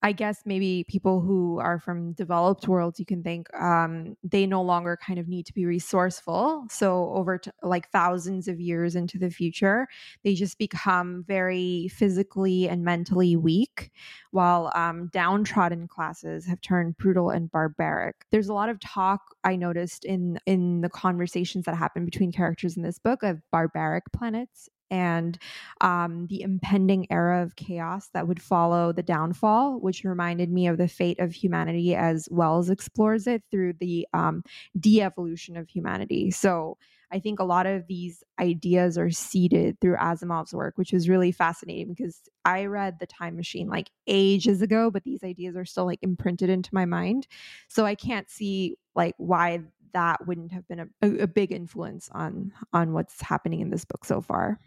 I 0.03 0.11
guess 0.11 0.43
maybe 0.45 0.85
people 0.87 1.21
who 1.21 1.59
are 1.59 1.79
from 1.79 2.13
developed 2.13 2.67
worlds, 2.67 2.99
you 2.99 3.05
can 3.05 3.23
think 3.23 3.51
um, 3.59 4.15
they 4.23 4.45
no 4.45 4.61
longer 4.61 4.95
kind 4.95 5.17
of 5.17 5.27
need 5.27 5.47
to 5.47 5.53
be 5.53 5.65
resourceful. 5.65 6.65
So, 6.69 7.11
over 7.13 7.39
to, 7.39 7.51
like 7.63 7.89
thousands 7.89 8.47
of 8.47 8.59
years 8.59 8.95
into 8.95 9.17
the 9.17 9.31
future, 9.31 9.87
they 10.23 10.35
just 10.35 10.59
become 10.59 11.23
very 11.27 11.87
physically 11.87 12.69
and 12.69 12.83
mentally 12.83 13.35
weak, 13.35 13.89
while 14.29 14.71
um, 14.75 15.09
downtrodden 15.11 15.87
classes 15.87 16.45
have 16.45 16.61
turned 16.61 16.97
brutal 16.97 17.31
and 17.31 17.51
barbaric. 17.51 18.17
There's 18.29 18.49
a 18.49 18.53
lot 18.53 18.69
of 18.69 18.79
talk 18.79 19.21
I 19.43 19.55
noticed 19.55 20.05
in 20.05 20.39
in 20.45 20.81
the 20.81 20.89
conversations 20.89 21.65
that 21.65 21.75
happen 21.75 22.05
between 22.05 22.31
characters 22.31 22.77
in 22.77 22.83
this 22.83 22.99
book 22.99 23.23
of 23.23 23.41
barbaric 23.51 24.03
planets 24.13 24.69
and 24.89 25.37
um, 25.81 26.27
the 26.27 26.41
impending 26.41 27.07
era 27.11 27.43
of 27.43 27.55
chaos 27.55 28.09
that 28.13 28.27
would 28.27 28.41
follow 28.41 28.91
the 28.91 29.03
downfall, 29.03 29.79
which 29.79 30.03
reminded 30.03 30.51
me 30.51 30.67
of 30.67 30.77
the 30.77 30.87
fate 30.87 31.19
of 31.19 31.33
humanity 31.33 31.95
as 31.95 32.27
Wells 32.31 32.69
explores 32.69 33.27
it 33.27 33.43
through 33.51 33.73
the 33.73 34.07
um, 34.13 34.43
de 34.79 35.01
evolution 35.01 35.57
of 35.57 35.69
humanity. 35.69 36.31
So 36.31 36.77
I 37.11 37.19
think 37.19 37.39
a 37.39 37.45
lot 37.45 37.65
of 37.65 37.87
these 37.87 38.23
ideas 38.39 38.97
are 38.97 39.11
seeded 39.11 39.79
through 39.79 39.95
Asimov's 39.95 40.53
work, 40.53 40.77
which 40.77 40.93
is 40.93 41.07
really 41.07 41.31
fascinating 41.31 41.93
because 41.93 42.21
I 42.43 42.65
read 42.65 42.99
The 42.99 43.07
Time 43.07 43.37
Machine 43.37 43.69
like 43.69 43.89
ages 44.07 44.61
ago, 44.61 44.91
but 44.91 45.03
these 45.03 45.23
ideas 45.23 45.55
are 45.55 45.65
still 45.65 45.85
like 45.85 45.99
imprinted 46.01 46.49
into 46.49 46.69
my 46.73 46.85
mind. 46.85 47.27
So 47.69 47.85
I 47.85 47.95
can't 47.95 48.29
see 48.29 48.75
like 48.93 49.15
why 49.17 49.61
that 49.93 50.27
wouldn't 50.27 50.51
have 50.51 50.67
been 50.67 50.91
a, 51.01 51.07
a, 51.23 51.27
big 51.27 51.51
influence 51.51 52.09
on 52.11 52.51
on 52.73 52.93
what's 52.93 53.21
happening 53.21 53.61
in 53.61 53.69
this 53.69 53.85
book 53.85 54.03
so 54.03 54.21
far. 54.21 54.59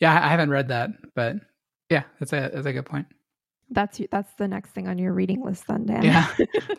Yeah, 0.00 0.14
I 0.14 0.28
haven't 0.28 0.50
read 0.50 0.68
that, 0.68 0.90
but 1.14 1.36
yeah, 1.90 2.04
that's 2.18 2.32
a 2.32 2.50
that's 2.52 2.66
a 2.66 2.72
good 2.72 2.86
point. 2.86 3.06
That's 3.70 4.00
that's 4.10 4.32
the 4.34 4.48
next 4.48 4.70
thing 4.70 4.88
on 4.88 4.98
your 4.98 5.12
reading 5.12 5.44
list, 5.44 5.66
then, 5.66 5.84
Dan. 5.84 6.02
Yeah, 6.02 6.26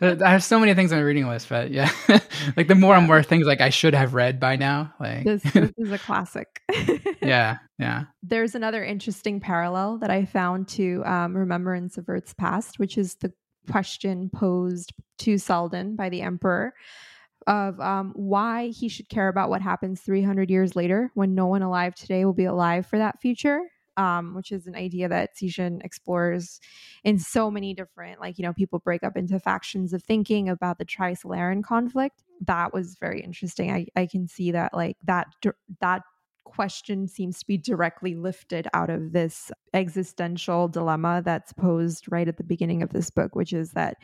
I 0.24 0.30
have 0.30 0.42
so 0.42 0.58
many 0.58 0.74
things 0.74 0.92
on 0.92 0.98
my 0.98 1.04
reading 1.04 1.28
list, 1.28 1.48
but 1.48 1.70
yeah, 1.70 1.90
like 2.56 2.66
the 2.66 2.74
more 2.74 2.96
and 2.96 3.06
more 3.06 3.22
things 3.22 3.46
like 3.46 3.60
I 3.60 3.70
should 3.70 3.94
have 3.94 4.14
read 4.14 4.40
by 4.40 4.56
now. 4.56 4.92
Like 4.98 5.24
this, 5.24 5.42
this 5.52 5.72
is 5.76 5.92
a 5.92 5.98
classic. 5.98 6.60
yeah, 7.22 7.58
yeah. 7.78 8.04
There's 8.22 8.54
another 8.54 8.84
interesting 8.84 9.38
parallel 9.38 9.98
that 9.98 10.10
I 10.10 10.24
found 10.24 10.66
to 10.68 11.02
um, 11.04 11.36
Remembrance 11.36 11.96
of 11.96 12.08
Earth's 12.08 12.34
Past, 12.34 12.78
which 12.78 12.98
is 12.98 13.14
the 13.16 13.32
question 13.70 14.30
posed 14.34 14.92
to 15.18 15.38
Seldon 15.38 15.94
by 15.94 16.08
the 16.08 16.22
Emperor 16.22 16.74
of 17.46 17.80
um, 17.80 18.12
why 18.14 18.68
he 18.68 18.88
should 18.88 19.08
care 19.08 19.28
about 19.28 19.50
what 19.50 19.62
happens 19.62 20.00
300 20.00 20.50
years 20.50 20.76
later 20.76 21.10
when 21.14 21.34
no 21.34 21.46
one 21.46 21.62
alive 21.62 21.94
today 21.94 22.24
will 22.24 22.32
be 22.32 22.44
alive 22.44 22.86
for 22.86 22.98
that 22.98 23.20
future. 23.20 23.60
Um, 23.96 24.34
which 24.34 24.50
is 24.50 24.66
an 24.66 24.76
idea 24.76 25.08
that 25.08 25.36
Cixin 25.36 25.84
explores 25.84 26.58
in 27.04 27.18
so 27.18 27.50
many 27.50 27.74
different, 27.74 28.18
like, 28.18 28.38
you 28.38 28.44
know, 28.44 28.54
people 28.54 28.78
break 28.78 29.02
up 29.02 29.14
into 29.14 29.38
factions 29.38 29.92
of 29.92 30.02
thinking 30.02 30.48
about 30.48 30.78
the 30.78 30.86
Trisolaran 30.86 31.62
conflict. 31.62 32.22
That 32.46 32.72
was 32.72 32.96
very 32.98 33.20
interesting. 33.20 33.70
I, 33.70 33.86
I 33.96 34.06
can 34.06 34.26
see 34.26 34.52
that, 34.52 34.72
like, 34.72 34.96
that, 35.04 35.26
that 35.80 36.02
question 36.44 37.06
seems 37.08 37.38
to 37.40 37.46
be 37.46 37.56
directly 37.56 38.14
lifted 38.14 38.68
out 38.74 38.90
of 38.90 39.12
this 39.12 39.50
existential 39.74 40.68
dilemma 40.68 41.22
that's 41.24 41.52
posed 41.52 42.10
right 42.10 42.28
at 42.28 42.36
the 42.36 42.44
beginning 42.44 42.82
of 42.82 42.90
this 42.90 43.10
book, 43.10 43.34
which 43.34 43.52
is 43.52 43.72
that 43.72 43.96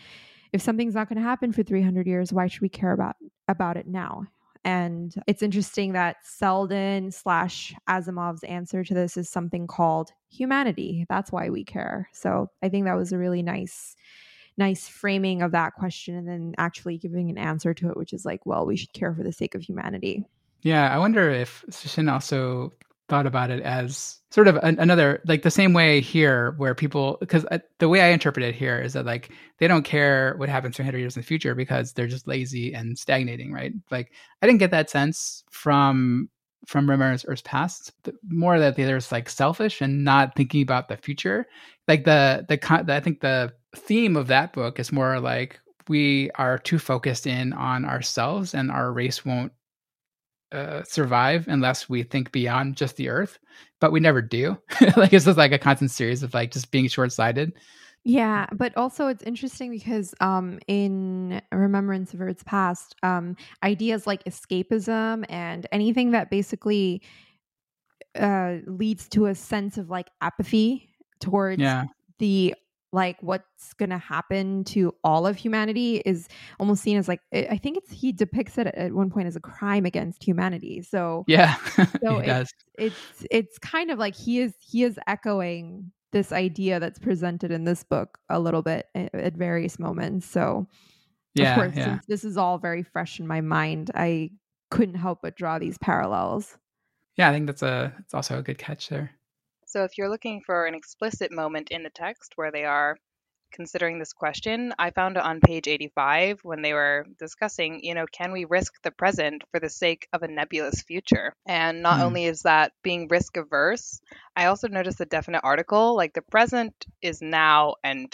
if 0.52 0.62
something's 0.62 0.94
not 0.94 1.08
going 1.08 1.16
to 1.16 1.22
happen 1.22 1.52
for 1.52 1.62
300 1.62 2.06
years, 2.06 2.32
why 2.32 2.46
should 2.46 2.62
we 2.62 2.68
care 2.68 2.92
about 2.92 3.16
about 3.48 3.76
it 3.76 3.86
now? 3.86 4.26
And 4.66 5.14
it's 5.28 5.42
interesting 5.42 5.92
that 5.92 6.16
Seldon 6.24 7.12
slash 7.12 7.72
Asimov's 7.88 8.42
answer 8.42 8.82
to 8.82 8.94
this 8.94 9.16
is 9.16 9.28
something 9.28 9.68
called 9.68 10.10
humanity. 10.28 11.06
That's 11.08 11.30
why 11.30 11.50
we 11.50 11.64
care. 11.64 12.08
So 12.12 12.50
I 12.64 12.68
think 12.68 12.84
that 12.86 12.96
was 12.96 13.12
a 13.12 13.18
really 13.18 13.44
nice, 13.44 13.94
nice 14.58 14.88
framing 14.88 15.40
of 15.40 15.52
that 15.52 15.74
question 15.74 16.16
and 16.16 16.26
then 16.26 16.54
actually 16.58 16.98
giving 16.98 17.30
an 17.30 17.38
answer 17.38 17.74
to 17.74 17.90
it, 17.90 17.96
which 17.96 18.12
is 18.12 18.24
like, 18.24 18.44
well, 18.44 18.66
we 18.66 18.76
should 18.76 18.92
care 18.92 19.14
for 19.14 19.22
the 19.22 19.32
sake 19.32 19.54
of 19.54 19.62
humanity. 19.62 20.26
Yeah, 20.62 20.92
I 20.92 20.98
wonder 20.98 21.30
if 21.30 21.64
Cixin 21.70 22.12
also 22.12 22.72
thought 23.08 23.26
about 23.26 23.50
it 23.50 23.62
as 23.62 24.20
sort 24.30 24.48
of 24.48 24.56
an, 24.56 24.78
another 24.78 25.22
like 25.26 25.42
the 25.42 25.50
same 25.50 25.72
way 25.72 26.00
here 26.00 26.54
where 26.56 26.74
people 26.74 27.16
because 27.20 27.44
uh, 27.50 27.58
the 27.78 27.88
way 27.88 28.00
i 28.00 28.08
interpret 28.08 28.44
it 28.44 28.54
here 28.54 28.80
is 28.80 28.94
that 28.94 29.06
like 29.06 29.30
they 29.58 29.68
don't 29.68 29.84
care 29.84 30.34
what 30.38 30.48
happens 30.48 30.76
300 30.76 30.98
years 30.98 31.16
in 31.16 31.22
the 31.22 31.26
future 31.26 31.54
because 31.54 31.92
they're 31.92 32.06
just 32.06 32.26
lazy 32.26 32.74
and 32.74 32.98
stagnating 32.98 33.52
right? 33.52 33.72
Like 33.90 34.12
i 34.42 34.46
didn't 34.46 34.58
get 34.58 34.72
that 34.72 34.90
sense 34.90 35.44
from 35.50 36.28
from 36.66 36.90
Remembrance 36.90 37.24
Earth's 37.28 37.42
past 37.42 37.92
more 38.28 38.58
that 38.58 38.76
they're 38.76 38.98
just 38.98 39.12
like 39.12 39.28
selfish 39.28 39.80
and 39.80 40.04
not 40.04 40.34
thinking 40.34 40.62
about 40.62 40.88
the 40.88 40.96
future. 40.96 41.46
Like 41.86 42.04
the, 42.04 42.44
the 42.48 42.56
the 42.56 42.94
i 42.94 43.00
think 43.00 43.20
the 43.20 43.52
theme 43.76 44.16
of 44.16 44.26
that 44.26 44.52
book 44.52 44.80
is 44.80 44.90
more 44.90 45.20
like 45.20 45.60
we 45.88 46.30
are 46.34 46.58
too 46.58 46.78
focused 46.78 47.26
in 47.26 47.52
on 47.52 47.84
ourselves 47.84 48.54
and 48.54 48.70
our 48.70 48.92
race 48.92 49.24
won't 49.24 49.52
uh, 50.52 50.82
survive 50.84 51.48
unless 51.48 51.88
we 51.88 52.02
think 52.02 52.30
beyond 52.32 52.76
just 52.76 52.96
the 52.96 53.08
earth 53.08 53.38
but 53.80 53.92
we 53.92 54.00
never 54.00 54.22
do 54.22 54.56
like 54.96 55.12
it's 55.12 55.24
just 55.24 55.38
like 55.38 55.52
a 55.52 55.58
constant 55.58 55.90
series 55.90 56.22
of 56.22 56.32
like 56.34 56.52
just 56.52 56.70
being 56.70 56.88
short-sighted 56.88 57.52
yeah 58.04 58.46
but 58.52 58.76
also 58.76 59.08
it's 59.08 59.24
interesting 59.24 59.70
because 59.70 60.14
um 60.20 60.58
in 60.68 61.40
remembrance 61.50 62.14
of 62.14 62.20
earth's 62.20 62.44
past 62.44 62.94
um 63.02 63.36
ideas 63.64 64.06
like 64.06 64.22
escapism 64.24 65.24
and 65.28 65.66
anything 65.72 66.12
that 66.12 66.30
basically 66.30 67.02
uh 68.14 68.56
leads 68.66 69.08
to 69.08 69.26
a 69.26 69.34
sense 69.34 69.76
of 69.76 69.90
like 69.90 70.08
apathy 70.20 70.88
towards 71.20 71.60
yeah. 71.60 71.84
the 72.18 72.54
like 72.96 73.18
what's 73.20 73.74
going 73.74 73.90
to 73.90 73.98
happen 73.98 74.64
to 74.64 74.92
all 75.04 75.26
of 75.26 75.36
humanity 75.36 76.02
is 76.06 76.28
almost 76.58 76.82
seen 76.82 76.96
as 76.96 77.06
like 77.06 77.20
i 77.30 77.58
think 77.58 77.76
it's 77.76 77.92
he 77.92 78.10
depicts 78.10 78.56
it 78.56 78.66
at 78.68 78.92
one 78.92 79.10
point 79.10 79.28
as 79.28 79.36
a 79.36 79.40
crime 79.40 79.84
against 79.84 80.24
humanity. 80.24 80.82
So 80.82 81.24
yeah 81.28 81.54
so 82.02 82.18
it's, 82.18 82.52
it's 82.78 83.26
it's 83.30 83.58
kind 83.58 83.90
of 83.90 83.98
like 83.98 84.16
he 84.16 84.40
is 84.40 84.54
he 84.58 84.82
is 84.82 84.98
echoing 85.06 85.92
this 86.12 86.32
idea 86.32 86.80
that's 86.80 86.98
presented 86.98 87.50
in 87.50 87.64
this 87.64 87.84
book 87.84 88.18
a 88.30 88.40
little 88.40 88.62
bit 88.62 88.86
at, 88.94 89.14
at 89.14 89.34
various 89.34 89.78
moments. 89.78 90.26
So 90.26 90.66
yeah, 91.34 91.50
of 91.50 91.56
course 91.56 91.76
yeah. 91.76 91.84
since 91.84 92.06
this 92.06 92.24
is 92.24 92.38
all 92.38 92.56
very 92.56 92.82
fresh 92.82 93.20
in 93.20 93.26
my 93.26 93.42
mind 93.42 93.90
i 93.94 94.30
couldn't 94.70 94.94
help 94.94 95.20
but 95.22 95.36
draw 95.36 95.58
these 95.58 95.76
parallels. 95.78 96.56
Yeah 97.16 97.28
i 97.28 97.32
think 97.32 97.46
that's 97.46 97.62
a 97.62 97.94
it's 97.98 98.14
also 98.14 98.38
a 98.38 98.42
good 98.42 98.58
catch 98.58 98.88
there 98.88 99.10
so 99.76 99.84
if 99.84 99.98
you're 99.98 100.08
looking 100.08 100.40
for 100.40 100.64
an 100.64 100.74
explicit 100.74 101.30
moment 101.30 101.70
in 101.70 101.82
the 101.82 101.90
text 101.90 102.32
where 102.36 102.50
they 102.50 102.64
are 102.64 102.96
considering 103.52 103.98
this 103.98 104.14
question, 104.14 104.72
I 104.78 104.90
found 104.90 105.18
it 105.18 105.22
on 105.22 105.40
page 105.40 105.68
85 105.68 106.38
when 106.42 106.62
they 106.62 106.72
were 106.72 107.04
discussing, 107.18 107.80
you 107.82 107.94
know, 107.94 108.06
can 108.10 108.32
we 108.32 108.46
risk 108.46 108.72
the 108.82 108.90
present 108.90 109.44
for 109.50 109.60
the 109.60 109.68
sake 109.68 110.08
of 110.14 110.22
a 110.22 110.28
nebulous 110.28 110.80
future? 110.80 111.34
And 111.46 111.82
not 111.82 112.00
mm. 112.00 112.04
only 112.04 112.24
is 112.24 112.40
that 112.42 112.72
being 112.82 113.08
risk 113.08 113.36
averse, 113.36 114.00
I 114.34 114.46
also 114.46 114.68
noticed 114.68 115.02
a 115.02 115.04
definite 115.04 115.42
article 115.44 115.94
like 115.94 116.14
the 116.14 116.22
present 116.22 116.72
is 117.02 117.20
now 117.20 117.74
and 117.84 118.10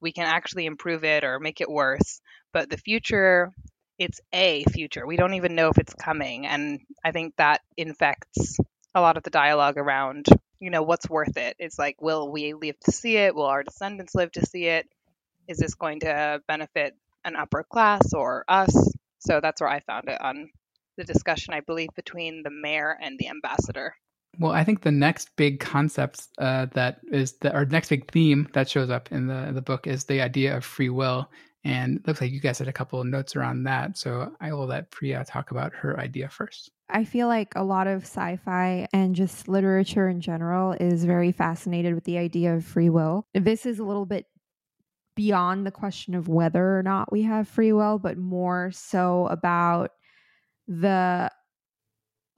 we 0.00 0.12
can 0.12 0.26
actually 0.26 0.66
improve 0.66 1.02
it 1.02 1.24
or 1.24 1.40
make 1.40 1.60
it 1.60 1.68
worse, 1.68 2.20
but 2.52 2.70
the 2.70 2.78
future 2.78 3.50
it's 3.98 4.20
a 4.32 4.62
future. 4.62 5.04
We 5.08 5.16
don't 5.16 5.34
even 5.34 5.56
know 5.56 5.70
if 5.70 5.78
it's 5.78 5.92
coming. 5.92 6.46
And 6.46 6.78
I 7.04 7.10
think 7.10 7.34
that 7.36 7.62
infects 7.76 8.58
a 8.94 9.00
lot 9.00 9.16
of 9.16 9.24
the 9.24 9.30
dialogue 9.30 9.76
around 9.76 10.28
you 10.60 10.70
know 10.70 10.82
what's 10.82 11.08
worth 11.08 11.36
it? 11.36 11.56
It's 11.58 11.78
like 11.78 12.00
will 12.00 12.30
we 12.30 12.52
live 12.52 12.78
to 12.80 12.92
see 12.92 13.16
it? 13.16 13.34
Will 13.34 13.46
our 13.46 13.62
descendants 13.62 14.14
live 14.14 14.30
to 14.32 14.46
see 14.46 14.66
it? 14.66 14.86
Is 15.48 15.58
this 15.58 15.74
going 15.74 16.00
to 16.00 16.40
benefit 16.46 16.94
an 17.24 17.34
upper 17.34 17.64
class 17.64 18.12
or 18.12 18.44
us? 18.46 18.92
So 19.18 19.40
that's 19.40 19.60
where 19.60 19.70
i 19.70 19.80
found 19.80 20.08
it 20.08 20.20
on 20.20 20.50
the 20.96 21.04
discussion 21.04 21.54
i 21.54 21.60
believe 21.60 21.88
between 21.96 22.42
the 22.42 22.50
mayor 22.50 22.96
and 23.00 23.18
the 23.18 23.28
ambassador. 23.28 23.94
Well 24.38 24.52
i 24.52 24.64
think 24.64 24.82
the 24.82 24.92
next 24.92 25.34
big 25.36 25.60
concept 25.60 26.28
uh, 26.38 26.66
that 26.74 27.00
is 27.10 27.32
the 27.38 27.54
or 27.54 27.64
next 27.64 27.88
big 27.88 28.10
theme 28.10 28.48
that 28.52 28.68
shows 28.68 28.90
up 28.90 29.10
in 29.10 29.26
the 29.26 29.50
the 29.52 29.62
book 29.62 29.86
is 29.86 30.04
the 30.04 30.20
idea 30.20 30.56
of 30.56 30.64
free 30.64 30.90
will 30.90 31.30
and 31.64 32.00
looks 32.06 32.20
like 32.20 32.32
you 32.32 32.40
guys 32.40 32.58
had 32.58 32.68
a 32.68 32.72
couple 32.72 33.00
of 33.00 33.06
notes 33.06 33.36
around 33.36 33.64
that 33.64 33.96
so 33.96 34.32
i 34.40 34.52
will 34.52 34.66
let 34.66 34.90
priya 34.90 35.24
talk 35.24 35.50
about 35.50 35.72
her 35.74 35.98
idea 35.98 36.28
first 36.28 36.70
I 36.92 37.04
feel 37.04 37.28
like 37.28 37.54
a 37.54 37.62
lot 37.62 37.86
of 37.86 38.02
sci 38.02 38.36
fi 38.44 38.88
and 38.92 39.14
just 39.14 39.48
literature 39.48 40.08
in 40.08 40.20
general 40.20 40.72
is 40.72 41.04
very 41.04 41.32
fascinated 41.32 41.94
with 41.94 42.04
the 42.04 42.18
idea 42.18 42.54
of 42.56 42.64
free 42.64 42.90
will. 42.90 43.26
This 43.32 43.64
is 43.64 43.78
a 43.78 43.84
little 43.84 44.06
bit 44.06 44.26
beyond 45.14 45.66
the 45.66 45.70
question 45.70 46.14
of 46.14 46.28
whether 46.28 46.78
or 46.78 46.82
not 46.82 47.12
we 47.12 47.22
have 47.22 47.48
free 47.48 47.72
will, 47.72 47.98
but 47.98 48.18
more 48.18 48.70
so 48.72 49.26
about 49.26 49.90
the 50.66 51.30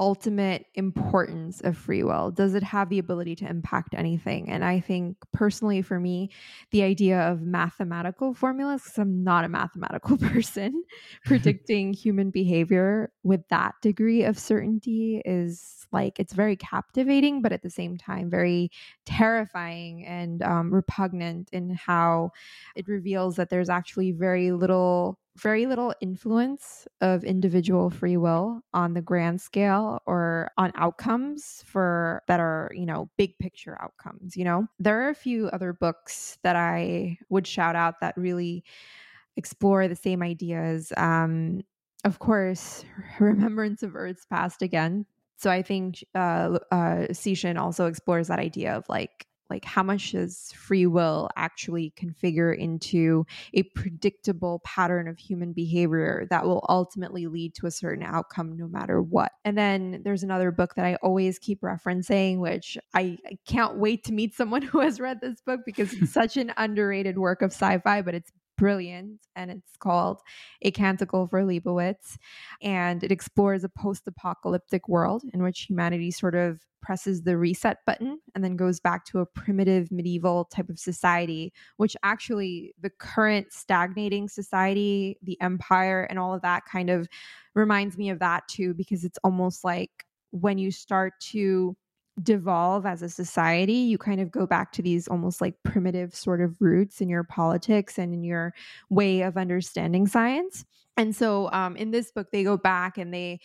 ultimate 0.03 0.67
importance 0.75 1.61
of 1.61 1.79
free 1.79 2.03
will? 2.03 2.33
Does 2.33 2.55
it 2.55 2.65
have 2.65 2.89
the 2.89 2.99
ability 2.99 3.37
to 3.37 3.49
impact 3.49 3.95
anything? 3.95 4.51
And 4.51 4.65
I 4.65 4.81
think 4.81 5.17
personally 5.33 5.81
for 5.81 6.01
me, 6.01 6.31
the 6.73 6.83
idea 6.83 7.21
of 7.21 7.41
mathematical 7.41 8.35
formulas, 8.35 8.83
because 8.83 8.99
I'm 8.99 9.23
not 9.23 9.45
a 9.45 9.49
mathematical 9.49 10.17
person, 10.33 10.83
predicting 11.25 11.93
human 11.93 12.31
behavior 12.31 13.13
with 13.23 13.47
that 13.51 13.77
degree 13.81 14.25
of 14.25 14.41
certainty 14.41 15.23
is 15.25 15.82
like 15.93 16.19
it's 16.19 16.33
very 16.33 16.57
captivating, 16.57 17.43
but 17.43 17.53
at 17.53 17.63
the 17.63 17.71
same 17.71 17.97
time, 17.97 18.31
very 18.31 18.71
terrifying 19.07 20.05
and 20.07 20.43
um, 20.43 20.73
repugnant 20.73 21.49
in 21.53 21.71
how 21.71 22.31
it 22.77 22.89
reveals 22.89 23.37
that 23.37 23.51
there's 23.51 23.69
actually 23.71 24.13
very 24.13 24.53
little 24.53 25.19
very 25.37 25.67
little 25.67 25.95
influence 26.01 26.87
of 27.01 27.25
individual 27.25 27.89
free 27.89 28.17
will 28.17 28.61
on 28.75 28.93
the 28.93 29.01
grand 29.01 29.41
scale 29.41 30.01
or 30.07 30.51
on 30.59 30.73
outcomes 30.75 31.63
for 31.67 32.23
that 32.29 32.39
are, 32.39 32.71
you 32.75 32.85
know, 32.85 33.09
big 33.17 33.39
picture 33.39 33.79
outcomes, 33.81 34.37
you 34.37 34.45
know. 34.45 34.67
There 34.79 35.03
are 35.03 35.09
a 35.09 35.15
few 35.15 35.47
other 35.49 35.73
books 35.73 36.39
that 36.43 36.57
I 36.57 37.19
would 37.31 37.47
shout 37.47 37.77
out 37.77 38.01
that 38.01 38.15
really 38.17 38.63
explore 39.37 39.89
the 39.89 39.97
same 39.97 40.23
ideas. 40.23 40.93
Um, 40.97 41.63
of 42.05 42.19
course, 42.19 42.85
Remembrance 43.21 43.83
of 43.83 43.97
Earth's 43.97 44.27
Past 44.27 44.63
again. 44.63 45.07
So 45.43 45.51
I 45.51 45.63
think 45.63 46.05
uh, 46.15 46.61
uh, 46.71 47.07
also 47.59 47.87
explores 47.87 48.29
that 48.29 48.39
idea 48.39 48.77
of 48.77 48.89
like 48.89 49.27
like 49.51 49.65
how 49.65 49.83
much 49.83 50.13
does 50.13 50.53
free 50.57 50.87
will 50.87 51.29
actually 51.37 51.93
configure 51.99 52.57
into 52.57 53.27
a 53.53 53.65
predictable 53.75 54.63
pattern 54.65 55.09
of 55.09 55.19
human 55.19 55.53
behavior 55.53 56.27
that 56.31 56.47
will 56.47 56.65
ultimately 56.71 57.27
lead 57.27 57.55
to 57.57 57.67
a 57.67 57.71
certain 57.73 58.05
outcome 58.05 58.57
no 58.57 58.69
matter 58.69 59.03
what? 59.03 59.33
And 59.45 59.59
then 59.59 60.01
there's 60.05 60.23
another 60.23 60.53
book 60.53 60.77
that 60.77 60.87
i 60.87 60.95
always 61.03 61.41
keep 61.41 61.61
referencing 61.61 62.39
which 62.39 62.79
I 62.95 63.19
can't 63.47 63.79
wait 63.79 64.05
to 64.05 64.13
meet 64.13 64.35
someone 64.35 64.63
who 64.71 64.79
has 64.79 65.01
read 65.01 65.21
this 65.21 65.41
book 65.41 65.61
because 65.67 65.93
it's 65.93 66.13
such 66.13 66.37
an 66.37 66.53
underrated 66.57 67.19
work 67.19 67.43
of 67.43 67.51
sci-fi 67.51 68.01
but 68.01 68.15
it's 68.15 68.31
brilliant 68.63 69.19
and 69.35 69.51
it's 69.51 69.77
called 69.81 70.21
A 70.63 70.71
Canticle 70.71 71.27
for 71.27 71.43
Leibowitz. 71.43 72.17
And 72.63 73.03
it 73.03 73.11
explores 73.11 73.65
a 73.65 73.69
post 73.69 74.07
apocalyptic 74.07 74.89
world 74.89 75.25
in 75.35 75.43
which 75.43 75.63
humanity 75.63 76.13
sort 76.13 76.37
of 76.37 76.61
presses 76.81 77.23
the 77.23 77.37
reset 77.37 77.79
button 77.89 78.21
and 78.37 78.45
then 78.45 78.55
goes 78.55 78.79
back 78.79 79.05
to 79.07 79.19
a 79.19 79.27
primitive 79.27 79.91
medieval 79.91 80.45
type 80.45 80.69
of 80.69 80.79
society, 80.79 81.53
which 81.79 81.97
actually 82.05 82.73
the 82.81 82.91
current 83.01 83.53
stagnating 83.53 84.29
society, 84.29 85.19
the 85.23 85.41
empire, 85.41 86.05
and 86.05 86.21
all 86.21 86.33
of 86.33 86.43
that 86.43 86.63
kind 86.65 86.89
of 86.89 87.09
reminds 87.57 87.99
me 87.99 88.11
of 88.11 88.21
that 88.21 88.47
too, 88.47 88.75
because 88.75 89.03
it's 89.03 89.19
almost 89.25 89.65
like 89.65 89.91
when 90.31 90.57
you 90.57 90.71
start 90.71 91.15
to 91.21 91.77
devolve 92.21 92.85
as 92.85 93.03
a 93.03 93.09
society, 93.09 93.75
you 93.75 93.99
kind 93.99 94.21
of 94.21 94.31
go 94.31 94.47
back 94.47 94.73
to 94.73 94.83
these 94.83 95.09
almost 95.09 95.41
like 95.41 95.55
primitive 95.63 96.15
sort 96.15 96.41
of 96.41 96.61
roots 96.61 97.01
in 97.01 97.09
your 97.09 97.25
politics 97.25 97.99
and 97.99 98.13
in 98.13 98.23
your 98.25 98.53
way 98.91 99.23
of 99.23 99.37
understanding 99.37 100.07
science. 100.07 100.65
And 100.97 101.17
so 101.17 101.51
um, 101.53 101.77
in 101.77 101.91
this 101.91 102.11
book, 102.11 102.29
they 102.33 102.45
go 102.45 102.57
back 102.57 102.99
and 102.99 103.15
they 103.15 103.41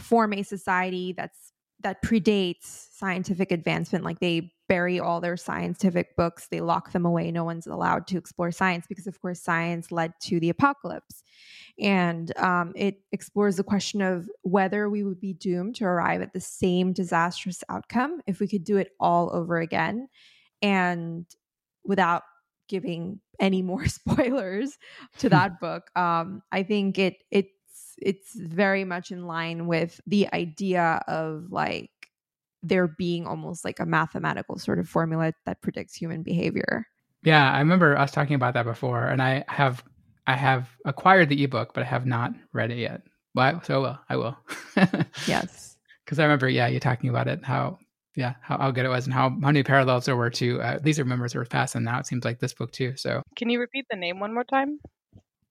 form 0.00 0.32
a 0.32 0.42
society 0.42 1.14
that's 1.16 1.52
that 1.80 2.02
predates 2.02 2.88
scientific 2.92 3.52
advancement 3.52 4.04
like 4.04 4.18
they 4.20 4.50
bury 4.68 4.98
all 4.98 5.20
their 5.20 5.36
scientific 5.36 6.16
books 6.16 6.48
they 6.50 6.60
lock 6.60 6.92
them 6.92 7.06
away 7.06 7.30
no 7.30 7.44
one's 7.44 7.66
allowed 7.66 8.06
to 8.06 8.16
explore 8.16 8.50
science 8.50 8.86
because 8.88 9.06
of 9.06 9.20
course 9.20 9.40
science 9.40 9.92
led 9.92 10.12
to 10.20 10.40
the 10.40 10.50
apocalypse. 10.50 11.22
And 11.78 12.36
um, 12.38 12.72
it 12.74 13.02
explores 13.12 13.56
the 13.56 13.64
question 13.64 14.00
of 14.00 14.28
whether 14.42 14.88
we 14.88 15.04
would 15.04 15.20
be 15.20 15.34
doomed 15.34 15.76
to 15.76 15.84
arrive 15.84 16.22
at 16.22 16.32
the 16.32 16.40
same 16.40 16.92
disastrous 16.92 17.62
outcome 17.68 18.20
if 18.26 18.40
we 18.40 18.48
could 18.48 18.64
do 18.64 18.78
it 18.78 18.92
all 18.98 19.30
over 19.34 19.58
again 19.58 20.08
and 20.62 21.26
without 21.84 22.22
giving 22.68 23.20
any 23.38 23.62
more 23.62 23.86
spoilers 23.86 24.78
to 25.18 25.28
that 25.28 25.60
book. 25.60 25.84
Um, 25.96 26.42
i 26.50 26.62
think 26.62 26.98
it 26.98 27.16
it 27.30 27.46
it's 27.98 28.34
very 28.34 28.84
much 28.84 29.10
in 29.10 29.26
line 29.26 29.66
with 29.66 30.00
the 30.06 30.32
idea 30.32 31.02
of 31.08 31.46
like 31.50 31.90
there 32.62 32.88
being 32.88 33.26
almost 33.26 33.64
like 33.64 33.80
a 33.80 33.86
mathematical 33.86 34.58
sort 34.58 34.78
of 34.78 34.88
formula 34.88 35.32
that 35.44 35.62
predicts 35.62 35.94
human 35.94 36.22
behavior. 36.22 36.86
Yeah, 37.22 37.50
I 37.50 37.58
remember 37.58 37.96
us 37.96 38.12
talking 38.12 38.34
about 38.34 38.54
that 38.54 38.64
before, 38.64 39.06
and 39.06 39.22
I 39.22 39.44
have 39.48 39.82
I 40.26 40.34
have 40.34 40.68
acquired 40.84 41.28
the 41.28 41.42
ebook, 41.42 41.72
but 41.74 41.82
I 41.82 41.86
have 41.86 42.06
not 42.06 42.32
read 42.52 42.70
it 42.70 42.78
yet. 42.78 43.02
Well, 43.34 43.60
so 43.62 43.82
well, 43.82 44.00
I 44.08 44.16
will. 44.16 44.36
yes, 45.26 45.76
because 46.04 46.18
I 46.18 46.24
remember, 46.24 46.48
yeah, 46.48 46.66
you 46.68 46.80
talking 46.80 47.10
about 47.10 47.28
it, 47.28 47.44
how 47.44 47.78
yeah, 48.16 48.34
how, 48.40 48.58
how 48.58 48.70
good 48.70 48.86
it 48.86 48.90
was, 48.90 49.06
and 49.06 49.14
how, 49.14 49.30
how 49.30 49.36
many 49.36 49.62
parallels 49.62 50.06
there 50.06 50.16
were 50.16 50.30
to 50.30 50.60
uh, 50.60 50.78
these 50.82 50.98
are 50.98 51.04
members 51.04 51.34
of 51.34 51.48
Past, 51.48 51.74
and 51.74 51.84
now 51.84 51.98
it 51.98 52.06
seems 52.06 52.24
like 52.24 52.40
this 52.40 52.54
book 52.54 52.72
too. 52.72 52.96
So, 52.96 53.22
can 53.36 53.50
you 53.50 53.60
repeat 53.60 53.86
the 53.90 53.96
name 53.96 54.20
one 54.20 54.32
more 54.32 54.44
time? 54.44 54.78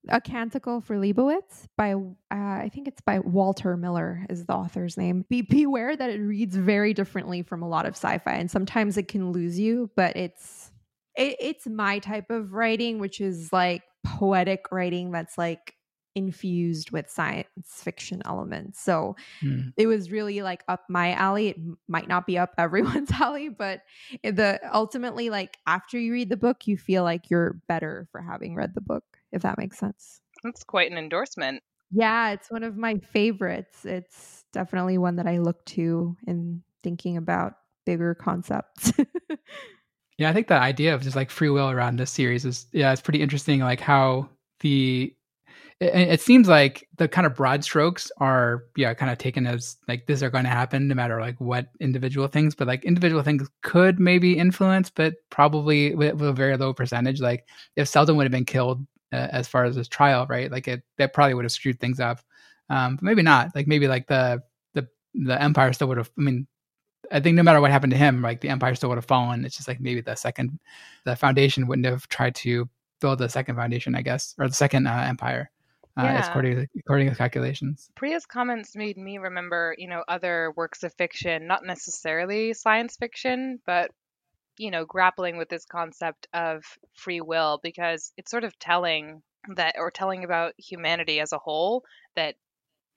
A 0.10 0.22
canticle 0.22 0.82
for 0.82 0.98
Leibowitz 0.98 1.68
by 1.78 1.94
uh, 1.94 2.04
I 2.32 2.70
think 2.74 2.88
it's 2.88 3.02
by 3.02 3.20
Walter 3.20 3.78
Miller 3.78 4.26
is 4.30 4.46
the 4.46 4.54
author's 4.54 4.98
name. 4.98 5.26
Be 5.30 5.42
beware 5.42 5.96
that 5.96 6.10
it 6.10 6.20
reads 6.20 6.56
very 6.56 6.94
differently 6.94 7.42
from 7.42 7.62
a 7.62 7.68
lot 7.68 7.86
of 7.86 7.96
sci-fi, 7.96 8.34
and 8.34 8.50
sometimes 8.50 8.98
it 8.98 9.08
can 9.08 9.32
lose 9.32 9.60
you. 9.60 9.90
But 9.96 10.16
it's 10.16 10.72
it, 11.16 11.38
it's 11.40 11.68
my 11.68 12.00
type 12.00 12.30
of 12.30 12.54
writing, 12.54 13.00
which 13.00 13.22
is 13.22 13.52
like 13.52 13.84
poetic 14.06 14.66
writing 14.72 15.12
that's 15.12 15.38
like 15.38 15.76
infused 16.16 16.92
with 16.92 17.10
science 17.10 17.48
fiction 17.68 18.22
elements. 18.26 18.82
So 18.82 19.18
mm. 19.44 19.74
it 19.76 19.86
was 19.86 20.10
really 20.10 20.42
like 20.42 20.64
up 20.68 20.86
my 20.90 21.12
alley. 21.14 21.50
It 21.50 21.58
might 21.88 22.08
not 22.08 22.26
be 22.26 22.38
up 22.38 22.54
everyone's 22.58 23.12
alley, 23.12 23.50
but 23.50 23.82
the 24.24 24.60
ultimately 24.74 25.30
like 25.30 25.58
after 25.68 26.00
you 26.00 26.14
read 26.14 26.30
the 26.30 26.38
book, 26.38 26.68
you 26.68 26.78
feel 26.78 27.04
like 27.04 27.30
you're 27.30 27.60
better 27.68 28.08
for 28.12 28.22
having 28.22 28.56
read 28.56 28.74
the 28.74 28.82
book 28.82 29.04
if 29.36 29.42
that 29.44 29.58
makes 29.58 29.78
sense. 29.78 30.22
That's 30.44 30.64
quite 30.64 30.92
an 30.92 30.98
endorsement. 30.98 31.62
Yeah, 31.92 32.32
it's 32.32 32.50
one 32.50 32.64
of 32.64 32.78
my 32.78 32.98
favorites. 32.98 33.86
It's 33.86 34.44
definitely 34.54 34.98
one 34.98 35.18
that 35.18 35.28
I 35.28 35.38
look 35.38 35.64
to 35.66 36.16
in 36.26 36.64
thinking 36.84 37.18
about 37.18 37.54
bigger 37.86 38.16
concepts. 38.16 38.92
yeah, 40.18 40.30
I 40.30 40.34
think 40.34 40.48
the 40.48 40.56
idea 40.56 40.96
of 40.96 41.02
just 41.02 41.16
like 41.16 41.30
free 41.30 41.50
will 41.50 41.70
around 41.70 41.98
this 41.98 42.12
series 42.12 42.46
is 42.46 42.66
yeah, 42.72 42.92
it's 42.92 43.02
pretty 43.02 43.22
interesting. 43.22 43.60
Like 43.60 43.80
how 43.80 44.30
the 44.62 45.16
it, 45.80 45.94
it, 45.94 46.22
seems 46.22 46.48
like 46.48 46.88
the 46.98 47.08
kind 47.08 47.28
of 47.28 47.36
broad 47.36 47.64
strokes 47.64 48.10
are 48.20 48.64
yeah 48.78 48.94
kind 48.94 49.12
of 49.12 49.18
taken 49.18 49.46
as 49.46 49.76
like 49.88 50.06
this 50.08 50.24
are 50.24 50.30
going 50.30 50.46
to 50.46 50.50
happen 50.50 50.88
no 50.88 50.96
matter 50.96 51.20
like 51.20 51.40
what 51.42 51.68
individual 51.82 52.28
things 52.28 52.56
but 52.56 52.68
like 52.68 52.86
individual 52.86 53.22
things 53.24 53.50
could 53.62 54.00
maybe 54.00 54.38
influence 54.38 54.90
but 54.90 55.16
probably 55.30 55.94
with, 55.94 56.14
with 56.14 56.30
a 56.30 56.34
very 56.34 56.56
low 56.56 56.74
percentage 56.74 57.20
like 57.20 57.46
if 57.76 57.88
Seldon 57.90 58.16
would 58.16 58.24
have 58.24 58.32
been 58.32 58.46
killed 58.46 58.86
uh, 59.12 59.28
as 59.32 59.48
far 59.48 59.66
as 59.66 59.76
his 59.76 59.88
trial, 59.88 60.26
right? 60.28 60.52
Like 60.52 60.68
it 60.68 60.84
that 60.98 61.14
probably 61.14 61.34
would 61.34 61.46
have 61.46 61.52
screwed 61.52 61.80
things 61.80 62.00
up. 62.00 62.20
Um, 62.70 62.96
but 62.96 63.04
maybe 63.04 63.22
not. 63.22 63.56
Like 63.56 63.68
maybe 63.68 63.88
like 63.88 64.08
the 64.08 64.44
the 64.74 64.88
the 65.14 65.42
empire 65.42 65.74
still 65.74 65.88
would 65.90 65.98
have. 65.98 66.12
I 66.18 66.22
mean, 66.22 66.48
I 67.12 67.20
think 67.20 67.36
no 67.36 67.44
matter 67.44 67.62
what 67.62 67.72
happened 67.72 67.92
to 67.92 67.98
him, 67.98 68.22
like 68.22 68.42
the 68.42 68.50
empire 68.50 68.76
still 68.76 68.90
would 68.90 68.98
have 68.98 69.06
fallen. 69.06 69.46
It's 69.46 69.56
just 69.56 69.68
like 69.68 69.80
maybe 69.80 70.02
the 70.02 70.16
second 70.16 70.60
the 71.04 71.16
foundation 71.16 71.68
wouldn't 71.68 71.86
have 71.86 72.08
tried 72.10 72.36
to 72.36 72.70
build 73.02 73.20
the 73.20 73.30
second 73.30 73.56
foundation, 73.56 73.96
I 73.96 74.02
guess, 74.02 74.36
or 74.38 74.48
the 74.48 74.54
second 74.54 74.88
uh, 74.88 75.06
empire. 75.08 75.52
Uh, 75.98 76.04
yeah. 76.04 76.28
according 76.28 76.56
to, 76.58 76.68
according 76.78 77.10
to 77.10 77.16
calculations. 77.16 77.90
Priya's 77.96 78.26
comments 78.26 78.76
made 78.76 78.98
me 78.98 79.18
remember, 79.18 79.74
you 79.78 79.88
know, 79.88 80.04
other 80.10 80.52
works 80.58 80.84
of 80.84 80.94
fiction, 80.96 81.48
not 81.48 81.66
necessarily 81.66 82.54
science 82.54 82.98
fiction, 82.98 83.62
but 83.66 83.92
you 84.58 84.72
know, 84.72 84.86
grappling 84.86 85.38
with 85.38 85.50
this 85.50 85.66
concept 85.66 86.28
of 86.34 86.64
free 86.94 87.22
will 87.22 87.60
because 87.62 88.12
it's 88.18 88.32
sort 88.32 88.44
of 88.44 88.58
telling 88.60 89.22
that, 89.56 89.76
or 89.78 89.92
telling 89.92 90.24
about 90.24 90.54
humanity 90.58 91.20
as 91.20 91.34
a 91.34 91.38
whole, 91.38 91.84
that 92.16 92.36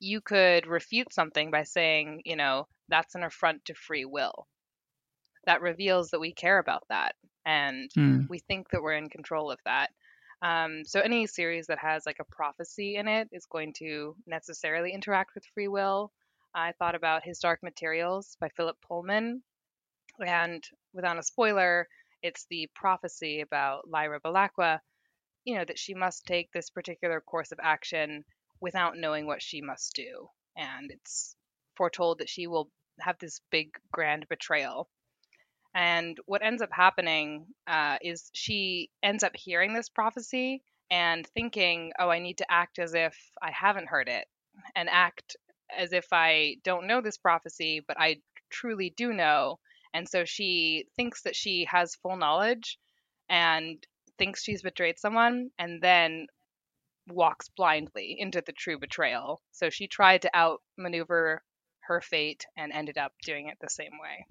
you 0.00 0.20
could 0.20 0.66
refute 0.66 1.12
something 1.12 1.50
by 1.50 1.64
saying, 1.64 2.22
you 2.24 2.36
know, 2.36 2.66
that's 2.88 3.14
an 3.14 3.24
affront 3.24 3.64
to 3.66 3.74
free 3.74 4.04
will. 4.04 4.46
That 5.46 5.61
reveals 5.61 6.11
that 6.11 6.20
we 6.20 6.32
care 6.32 6.59
about 6.59 6.84
that 6.88 7.14
and 7.44 7.90
mm. 7.96 8.28
we 8.28 8.38
think 8.38 8.70
that 8.70 8.82
we're 8.82 8.96
in 8.96 9.09
control 9.09 9.50
of 9.50 9.59
that. 9.64 9.90
Um, 10.42 10.82
so 10.84 11.00
any 11.00 11.26
series 11.26 11.66
that 11.66 11.78
has 11.78 12.06
like 12.06 12.18
a 12.20 12.34
prophecy 12.36 12.96
in 12.96 13.09
it 13.09 13.28
is 13.32 13.46
going 13.46 13.72
to 13.78 14.14
necessarily 14.26 14.92
interact 14.92 15.34
with 15.34 15.44
free 15.54 15.68
will. 15.68 16.12
I 16.54 16.72
thought 16.78 16.94
about 16.94 17.24
His 17.24 17.38
Dark 17.38 17.62
Materials 17.62 18.36
by 18.40 18.48
Philip 18.50 18.76
Pullman, 18.86 19.42
and 20.25 20.62
without 20.93 21.19
a 21.19 21.23
spoiler, 21.23 21.89
it's 22.23 22.47
the 22.51 22.69
prophecy 22.75 23.41
about 23.41 23.89
Lyra 23.89 24.21
Belacqua, 24.21 24.81
you 25.45 25.57
know, 25.57 25.64
that 25.64 25.79
she 25.79 25.95
must 25.95 26.27
take 26.27 26.51
this 26.53 26.71
particular 26.71 27.21
course 27.21 27.53
of 27.53 27.61
action 27.62 28.25
without 28.61 28.97
knowing 28.97 29.27
what 29.27 29.43
she 29.43 29.61
must 29.61 29.95
do. 29.95 30.29
And 30.57 30.91
it's 30.91 31.37
foretold 31.77 32.19
that 32.19 32.29
she 32.29 32.47
will 32.47 32.71
have 33.01 33.16
this 33.19 33.41
big 33.51 33.71
grand 33.93 34.27
betrayal. 34.29 34.89
And 35.75 36.19
what 36.27 36.43
ends 36.43 36.62
up 36.62 36.71
happening 36.73 37.47
uh, 37.66 37.99
is 38.03 38.31
she 38.33 38.91
ends 39.03 39.23
up 39.23 39.37
hearing 39.37 39.75
this 39.75 39.89
prophecy 39.89 40.62
and 40.91 41.27
thinking, 41.27 41.93
oh, 41.99 42.09
I 42.09 42.19
need 42.19 42.39
to 42.39 42.51
act 42.51 42.79
as 42.79 42.95
if 42.95 43.16
I 43.41 43.51
haven't 43.51 43.89
heard 43.89 44.09
it 44.09 44.27
and 44.75 44.89
act 44.89 45.37
as 45.77 45.93
if 45.93 46.07
I 46.12 46.57
don't 46.64 46.87
know 46.87 47.01
this 47.01 47.19
prophecy, 47.19 47.85
but 47.87 47.99
I 48.01 48.16
truly 48.51 48.91
do 48.97 49.12
know. 49.12 49.59
And 49.95 50.09
so 50.09 50.24
she 50.24 50.86
thinks 50.97 51.22
that 51.22 51.36
she 51.36 51.66
has 51.70 51.95
full 51.97 52.16
knowledge 52.16 52.78
and 53.28 53.84
thinks 54.18 54.43
she's 54.43 54.62
betrayed 54.62 54.99
someone 54.99 55.51
and 55.59 55.80
then 55.82 56.26
walks 57.09 57.49
blindly 57.49 58.16
into 58.18 58.43
the 58.45 58.53
true 58.53 58.78
betrayal. 58.78 59.41
So 59.53 59.70
she 59.70 59.86
tried 59.86 60.22
to 60.22 60.36
outmaneuver 60.36 61.43
her 61.80 62.01
fate 62.01 62.47
and 62.57 62.72
ended 62.72 62.99
up 62.99 63.12
doing 63.24 63.49
it 63.49 63.57
the 63.61 63.70
same 63.70 63.93
way. 64.01 64.26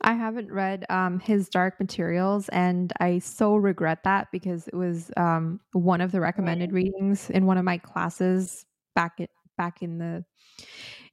I 0.00 0.14
haven't 0.14 0.50
read 0.50 0.84
um, 0.88 1.20
his 1.20 1.48
Dark 1.48 1.78
Materials, 1.78 2.48
and 2.48 2.92
I 2.98 3.18
so 3.20 3.54
regret 3.54 4.02
that 4.04 4.28
because 4.32 4.66
it 4.66 4.74
was 4.74 5.10
um, 5.16 5.60
one 5.72 6.00
of 6.00 6.10
the 6.10 6.20
recommended 6.20 6.72
readings 6.72 7.30
in 7.30 7.46
one 7.46 7.58
of 7.58 7.64
my 7.64 7.78
classes 7.78 8.64
back 8.96 9.20
at, 9.20 9.30
back 9.56 9.82
in 9.82 9.98
the 9.98 10.24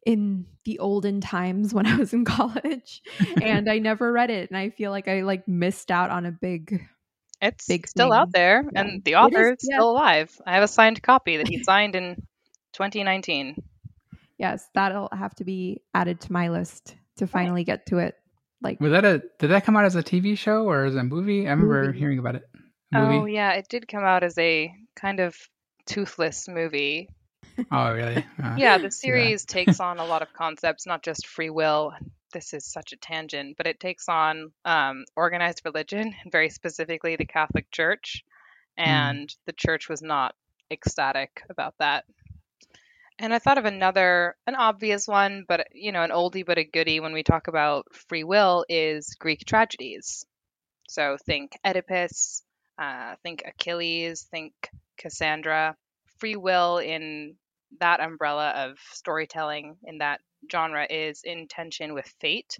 in 0.09 0.45
the 0.65 0.79
olden 0.79 1.21
times 1.21 1.71
when 1.71 1.85
I 1.85 1.95
was 1.95 2.13
in 2.13 2.25
college, 2.37 3.01
and 3.41 3.69
I 3.69 3.77
never 3.77 4.11
read 4.11 4.31
it, 4.31 4.49
and 4.49 4.57
I 4.57 4.71
feel 4.71 4.89
like 4.89 5.07
I 5.07 5.21
like 5.21 5.47
missed 5.47 5.91
out 5.91 6.09
on 6.09 6.25
a 6.25 6.31
big. 6.31 6.81
It's 7.41 7.67
big 7.67 7.87
still 7.87 8.07
thing. 8.09 8.17
out 8.19 8.31
there, 8.31 8.63
Yeah. 8.73 8.81
and 8.81 9.03
the 9.03 9.15
author 9.15 9.51
is, 9.53 9.59
is 9.63 9.67
yeah. 9.69 9.77
still 9.77 9.91
alive. 9.91 10.31
I 10.45 10.53
have 10.55 10.63
a 10.63 10.67
signed 10.67 11.01
copy 11.03 11.37
that 11.37 11.47
he 11.47 11.63
signed 11.63 11.95
in 11.95 12.15
2019. 12.73 13.55
Yes, 14.39 14.67
that'll 14.73 15.09
have 15.11 15.35
to 15.35 15.43
be 15.43 15.81
added 15.93 16.21
to 16.21 16.33
my 16.33 16.49
list 16.49 16.95
to 17.17 17.27
finally 17.27 17.63
get 17.63 17.85
to 17.87 17.99
it. 17.99 18.15
Like 18.61 18.79
Was 18.81 18.91
that 18.91 19.05
a 19.05 19.21
did 19.37 19.51
that 19.51 19.63
come 19.63 19.77
out 19.77 19.85
as 19.85 19.95
a 19.95 20.03
TV 20.03 20.37
show 20.37 20.63
or 20.67 20.85
as 20.85 20.95
a 20.95 21.03
movie? 21.03 21.47
I 21.47 21.51
remember 21.51 21.85
Movie. 21.85 21.99
hearing 21.99 22.19
about 22.19 22.35
it. 22.35 22.43
Oh, 22.93 23.05
movie. 23.05 23.17
Oh 23.19 23.25
yeah, 23.25 23.51
it 23.53 23.67
did 23.69 23.87
come 23.87 24.03
out 24.03 24.23
as 24.23 24.37
a 24.37 24.73
kind 24.95 25.19
of 25.19 25.37
toothless 25.85 26.47
movie. 26.49 27.09
Oh, 27.71 27.93
really? 27.93 28.23
Uh, 28.43 28.55
Yeah, 28.57 28.77
the 28.77 28.91
series 28.91 29.45
takes 29.45 29.79
on 29.79 29.99
a 29.99 30.05
lot 30.05 30.21
of 30.21 30.33
concepts, 30.33 30.85
not 30.85 31.03
just 31.03 31.27
free 31.27 31.49
will. 31.49 31.93
This 32.33 32.53
is 32.53 32.65
such 32.65 32.93
a 32.93 32.97
tangent, 32.97 33.57
but 33.57 33.67
it 33.67 33.79
takes 33.79 34.07
on 34.07 34.51
um, 34.65 35.05
organized 35.15 35.61
religion, 35.65 36.13
and 36.23 36.31
very 36.31 36.49
specifically 36.49 37.15
the 37.15 37.25
Catholic 37.25 37.71
Church. 37.71 38.23
And 38.77 39.33
the 39.45 39.53
church 39.53 39.89
was 39.89 40.01
not 40.01 40.35
ecstatic 40.71 41.43
about 41.49 41.75
that. 41.79 42.05
And 43.17 43.33
I 43.33 43.39
thought 43.39 43.57
of 43.57 43.65
another, 43.65 44.37
an 44.47 44.55
obvious 44.55 45.07
one, 45.07 45.43
but 45.47 45.67
you 45.73 45.91
know, 45.91 46.03
an 46.03 46.11
oldie 46.11 46.45
but 46.45 46.57
a 46.57 46.63
goodie 46.63 47.01
when 47.01 47.11
we 47.13 47.23
talk 47.23 47.47
about 47.47 47.93
free 47.93 48.23
will 48.23 48.65
is 48.69 49.15
Greek 49.19 49.43
tragedies. 49.45 50.25
So 50.87 51.17
think 51.25 51.57
Oedipus, 51.65 52.43
uh, 52.77 53.15
think 53.23 53.43
Achilles, 53.45 54.23
think 54.31 54.53
Cassandra. 54.97 55.75
Free 56.19 56.37
will 56.37 56.77
in 56.77 57.35
that 57.79 57.99
umbrella 57.99 58.49
of 58.49 58.77
storytelling 58.91 59.77
in 59.83 59.99
that 59.99 60.21
genre 60.51 60.85
is 60.89 61.21
in 61.23 61.47
tension 61.47 61.93
with 61.93 62.11
fate. 62.19 62.57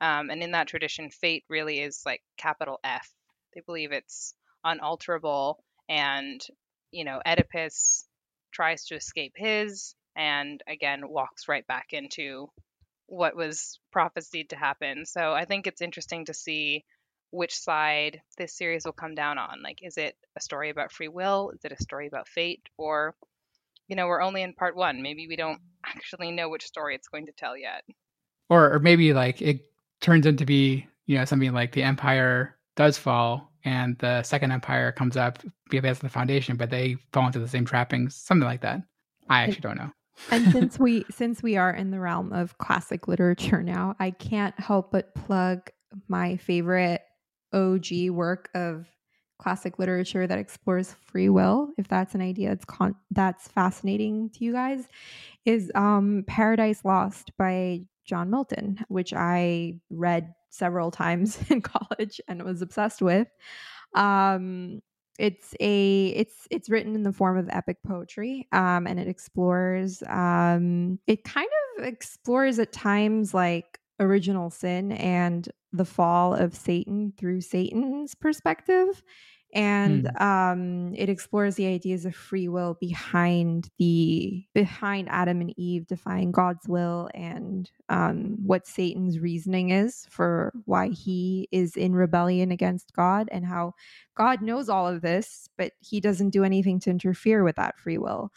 Um, 0.00 0.30
and 0.30 0.42
in 0.42 0.52
that 0.52 0.66
tradition, 0.66 1.10
fate 1.10 1.44
really 1.48 1.80
is 1.80 2.02
like 2.04 2.22
capital 2.36 2.80
F. 2.82 3.08
They 3.54 3.60
believe 3.60 3.92
it's 3.92 4.34
unalterable. 4.64 5.62
And, 5.88 6.40
you 6.90 7.04
know, 7.04 7.20
Oedipus 7.24 8.06
tries 8.52 8.86
to 8.86 8.96
escape 8.96 9.34
his 9.36 9.94
and 10.16 10.60
again 10.66 11.08
walks 11.08 11.48
right 11.48 11.66
back 11.66 11.92
into 11.92 12.50
what 13.06 13.36
was 13.36 13.78
prophesied 13.92 14.48
to 14.50 14.56
happen. 14.56 15.06
So 15.06 15.32
I 15.32 15.44
think 15.44 15.66
it's 15.66 15.80
interesting 15.80 16.24
to 16.26 16.34
see 16.34 16.84
which 17.30 17.56
side 17.56 18.20
this 18.38 18.56
series 18.56 18.84
will 18.84 18.92
come 18.92 19.14
down 19.14 19.38
on. 19.38 19.62
Like, 19.62 19.78
is 19.82 19.96
it 19.96 20.16
a 20.36 20.40
story 20.40 20.70
about 20.70 20.92
free 20.92 21.08
will? 21.08 21.50
Is 21.54 21.64
it 21.64 21.72
a 21.72 21.82
story 21.82 22.06
about 22.06 22.28
fate? 22.28 22.62
Or, 22.76 23.14
you 23.90 23.96
know, 23.96 24.06
we're 24.06 24.22
only 24.22 24.42
in 24.42 24.54
part 24.54 24.76
one. 24.76 25.02
Maybe 25.02 25.26
we 25.26 25.36
don't 25.36 25.60
actually 25.84 26.30
know 26.30 26.48
which 26.48 26.64
story 26.64 26.94
it's 26.94 27.08
going 27.08 27.26
to 27.26 27.32
tell 27.32 27.58
yet. 27.58 27.82
Or 28.48 28.72
or 28.72 28.78
maybe 28.78 29.12
like 29.12 29.42
it 29.42 29.60
turns 30.00 30.26
into 30.26 30.46
be, 30.46 30.86
you 31.06 31.18
know, 31.18 31.24
something 31.24 31.52
like 31.52 31.72
the 31.72 31.82
empire 31.82 32.56
does 32.76 32.96
fall 32.96 33.52
and 33.64 33.98
the 33.98 34.22
second 34.22 34.52
empire 34.52 34.90
comes 34.92 35.16
up 35.16 35.40
because 35.68 35.98
of 35.98 36.02
the 36.02 36.08
foundation, 36.08 36.56
but 36.56 36.70
they 36.70 36.96
fall 37.12 37.26
into 37.26 37.38
the 37.38 37.48
same 37.48 37.64
trappings, 37.64 38.16
something 38.16 38.46
like 38.46 38.62
that. 38.62 38.80
I 39.28 39.42
actually 39.42 39.60
don't 39.60 39.76
know. 39.76 39.90
and 40.30 40.50
since 40.52 40.78
we 40.78 41.04
since 41.10 41.42
we 41.42 41.56
are 41.56 41.72
in 41.72 41.90
the 41.90 42.00
realm 42.00 42.32
of 42.32 42.58
classic 42.58 43.08
literature 43.08 43.62
now, 43.62 43.96
I 44.00 44.10
can't 44.10 44.58
help 44.58 44.92
but 44.92 45.14
plug 45.14 45.70
my 46.08 46.36
favorite 46.36 47.02
OG 47.52 48.10
work 48.10 48.48
of 48.54 48.86
classic 49.40 49.78
literature 49.78 50.26
that 50.26 50.38
explores 50.38 50.94
free 51.06 51.30
will. 51.30 51.70
If 51.78 51.88
that's 51.88 52.14
an 52.14 52.20
idea 52.20 52.50
that's 52.50 52.66
con- 52.66 52.96
that's 53.10 53.48
fascinating 53.48 54.30
to 54.30 54.44
you 54.44 54.52
guys, 54.52 54.86
is 55.44 55.72
um, 55.74 56.24
Paradise 56.26 56.84
Lost 56.84 57.32
by 57.38 57.80
John 58.04 58.30
Milton, 58.30 58.78
which 58.88 59.14
I 59.14 59.80
read 59.88 60.34
several 60.50 60.90
times 61.02 61.38
in 61.50 61.62
college 61.62 62.20
and 62.28 62.42
was 62.42 62.62
obsessed 62.62 63.00
with. 63.02 63.28
Um, 63.94 64.82
it's 65.18 65.54
a 65.60 66.08
it's 66.08 66.46
it's 66.50 66.70
written 66.70 66.94
in 66.94 67.02
the 67.02 67.12
form 67.12 67.36
of 67.36 67.46
epic 67.50 67.76
poetry 67.86 68.48
um 68.52 68.86
and 68.86 68.98
it 68.98 69.06
explores 69.06 70.02
um 70.08 70.98
it 71.06 71.24
kind 71.24 71.48
of 71.76 71.84
explores 71.84 72.58
at 72.58 72.72
times 72.72 73.34
like 73.34 73.79
original 74.00 74.50
sin 74.50 74.92
and 74.92 75.48
the 75.72 75.84
fall 75.84 76.34
of 76.34 76.54
satan 76.54 77.12
through 77.18 77.40
satan's 77.40 78.14
perspective 78.14 79.02
and 79.52 80.10
um 80.20 80.94
it 80.94 81.08
explores 81.08 81.56
the 81.56 81.66
ideas 81.66 82.06
of 82.06 82.14
free 82.14 82.48
will 82.48 82.76
behind 82.80 83.68
the 83.78 84.44
behind 84.54 85.08
adam 85.10 85.40
and 85.40 85.52
eve 85.58 85.86
defying 85.86 86.32
god's 86.32 86.68
will 86.68 87.10
and 87.14 87.70
um 87.88 88.36
what 88.44 88.66
satan's 88.66 89.18
reasoning 89.20 89.70
is 89.70 90.06
for 90.10 90.52
why 90.66 90.88
he 90.88 91.48
is 91.52 91.76
in 91.76 91.94
rebellion 91.94 92.50
against 92.52 92.92
god 92.94 93.28
and 93.32 93.44
how 93.46 93.74
God 94.16 94.42
knows 94.42 94.68
all 94.68 94.86
of 94.86 95.00
this, 95.00 95.48
but 95.56 95.72
he 95.80 95.98
doesn't 95.98 96.30
do 96.30 96.44
anything 96.44 96.78
to 96.80 96.90
interfere 96.90 97.42
with 97.42 97.56
that 97.56 97.78
free 97.78 97.96
will. 97.96 98.30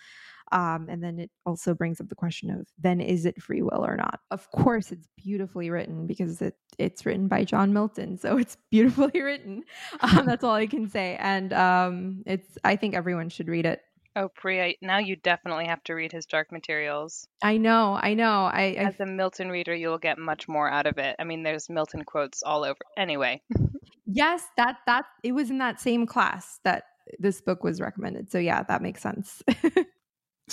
Um, 0.54 0.86
and 0.88 1.04
then 1.04 1.18
it 1.18 1.32
also 1.47 1.74
brings 1.74 1.99
up 1.99 2.10
the 2.10 2.16
question 2.16 2.51
of 2.51 2.68
then 2.78 3.01
is 3.01 3.26
it 3.26 3.41
free 3.41 3.64
will 3.64 3.84
or 3.84 3.97
not? 3.97 4.20
Of 4.30 4.49
course, 4.51 4.91
it's 4.91 5.08
beautifully 5.18 5.72
written 5.72 6.06
because 6.06 6.41
it 6.41 6.56
it's 6.78 7.06
written 7.06 7.28
by 7.28 7.43
John 7.43 7.74
Milton, 7.74 8.18
so 8.18 8.38
it's 8.38 8.56
beautifully 8.72 9.22
written. 9.22 9.64
Um, 9.99 10.28
that's 10.28 10.43
all 10.43 10.54
I 10.54 10.68
can 10.68 10.88
say. 10.88 11.18
And 11.20 11.51
um, 11.54 12.24
it's 12.28 12.58
I 12.64 12.76
think 12.76 12.93
everyone 12.93 13.30
should 13.30 13.47
read 13.47 13.66
it. 13.66 13.82
Oh, 14.16 14.30
Priya, 14.30 14.76
now 14.80 14.99
you 14.99 15.16
definitely 15.16 15.66
have 15.66 15.84
to 15.86 15.95
read 15.95 16.12
his 16.12 16.28
Dark 16.28 16.51
Materials. 16.51 17.28
I 17.41 17.58
know, 17.58 17.97
I 17.99 18.14
know. 18.14 18.43
I, 18.43 18.76
I 18.78 18.84
As 18.84 18.99
a 18.99 19.08
Milton 19.08 19.49
reader, 19.49 19.74
you'll 19.74 19.97
get 19.97 20.20
much 20.20 20.47
more 20.47 20.70
out 20.70 20.86
of 20.86 20.99
it. 20.99 21.16
I 21.18 21.24
mean, 21.24 21.41
there's 21.41 21.68
Milton 21.68 22.04
quotes 22.04 22.43
all 22.43 22.64
over. 22.64 22.78
Anyway, 22.95 23.41
yes, 24.06 24.43
that 24.58 24.78
that 24.86 25.06
it 25.24 25.32
was 25.32 25.49
in 25.49 25.58
that 25.58 25.82
same 25.82 26.06
class 26.06 26.60
that 26.64 26.84
this 27.18 27.41
book 27.41 27.64
was 27.64 27.82
recommended. 27.82 28.32
So 28.32 28.38
yeah, 28.38 28.62
that 28.62 28.84
makes 28.84 29.01
sense. 29.01 29.41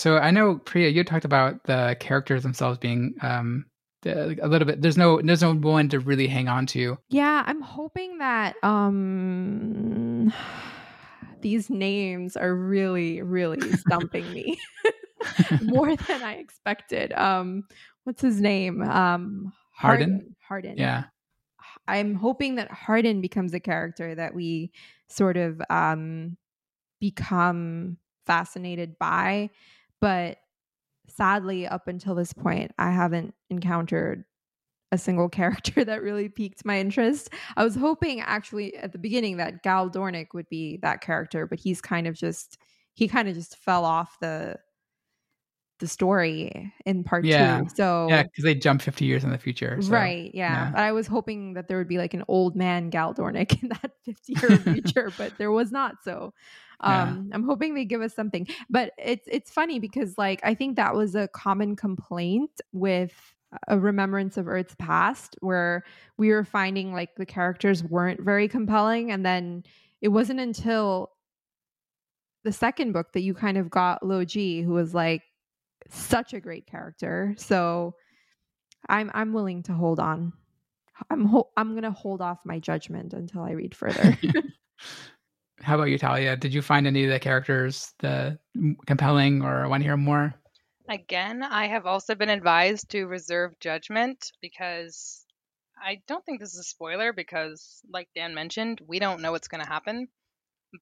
So 0.01 0.17
I 0.17 0.31
know 0.31 0.57
Priya, 0.57 0.89
you 0.89 1.05
talked 1.05 1.27
about 1.27 1.63
the 1.65 1.95
characters 2.01 2.43
themselves 2.43 2.79
being 2.79 3.17
um 3.21 3.67
a 4.07 4.49
little 4.49 4.65
bit. 4.65 4.81
There's 4.81 4.97
no 4.97 5.21
there's 5.23 5.43
no 5.43 5.53
one 5.53 5.91
to 5.91 6.01
really 6.01 6.27
hang 6.27 6.49
on 6.49 6.65
to. 6.69 6.97
Yeah, 7.11 7.45
I'm 7.45 7.61
hoping 7.61 8.17
that 8.17 8.57
um 8.63 10.33
these 11.43 11.69
names 11.69 12.35
are 12.35 12.55
really 12.55 13.21
really 13.21 13.73
stumping 13.73 14.33
me 14.33 14.59
more 15.63 15.95
than 15.95 16.23
I 16.23 16.37
expected. 16.37 17.13
Um 17.13 17.65
what's 18.05 18.23
his 18.23 18.41
name? 18.41 18.81
Um 18.81 19.53
Harden. 19.75 20.35
Hardin. 20.49 20.79
Yeah. 20.79 21.05
I'm 21.87 22.15
hoping 22.15 22.55
that 22.55 22.71
Hardin 22.71 23.21
becomes 23.21 23.53
a 23.53 23.61
character 23.61 24.15
that 24.15 24.35
we 24.35 24.73
sort 25.11 25.37
of 25.37 25.61
um 25.69 26.39
become 27.01 27.99
fascinated 28.27 28.99
by, 28.99 29.51
but 30.01 30.39
sadly 31.09 31.67
up 31.67 31.89
until 31.89 32.15
this 32.15 32.33
point 32.33 32.73
I 32.79 32.91
haven't 32.91 33.35
encountered 33.51 34.25
a 34.93 34.99
single 34.99 35.29
character 35.41 35.85
that 35.85 36.03
really 36.03 36.29
piqued 36.29 36.65
my 36.65 36.79
interest. 36.79 37.31
I 37.57 37.65
was 37.65 37.75
hoping 37.75 38.21
actually 38.21 38.77
at 38.77 38.93
the 38.93 38.99
beginning 38.99 39.37
that 39.39 39.63
Gaal 39.63 39.93
Dornick 39.93 40.29
would 40.35 40.49
be 40.49 40.79
that 40.83 41.01
character, 41.01 41.47
but 41.47 41.59
he's 41.59 41.81
kind 41.81 42.07
of 42.07 42.15
just 42.15 42.59
he 42.95 43.09
kind 43.09 43.29
of 43.29 43.35
just 43.35 43.57
fell 43.57 43.85
off 43.85 44.17
the 44.21 44.57
the 45.81 45.89
story 45.89 46.73
in 46.87 47.03
part 47.05 47.25
Yeah. 47.25 47.61
two. 47.63 47.69
So 47.75 48.07
Yeah, 48.09 48.23
because 48.23 48.45
they 48.45 48.55
jump 48.55 48.81
50 48.83 49.05
years 49.05 49.25
in 49.25 49.31
the 49.31 49.39
future. 49.39 49.81
so, 49.83 49.91
right, 49.91 50.31
yeah. 50.35 50.53
yeah. 50.67 50.71
But 50.71 50.81
I 50.81 50.93
was 50.93 51.07
hoping 51.07 51.55
that 51.55 51.67
there 51.69 51.79
would 51.79 51.89
be 51.89 51.99
like 51.99 52.15
an 52.15 52.23
old 52.29 52.55
man 52.55 52.91
Gaal 52.91 53.15
Dornick 53.17 53.63
in 53.63 53.71
that 53.71 53.93
50 54.05 54.35
year 54.41 54.57
future, 54.59 55.13
but 55.19 55.37
there 55.39 55.51
was 55.51 55.73
not. 55.73 55.97
So 56.05 56.33
Yeah. 56.83 57.03
um 57.05 57.31
I'm 57.33 57.43
hoping 57.45 57.75
they 57.75 57.85
give 57.85 58.01
us 58.03 58.15
something. 58.15 58.47
But 58.71 58.93
it's 58.99 59.27
it's 59.31 59.51
funny 59.51 59.79
because 59.81 60.17
like 60.17 60.41
I 60.45 60.55
think 60.55 60.77
that 60.77 60.95
was 60.95 61.15
a 61.15 61.29
common 61.29 61.75
complaint 61.77 62.61
with 62.73 63.13
a 63.67 63.77
remembrance 63.79 64.37
of 64.37 64.47
Earth's 64.47 64.77
past 64.79 65.35
where 65.41 65.83
we 66.17 66.29
were 66.31 66.45
finding 66.45 66.93
like 66.93 67.17
the 67.17 67.27
characters 67.27 67.83
weren't 67.83 68.21
very 68.21 68.47
compelling 68.47 69.11
and 69.11 69.27
then 69.27 69.65
it 70.01 70.09
wasn't 70.09 70.39
until 70.39 71.11
the 72.45 72.53
second 72.53 72.93
book 72.93 73.13
that 73.13 73.21
you 73.21 73.35
kind 73.35 73.59
of 73.59 73.69
got 73.69 74.03
Luo 74.03 74.27
Ji 74.27 74.63
who 74.63 74.73
was 74.73 74.95
like 74.95 75.23
such 75.91 76.35
a 76.35 76.41
great 76.41 76.67
character. 76.67 77.35
So 77.37 77.95
I'm 78.89 79.11
I'm 79.15 79.33
willing 79.33 79.63
to 79.65 79.73
hold 79.73 80.01
on. 80.01 80.33
I'm 81.11 81.25
ho- 81.27 81.51
I'm 81.57 81.75
gonna 81.75 81.91
hold 81.91 82.21
off 82.21 82.39
my 82.45 82.59
judgment 82.59 83.13
until 83.13 83.43
I 83.43 83.53
read 83.53 83.75
further. 83.75 84.17
How 85.63 85.75
about 85.75 85.91
you, 85.91 85.99
Talia? 85.99 86.37
Did 86.37 86.55
you 86.55 86.63
find 86.63 86.87
any 86.87 87.05
of 87.05 87.11
the 87.11 87.19
characters 87.19 87.93
the 87.99 88.39
compelling 88.87 89.43
or 89.43 89.69
want 89.69 89.83
to 89.83 89.87
hear 89.87 89.97
more? 89.97 90.35
Again, 90.89 91.43
I 91.43 91.69
have 91.69 91.87
also 91.87 92.15
been 92.15 92.31
advised 92.31 92.91
to 92.91 93.05
reserve 93.05 93.59
judgment 93.61 94.33
because 94.41 95.25
I 95.81 96.03
don't 96.07 96.25
think 96.25 96.41
this 96.41 96.55
is 96.55 96.61
a 96.61 96.65
spoiler 96.65 97.13
because, 97.13 97.81
like 97.93 98.09
Dan 98.15 98.35
mentioned, 98.35 98.81
we 98.87 98.99
don't 98.99 99.21
know 99.21 99.33
what's 99.33 99.49
going 99.49 99.63
to 99.63 99.71
happen. 99.71 100.09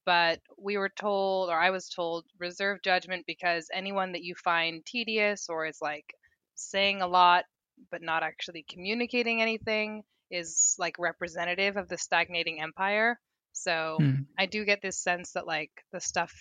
But 0.05 0.41
we 0.59 0.77
were 0.79 0.89
told, 0.89 1.51
or 1.51 1.59
I 1.59 1.71
was 1.71 1.89
told, 1.89 2.27
reserve 2.39 2.83
judgment 2.83 3.25
because 3.27 3.69
anyone 3.73 4.13
that 4.13 4.23
you 4.25 4.35
find 4.35 4.85
tedious 4.85 5.49
or 5.49 5.67
is 5.67 5.81
like 5.81 6.15
saying 6.55 7.03
a 7.03 7.07
lot 7.07 7.45
but 7.91 8.03
not 8.03 8.23
actually 8.23 8.65
communicating 8.69 9.41
anything 9.41 10.03
is 10.31 10.75
like 10.79 10.99
representative 10.99 11.77
of 11.77 11.89
the 11.89 11.97
stagnating 11.99 12.61
empire. 12.61 13.19
So 13.53 14.05
Hmm. 14.05 14.23
I 14.39 14.47
do 14.47 14.65
get 14.65 14.83
this 14.83 14.99
sense 14.99 15.33
that 15.33 15.47
like 15.47 15.71
the 15.93 16.01
stuff 16.01 16.33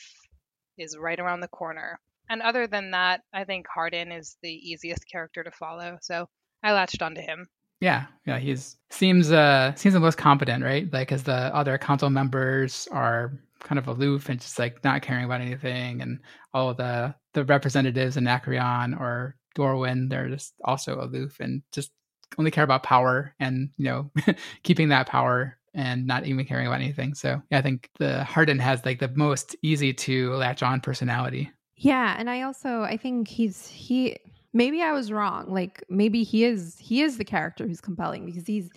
is 0.77 0.97
right 0.97 1.19
around 1.19 1.41
the 1.41 1.47
corner. 1.47 1.99
And 2.29 2.41
other 2.41 2.67
than 2.67 2.91
that, 2.91 3.23
I 3.33 3.43
think 3.45 3.67
Hardin 3.67 4.11
is 4.11 4.37
the 4.41 4.51
easiest 4.51 5.07
character 5.09 5.43
to 5.43 5.51
follow. 5.51 5.97
So 6.01 6.29
I 6.63 6.73
latched 6.73 7.01
onto 7.01 7.21
him. 7.21 7.47
Yeah, 7.79 8.05
yeah, 8.25 8.39
he's 8.39 8.77
seems 8.89 9.31
uh 9.31 9.73
seems 9.75 9.93
the 9.93 9.99
most 9.99 10.17
competent, 10.17 10.63
right? 10.63 10.91
Like, 10.91 11.11
as 11.11 11.23
the 11.23 11.55
other 11.55 11.77
council 11.77 12.09
members 12.09 12.87
are 12.91 13.33
kind 13.59 13.79
of 13.79 13.87
aloof 13.87 14.29
and 14.29 14.39
just 14.39 14.57
like 14.59 14.83
not 14.83 15.01
caring 15.01 15.25
about 15.25 15.41
anything, 15.41 16.01
and 16.01 16.19
all 16.53 16.73
the 16.73 17.13
the 17.33 17.45
representatives 17.45 18.17
in 18.17 18.25
Anacreon 18.27 18.95
or 18.99 19.35
Dorwin, 19.55 20.09
they're 20.09 20.29
just 20.29 20.53
also 20.63 20.99
aloof 21.01 21.39
and 21.39 21.61
just 21.71 21.91
only 22.37 22.51
care 22.51 22.63
about 22.63 22.83
power 22.83 23.33
and 23.39 23.69
you 23.77 23.85
know 23.85 24.11
keeping 24.63 24.89
that 24.89 25.07
power 25.07 25.57
and 25.73 26.07
not 26.07 26.25
even 26.25 26.45
caring 26.45 26.65
about 26.65 26.81
anything. 26.81 27.13
So 27.13 27.41
yeah, 27.51 27.59
I 27.59 27.61
think 27.61 27.89
the 27.99 28.23
Hardin 28.23 28.59
has 28.59 28.83
like 28.85 28.99
the 28.99 29.09
most 29.09 29.55
easy 29.61 29.93
to 29.93 30.33
latch 30.33 30.63
on 30.63 30.81
personality. 30.81 31.51
Yeah, 31.75 32.15
and 32.17 32.27
I 32.29 32.41
also 32.41 32.81
I 32.81 32.97
think 32.97 33.27
he's 33.27 33.67
he 33.67 34.17
maybe 34.57 34.81
I 34.81 34.91
was 34.91 35.11
wrong. 35.11 35.53
Like 35.53 35.83
maybe 35.87 36.23
he 36.23 36.43
is 36.43 36.77
he 36.79 37.01
is 37.01 37.17
the 37.17 37.23
character 37.23 37.67
who's 37.67 37.79
compelling 37.79 38.25
because 38.25 38.47
he's 38.47 38.69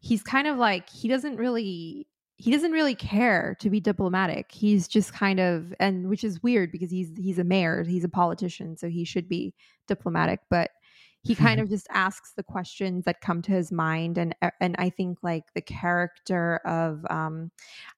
he's 0.00 0.22
kind 0.22 0.46
of 0.46 0.58
like 0.58 0.90
he 0.90 1.08
doesn't 1.08 1.36
really 1.36 2.06
he 2.36 2.50
doesn't 2.50 2.72
really 2.72 2.96
care 2.96 3.56
to 3.60 3.70
be 3.70 3.80
diplomatic. 3.80 4.50
He's 4.50 4.88
just 4.88 5.14
kind 5.14 5.38
of 5.38 5.72
and 5.78 6.08
which 6.08 6.24
is 6.24 6.42
weird 6.42 6.72
because 6.72 6.90
he's 6.90 7.16
he's 7.16 7.38
a 7.38 7.44
mayor, 7.44 7.84
he's 7.84 8.04
a 8.04 8.08
politician, 8.08 8.76
so 8.76 8.88
he 8.88 9.04
should 9.04 9.28
be 9.28 9.54
diplomatic, 9.86 10.40
but 10.50 10.72
he 11.24 11.34
kind 11.34 11.58
of 11.58 11.70
just 11.70 11.86
asks 11.90 12.32
the 12.36 12.42
questions 12.42 13.06
that 13.06 13.22
come 13.22 13.40
to 13.42 13.50
his 13.50 13.72
mind 13.72 14.18
and 14.18 14.34
and 14.60 14.76
I 14.78 14.90
think 14.90 15.18
like 15.22 15.44
the 15.54 15.62
character 15.62 16.60
of 16.66 17.04
um 17.08 17.50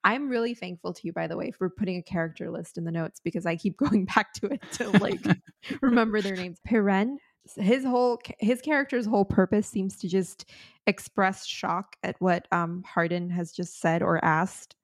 I'm 0.04 0.28
really 0.28 0.54
thankful 0.54 0.94
to 0.94 1.00
you 1.04 1.12
by 1.12 1.26
the 1.26 1.36
way 1.36 1.50
for 1.50 1.68
putting 1.68 1.96
a 1.96 2.02
character 2.02 2.50
list 2.50 2.78
in 2.78 2.84
the 2.84 2.92
notes 2.92 3.20
because 3.22 3.44
I 3.44 3.56
keep 3.56 3.76
going 3.84 4.04
back 4.04 4.32
to 4.34 4.46
it 4.46 4.62
to 4.74 4.90
like 4.90 5.20
remember 5.82 6.22
their 6.22 6.36
names. 6.36 6.58
Pirenne, 6.66 7.16
his 7.56 7.84
whole 7.84 8.20
his 8.38 8.60
character's 8.60 9.06
whole 9.06 9.24
purpose 9.24 9.66
seems 9.66 9.96
to 9.98 10.08
just 10.08 10.48
express 10.86 11.44
shock 11.46 11.96
at 12.04 12.14
what 12.20 12.46
um 12.52 12.84
Hardin 12.86 13.28
has 13.30 13.52
just 13.52 13.80
said 13.80 14.02
or 14.02 14.24
asked 14.24 14.76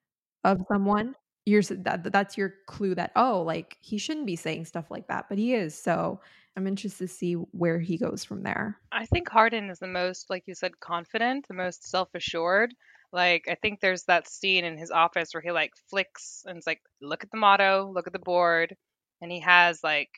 of 0.42 0.62
someone. 0.68 1.14
You're 1.46 1.62
that 1.62 2.12
that's 2.12 2.36
your 2.36 2.54
clue 2.66 2.96
that 2.96 3.12
oh 3.14 3.42
like 3.42 3.76
he 3.80 3.98
shouldn't 3.98 4.26
be 4.26 4.36
saying 4.36 4.64
stuff 4.64 4.90
like 4.90 5.06
that, 5.08 5.26
but 5.28 5.38
he 5.38 5.54
is. 5.54 5.80
So 5.80 6.20
I'm 6.56 6.66
interested 6.66 7.08
to 7.08 7.12
see 7.14 7.34
where 7.34 7.78
he 7.80 7.96
goes 7.98 8.24
from 8.24 8.42
there. 8.42 8.80
I 8.92 9.06
think 9.06 9.28
Hardin 9.28 9.70
is 9.70 9.78
the 9.80 9.86
most, 9.88 10.30
like 10.30 10.44
you 10.46 10.54
said, 10.54 10.78
confident, 10.78 11.48
the 11.48 11.54
most 11.54 11.84
self 11.88 12.14
assured. 12.14 12.74
Like, 13.12 13.46
I 13.48 13.56
think 13.56 13.80
there's 13.80 14.04
that 14.04 14.28
scene 14.28 14.64
in 14.64 14.78
his 14.78 14.90
office 14.90 15.34
where 15.34 15.42
he 15.42 15.50
like 15.50 15.72
flicks 15.90 16.44
and 16.46 16.56
it's 16.58 16.66
like, 16.66 16.80
look 17.00 17.24
at 17.24 17.30
the 17.30 17.36
motto, 17.38 17.90
look 17.92 18.06
at 18.06 18.12
the 18.12 18.18
board. 18.18 18.76
And 19.20 19.30
he 19.32 19.40
has 19.40 19.82
like, 19.82 20.10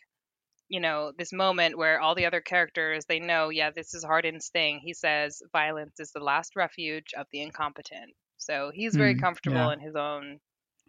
you 0.68 0.80
know, 0.80 1.12
this 1.18 1.32
moment 1.32 1.78
where 1.78 2.00
all 2.00 2.14
the 2.16 2.26
other 2.26 2.40
characters, 2.42 3.06
they 3.06 3.20
know, 3.20 3.50
yeah, 3.50 3.70
this 3.70 3.94
is 3.94 4.04
Hardin's 4.04 4.48
thing. 4.50 4.80
He 4.80 4.94
says 4.94 5.42
violence 5.52 6.00
is 6.00 6.12
the 6.12 6.20
last 6.24 6.56
refuge 6.56 7.14
of 7.16 7.26
the 7.32 7.42
incompetent. 7.42 8.14
So 8.38 8.70
he's 8.74 8.96
very 8.96 9.14
Hmm, 9.14 9.16
comfortable 9.16 9.70
yeah. 9.70 9.70
in 9.70 9.80
his 9.80 9.96
own, 9.96 10.40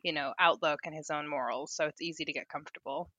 you 0.03 0.13
know, 0.13 0.33
outlook 0.39 0.81
and 0.85 0.95
his 0.95 1.09
own 1.11 1.27
morals. 1.29 1.73
So 1.75 1.85
it's 1.87 2.01
easy 2.01 2.25
to 2.25 2.33
get 2.33 2.49
comfortable. 2.49 3.11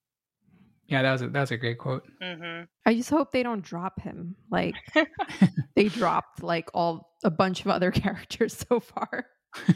Yeah, 0.89 1.03
that 1.03 1.13
was 1.13 1.23
a, 1.23 1.29
that 1.29 1.41
was 1.41 1.51
a 1.51 1.57
great 1.57 1.79
quote. 1.79 2.05
hmm 2.23 2.63
I 2.85 2.95
just 2.95 3.11
hope 3.11 3.33
they 3.33 3.43
don't 3.43 3.63
drop 3.65 4.01
him 4.01 4.37
like 4.51 4.77
they 5.75 5.89
dropped 5.89 6.43
like 6.43 6.71
all 6.75 7.13
a 7.25 7.31
bunch 7.31 7.61
of 7.63 7.69
other 7.69 7.91
characters 8.03 8.65
so 8.69 8.81
far. 8.81 9.27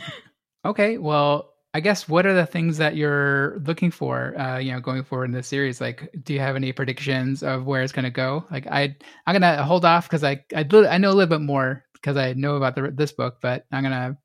Okay, 0.65 0.99
well, 0.99 1.55
I 1.73 1.81
guess 1.81 2.07
what 2.07 2.27
are 2.27 2.35
the 2.35 2.45
things 2.45 2.77
that 2.79 2.95
you're 2.95 3.61
looking 3.65 3.91
for, 3.91 4.39
uh, 4.39 4.59
you 4.59 4.73
know, 4.73 4.81
going 4.81 5.03
forward 5.05 5.27
in 5.27 5.31
the 5.33 5.43
series? 5.43 5.81
Like, 5.81 6.11
do 6.23 6.35
you 6.35 6.41
have 6.41 6.55
any 6.55 6.71
predictions 6.73 7.43
of 7.43 7.65
where 7.65 7.83
it's 7.83 7.93
going 7.95 8.05
to 8.05 8.11
go? 8.11 8.45
Like, 8.51 8.67
I 8.67 8.95
I'm 9.27 9.35
gonna 9.35 9.63
hold 9.63 9.87
off 9.87 10.07
because 10.07 10.23
I 10.23 10.45
I, 10.55 10.67
li- 10.71 10.87
I 10.87 10.99
know 10.99 11.13
a 11.13 11.15
little 11.17 11.31
bit 11.39 11.41
more 11.45 11.85
because 11.95 12.19
I 12.19 12.35
know 12.35 12.57
about 12.57 12.75
the, 12.75 12.91
this 12.91 13.13
book, 13.13 13.39
but 13.41 13.65
I'm 13.73 13.83
gonna 13.83 14.19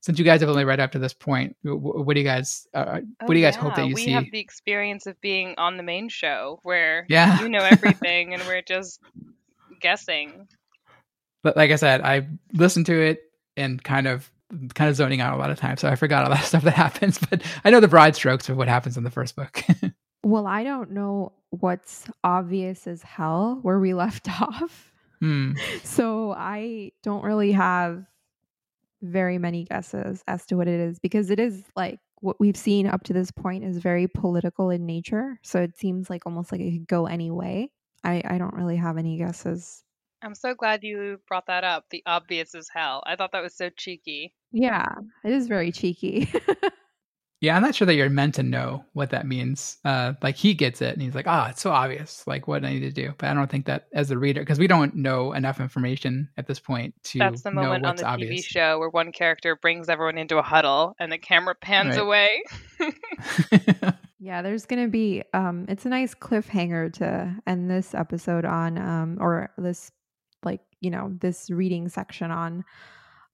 since 0.00 0.18
you 0.18 0.24
guys 0.24 0.40
have 0.40 0.48
only 0.50 0.64
read 0.64 0.80
up 0.80 0.92
to 0.92 0.98
this 0.98 1.12
point, 1.12 1.56
wh- 1.62 1.72
wh- 1.76 2.06
what 2.06 2.14
do 2.14 2.20
you 2.20 2.26
guys 2.26 2.66
uh, 2.74 3.00
what 3.24 3.34
do 3.34 3.38
you 3.38 3.44
guys 3.44 3.56
hope 3.56 3.74
that 3.76 3.86
you 3.86 3.92
Oh, 3.92 3.94
we 3.96 4.04
see? 4.04 4.10
have 4.12 4.24
the 4.32 4.40
experience 4.40 5.06
of 5.06 5.20
being 5.20 5.54
on 5.58 5.76
the 5.76 5.82
main 5.82 6.08
show 6.08 6.58
where 6.62 7.06
Yeah. 7.08 7.40
you 7.42 7.48
know 7.48 7.58
everything 7.70 8.34
and 8.34 8.42
we're 8.46 8.62
just 8.62 9.00
guessing. 9.80 10.48
But 11.42 11.56
like 11.56 11.70
I 11.70 11.76
said, 11.76 12.00
I 12.02 12.26
listened 12.52 12.86
to 12.86 13.00
it 13.00 13.20
and 13.56 13.82
kind 13.82 14.06
of 14.06 14.30
kind 14.74 14.90
of 14.90 14.96
zoning 14.96 15.20
out 15.20 15.34
a 15.34 15.36
lot 15.36 15.50
of 15.50 15.58
times, 15.58 15.80
so 15.80 15.88
I 15.88 15.94
forgot 15.96 16.24
all 16.24 16.30
that 16.30 16.44
stuff 16.44 16.64
that 16.64 16.74
happens. 16.74 17.18
But 17.18 17.42
I 17.64 17.70
know 17.70 17.80
the 17.80 17.88
broad 17.88 18.14
strokes 18.16 18.48
of 18.48 18.56
what 18.56 18.68
happens 18.68 18.96
in 18.96 19.04
the 19.04 19.10
first 19.10 19.36
book. 19.36 19.62
Well, 20.22 20.46
I 20.46 20.64
don't 20.64 20.90
know 20.90 21.32
what's 21.48 22.04
obvious 22.22 22.86
as 22.86 23.02
hell 23.02 23.58
where 23.62 23.78
we 23.80 23.94
left 23.94 24.28
off. 24.42 24.92
hmm. 25.18 25.52
So 25.82 26.32
I 26.32 26.92
don't 27.02 27.24
really 27.24 27.52
have 27.52 28.04
very 29.02 29.38
many 29.38 29.64
guesses 29.64 30.22
as 30.26 30.46
to 30.46 30.56
what 30.56 30.68
it 30.68 30.80
is 30.80 30.98
because 30.98 31.30
it 31.30 31.40
is 31.40 31.64
like 31.76 31.98
what 32.20 32.38
we've 32.38 32.56
seen 32.56 32.86
up 32.86 33.02
to 33.04 33.12
this 33.12 33.30
point 33.30 33.64
is 33.64 33.78
very 33.78 34.06
political 34.06 34.70
in 34.70 34.86
nature. 34.86 35.38
So 35.42 35.60
it 35.60 35.76
seems 35.78 36.10
like 36.10 36.26
almost 36.26 36.52
like 36.52 36.60
it 36.60 36.72
could 36.72 36.86
go 36.86 37.06
any 37.06 37.30
way. 37.30 37.70
I, 38.04 38.22
I 38.24 38.38
don't 38.38 38.54
really 38.54 38.76
have 38.76 38.98
any 38.98 39.18
guesses. 39.18 39.82
I'm 40.22 40.34
so 40.34 40.54
glad 40.54 40.82
you 40.82 41.18
brought 41.26 41.46
that 41.46 41.64
up. 41.64 41.86
The 41.90 42.02
obvious 42.04 42.54
as 42.54 42.68
hell. 42.68 43.02
I 43.06 43.16
thought 43.16 43.32
that 43.32 43.42
was 43.42 43.56
so 43.56 43.70
cheeky. 43.70 44.34
Yeah, 44.52 44.84
it 45.24 45.32
is 45.32 45.46
very 45.46 45.72
cheeky. 45.72 46.30
Yeah, 47.40 47.56
I'm 47.56 47.62
not 47.62 47.74
sure 47.74 47.86
that 47.86 47.94
you're 47.94 48.10
meant 48.10 48.34
to 48.34 48.42
know 48.42 48.84
what 48.92 49.10
that 49.10 49.26
means. 49.26 49.78
Uh, 49.82 50.12
like 50.22 50.36
he 50.36 50.52
gets 50.52 50.82
it, 50.82 50.92
and 50.92 51.00
he's 51.02 51.14
like, 51.14 51.26
"Ah, 51.26 51.48
it's 51.48 51.62
so 51.62 51.70
obvious. 51.70 52.26
Like 52.26 52.46
what 52.46 52.64
I 52.66 52.70
need 52.70 52.80
to 52.80 52.90
do." 52.92 53.14
But 53.16 53.30
I 53.30 53.34
don't 53.34 53.50
think 53.50 53.64
that 53.64 53.86
as 53.94 54.10
a 54.10 54.18
reader, 54.18 54.40
because 54.40 54.58
we 54.58 54.66
don't 54.66 54.94
know 54.94 55.32
enough 55.32 55.58
information 55.58 56.28
at 56.36 56.46
this 56.46 56.60
point 56.60 56.94
to 57.04 57.18
That's 57.18 57.40
the 57.42 57.50
know 57.50 57.62
moment 57.62 57.86
on 57.86 57.96
what's 57.96 58.02
the 58.02 58.06
TV 58.26 58.44
show 58.44 58.78
where 58.78 58.90
one 58.90 59.10
character 59.10 59.56
brings 59.56 59.88
everyone 59.88 60.18
into 60.18 60.36
a 60.36 60.42
huddle 60.42 60.94
and 61.00 61.10
the 61.10 61.16
camera 61.18 61.54
pans 61.54 61.96
Right. 61.96 61.98
away. 61.98 62.42
Yeah, 64.22 64.42
there's 64.42 64.66
gonna 64.66 64.88
be 64.88 65.22
um 65.32 65.64
it's 65.68 65.86
a 65.86 65.88
nice 65.88 66.14
cliffhanger 66.14 66.92
to 66.94 67.34
end 67.46 67.70
this 67.70 67.94
episode 67.94 68.44
on 68.44 68.76
um 68.76 69.16
or 69.18 69.50
this 69.56 69.90
like, 70.42 70.60
you 70.80 70.90
know, 70.90 71.10
this 71.20 71.48
reading 71.50 71.88
section 71.88 72.30
on. 72.30 72.64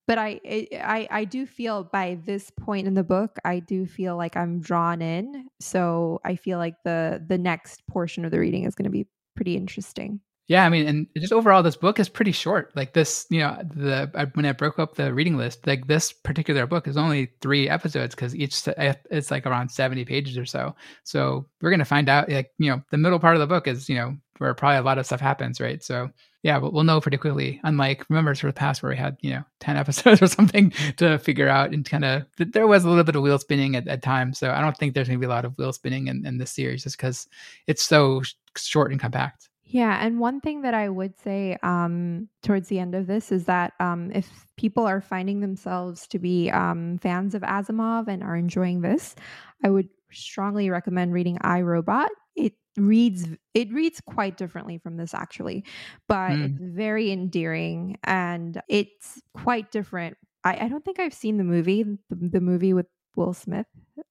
But 0.06 0.18
I 0.18 0.40
I 0.72 1.08
I 1.10 1.24
do 1.24 1.46
feel 1.46 1.84
by 1.84 2.18
this 2.24 2.50
point 2.50 2.86
in 2.86 2.94
the 2.94 3.02
book, 3.04 3.38
I 3.44 3.58
do 3.58 3.86
feel 3.86 4.16
like 4.16 4.36
I'm 4.36 4.60
drawn 4.60 5.02
in. 5.02 5.48
So 5.60 6.20
I 6.24 6.36
feel 6.36 6.58
like 6.58 6.76
the 6.84 7.24
the 7.26 7.38
next 7.38 7.86
portion 7.88 8.24
of 8.24 8.30
the 8.30 8.38
reading 8.40 8.64
is 8.64 8.74
gonna 8.76 8.90
be 8.90 9.08
pretty 9.34 9.56
interesting. 9.56 10.20
Yeah, 10.48 10.64
I 10.64 10.68
mean, 10.68 10.86
and 10.86 11.06
just 11.18 11.32
overall, 11.32 11.62
this 11.64 11.76
book 11.76 11.98
is 11.98 12.08
pretty 12.08 12.30
short. 12.30 12.70
Like 12.76 12.92
this, 12.92 13.26
you 13.30 13.40
know, 13.40 13.58
the 13.64 14.30
when 14.34 14.46
I 14.46 14.52
broke 14.52 14.78
up 14.78 14.94
the 14.94 15.12
reading 15.12 15.36
list, 15.36 15.66
like 15.66 15.88
this 15.88 16.12
particular 16.12 16.66
book 16.66 16.86
is 16.86 16.96
only 16.96 17.32
three 17.40 17.68
episodes 17.68 18.14
because 18.14 18.34
each 18.34 18.62
it's 19.10 19.32
like 19.32 19.44
around 19.44 19.70
seventy 19.70 20.04
pages 20.04 20.38
or 20.38 20.46
so. 20.46 20.76
So 21.02 21.46
we're 21.60 21.70
gonna 21.70 21.84
find 21.84 22.08
out, 22.08 22.30
like 22.30 22.52
you 22.58 22.70
know, 22.70 22.80
the 22.90 22.98
middle 22.98 23.18
part 23.18 23.34
of 23.34 23.40
the 23.40 23.46
book 23.48 23.66
is 23.66 23.88
you 23.88 23.96
know 23.96 24.16
where 24.38 24.54
probably 24.54 24.76
a 24.76 24.82
lot 24.82 24.98
of 24.98 25.06
stuff 25.06 25.20
happens, 25.20 25.60
right? 25.60 25.82
So 25.82 26.10
yeah, 26.44 26.58
we'll, 26.58 26.70
we'll 26.70 26.84
know 26.84 27.00
pretty 27.00 27.16
quickly. 27.16 27.60
Unlike 27.64 28.06
remember 28.08 28.32
sort 28.36 28.50
of 28.50 28.54
past 28.54 28.84
where 28.84 28.90
we 28.90 28.96
had 28.96 29.16
you 29.22 29.30
know 29.30 29.42
ten 29.58 29.76
episodes 29.82 30.22
or 30.22 30.28
something 30.28 30.72
to 30.98 31.18
figure 31.18 31.48
out 31.48 31.72
and 31.72 31.84
kind 31.84 32.04
of 32.04 32.24
there 32.38 32.68
was 32.68 32.84
a 32.84 32.88
little 32.88 33.02
bit 33.02 33.16
of 33.16 33.22
wheel 33.22 33.40
spinning 33.40 33.74
at, 33.74 33.88
at 33.88 34.00
times. 34.00 34.38
So 34.38 34.52
I 34.52 34.60
don't 34.60 34.76
think 34.76 34.94
there's 34.94 35.08
gonna 35.08 35.18
be 35.18 35.26
a 35.26 35.28
lot 35.28 35.44
of 35.44 35.58
wheel 35.58 35.72
spinning 35.72 36.06
in, 36.06 36.24
in 36.24 36.38
this 36.38 36.52
series 36.52 36.84
just 36.84 36.96
because 36.96 37.26
it's 37.66 37.82
so 37.82 38.22
short 38.56 38.92
and 38.92 39.00
compact. 39.00 39.48
Yeah, 39.68 39.98
and 40.00 40.20
one 40.20 40.40
thing 40.40 40.62
that 40.62 40.74
I 40.74 40.88
would 40.88 41.16
say 41.18 41.58
um, 41.62 42.28
towards 42.42 42.68
the 42.68 42.78
end 42.78 42.94
of 42.94 43.08
this 43.08 43.32
is 43.32 43.46
that 43.46 43.72
um, 43.80 44.12
if 44.14 44.46
people 44.56 44.84
are 44.86 45.00
finding 45.00 45.40
themselves 45.40 46.06
to 46.08 46.20
be 46.20 46.50
um, 46.50 46.98
fans 46.98 47.34
of 47.34 47.42
Asimov 47.42 48.06
and 48.06 48.22
are 48.22 48.36
enjoying 48.36 48.80
this, 48.82 49.16
I 49.64 49.70
would 49.70 49.88
strongly 50.12 50.70
recommend 50.70 51.12
reading 51.12 51.38
I 51.40 51.62
Robot. 51.62 52.10
It 52.36 52.54
reads 52.76 53.26
it 53.54 53.72
reads 53.72 54.00
quite 54.02 54.36
differently 54.36 54.76
from 54.76 54.98
this 54.98 55.14
actually 55.14 55.64
but 56.08 56.32
Mm. 56.32 56.44
it's 56.44 56.58
very 56.60 57.10
endearing 57.10 57.96
and 58.04 58.60
it's 58.68 59.22
quite 59.32 59.72
different 59.72 60.18
I, 60.44 60.66
I 60.66 60.68
don't 60.68 60.84
think 60.84 61.00
i've 61.00 61.14
seen 61.14 61.38
the 61.38 61.44
movie 61.44 61.84
the, 61.84 61.96
the 62.10 62.40
movie 62.42 62.74
with 62.74 62.84
will 63.16 63.32
smith 63.32 63.64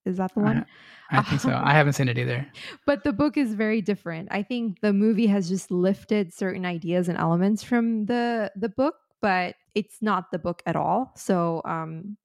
is 0.05 0.17
that 0.17 0.33
the 0.33 0.39
one? 0.39 0.65
I 1.11 1.21
think 1.21 1.41
so. 1.41 1.49
I 1.49 1.73
haven't 1.79 1.93
seen 1.93 2.07
it 2.07 2.17
either. 2.17 2.47
but 2.85 3.03
the 3.03 3.13
book 3.13 3.37
is 3.37 3.53
very 3.53 3.81
different. 3.81 4.29
I 4.31 4.43
think 4.43 4.81
the 4.81 4.93
movie 4.93 5.27
has 5.27 5.47
just 5.49 5.71
lifted 5.71 6.33
certain 6.33 6.65
ideas 6.65 7.09
and 7.09 7.17
elements 7.17 7.63
from 7.63 8.05
the 8.05 8.51
the 8.55 8.69
book 8.69 8.95
but 9.21 9.55
it's 9.73 10.03
not 10.03 10.29
the 10.31 10.37
book 10.37 10.61
at 10.65 10.75
all. 10.75 11.11
So 11.15 11.61
um 11.65 12.17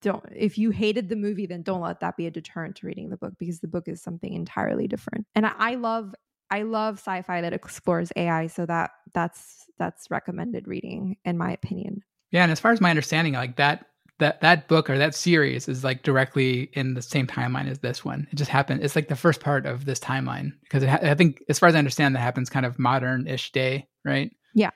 don't 0.00 0.24
if 0.34 0.56
you 0.56 0.70
hated 0.70 1.08
the 1.08 1.16
movie 1.16 1.46
then 1.46 1.62
don't 1.62 1.80
let 1.80 2.00
that 2.00 2.16
be 2.16 2.26
a 2.26 2.30
deterrent 2.30 2.76
to 2.76 2.86
reading 2.86 3.10
the 3.10 3.16
book 3.16 3.34
because 3.38 3.60
the 3.60 3.68
book 3.68 3.86
is 3.86 4.02
something 4.02 4.32
entirely 4.32 4.88
different. 4.88 5.26
And 5.34 5.46
i, 5.46 5.52
I 5.58 5.74
love 5.74 6.14
i 6.50 6.62
love 6.62 6.98
sci-fi 6.98 7.40
that 7.40 7.52
explores 7.52 8.12
ai 8.16 8.46
so 8.46 8.66
that 8.66 8.90
that's 9.12 9.66
that's 9.78 10.10
recommended 10.10 10.66
reading 10.66 11.16
in 11.24 11.36
my 11.38 11.52
opinion. 11.52 12.02
Yeah, 12.30 12.42
and 12.42 12.50
as 12.50 12.58
far 12.58 12.72
as 12.72 12.80
my 12.80 12.90
understanding, 12.90 13.34
like 13.34 13.56
that 13.56 13.86
that 14.18 14.40
that 14.42 14.68
book 14.68 14.88
or 14.88 14.98
that 14.98 15.14
series 15.14 15.68
is 15.68 15.82
like 15.84 16.02
directly 16.02 16.70
in 16.74 16.94
the 16.94 17.02
same 17.02 17.26
timeline 17.26 17.68
as 17.68 17.80
this 17.80 18.04
one. 18.04 18.26
It 18.32 18.36
just 18.36 18.50
happened. 18.50 18.82
It's 18.84 18.96
like 18.96 19.08
the 19.08 19.16
first 19.16 19.40
part 19.40 19.66
of 19.66 19.84
this 19.86 19.98
timeline 20.00 20.52
because 20.62 20.84
ha- 20.84 21.00
I 21.02 21.14
think, 21.14 21.42
as 21.48 21.58
far 21.58 21.68
as 21.68 21.74
I 21.74 21.78
understand, 21.78 22.14
that 22.16 22.20
happens 22.20 22.48
kind 22.50 22.66
of 22.66 22.78
modern-ish 22.78 23.52
day, 23.52 23.88
right? 24.04 24.30
Yeah. 24.54 24.70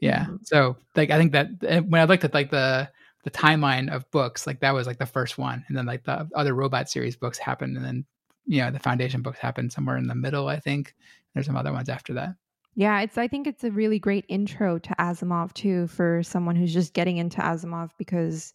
Yeah. 0.00 0.26
Mhm. 0.26 0.38
So 0.44 0.76
like 0.96 1.10
I 1.10 1.18
think 1.18 1.32
that 1.32 1.48
eh, 1.66 1.80
when 1.80 2.00
I 2.00 2.04
looked 2.04 2.24
at 2.24 2.34
like 2.34 2.50
the 2.50 2.90
the 3.24 3.30
timeline 3.30 3.90
of 3.94 4.10
books, 4.10 4.46
like 4.46 4.60
that 4.60 4.74
was 4.74 4.86
like 4.86 4.98
the 4.98 5.06
first 5.06 5.38
one, 5.38 5.64
and 5.68 5.76
then 5.76 5.86
like 5.86 6.04
the 6.04 6.28
other 6.34 6.54
robot 6.54 6.90
series 6.90 7.16
books 7.16 7.38
happened, 7.38 7.76
and 7.76 7.84
then 7.86 8.04
you 8.46 8.60
know 8.62 8.70
the 8.70 8.80
Foundation 8.80 9.22
books 9.22 9.38
happened 9.38 9.72
somewhere 9.72 9.96
in 9.96 10.08
the 10.08 10.14
middle. 10.14 10.48
I 10.48 10.58
think 10.60 10.94
there's 11.34 11.46
some 11.46 11.56
other 11.56 11.72
ones 11.72 11.88
after 11.88 12.14
that. 12.14 12.34
Yeah 12.74 13.00
it's 13.00 13.18
i 13.18 13.28
think 13.28 13.46
it's 13.46 13.64
a 13.64 13.70
really 13.70 13.98
great 13.98 14.24
intro 14.28 14.78
to 14.78 14.94
asimov 14.98 15.52
too 15.54 15.86
for 15.88 16.22
someone 16.22 16.56
who's 16.56 16.72
just 16.72 16.92
getting 16.94 17.16
into 17.18 17.38
asimov 17.40 17.90
because 17.98 18.52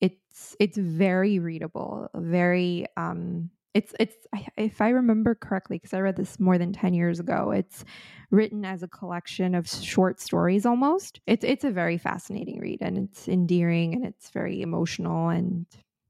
it's 0.00 0.56
it's 0.58 0.76
very 0.76 1.38
readable 1.38 2.08
very 2.14 2.86
um 2.96 3.50
it's 3.74 3.94
it's 4.00 4.16
if 4.56 4.80
i 4.80 4.88
remember 4.88 5.34
correctly 5.34 5.76
because 5.76 5.94
i 5.94 6.00
read 6.00 6.16
this 6.16 6.40
more 6.40 6.58
than 6.58 6.72
10 6.72 6.94
years 6.94 7.20
ago 7.20 7.52
it's 7.52 7.84
written 8.30 8.64
as 8.64 8.82
a 8.82 8.88
collection 8.88 9.54
of 9.54 9.68
short 9.68 10.20
stories 10.20 10.64
almost. 10.64 11.20
It's 11.26 11.44
it's 11.44 11.64
a 11.64 11.70
very 11.70 11.98
fascinating 11.98 12.60
read 12.60 12.80
and 12.80 12.96
it's 12.98 13.28
endearing 13.28 13.94
and 13.94 14.04
it's 14.04 14.30
very 14.30 14.62
emotional 14.62 15.28
and 15.28 15.66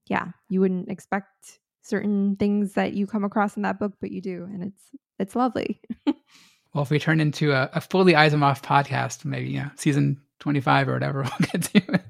yeah 0.07 0.29
you 0.49 0.61
wouldn't 0.61 0.91
expect 0.91 1.61
certain 1.83 2.37
things 2.37 2.75
that 2.75 2.93
you 2.93 3.07
come 3.07 3.25
across 3.25 3.57
in 3.57 3.63
that 3.63 3.79
book 3.79 3.93
but 4.01 4.11
you 4.11 4.21
do 4.21 4.45
and 4.45 4.63
it's 4.63 4.83
it's 5.19 5.35
lovely 5.35 5.81
Well, 6.73 6.83
if 6.83 6.91
we 6.91 6.99
turn 6.99 7.21
into 7.21 7.53
a, 7.53 7.69
a 7.75 7.81
fully 7.81 8.13
Asimov 8.13 8.63
podcast, 8.63 9.25
maybe 9.25 9.51
you 9.51 9.61
know 9.61 9.71
season 9.77 10.21
twenty 10.39 10.61
five 10.61 10.89
or 10.89 10.93
whatever, 10.95 11.23
we'll 11.41 11.51
get 11.53 11.63
to 11.63 11.95
it. 11.95 12.05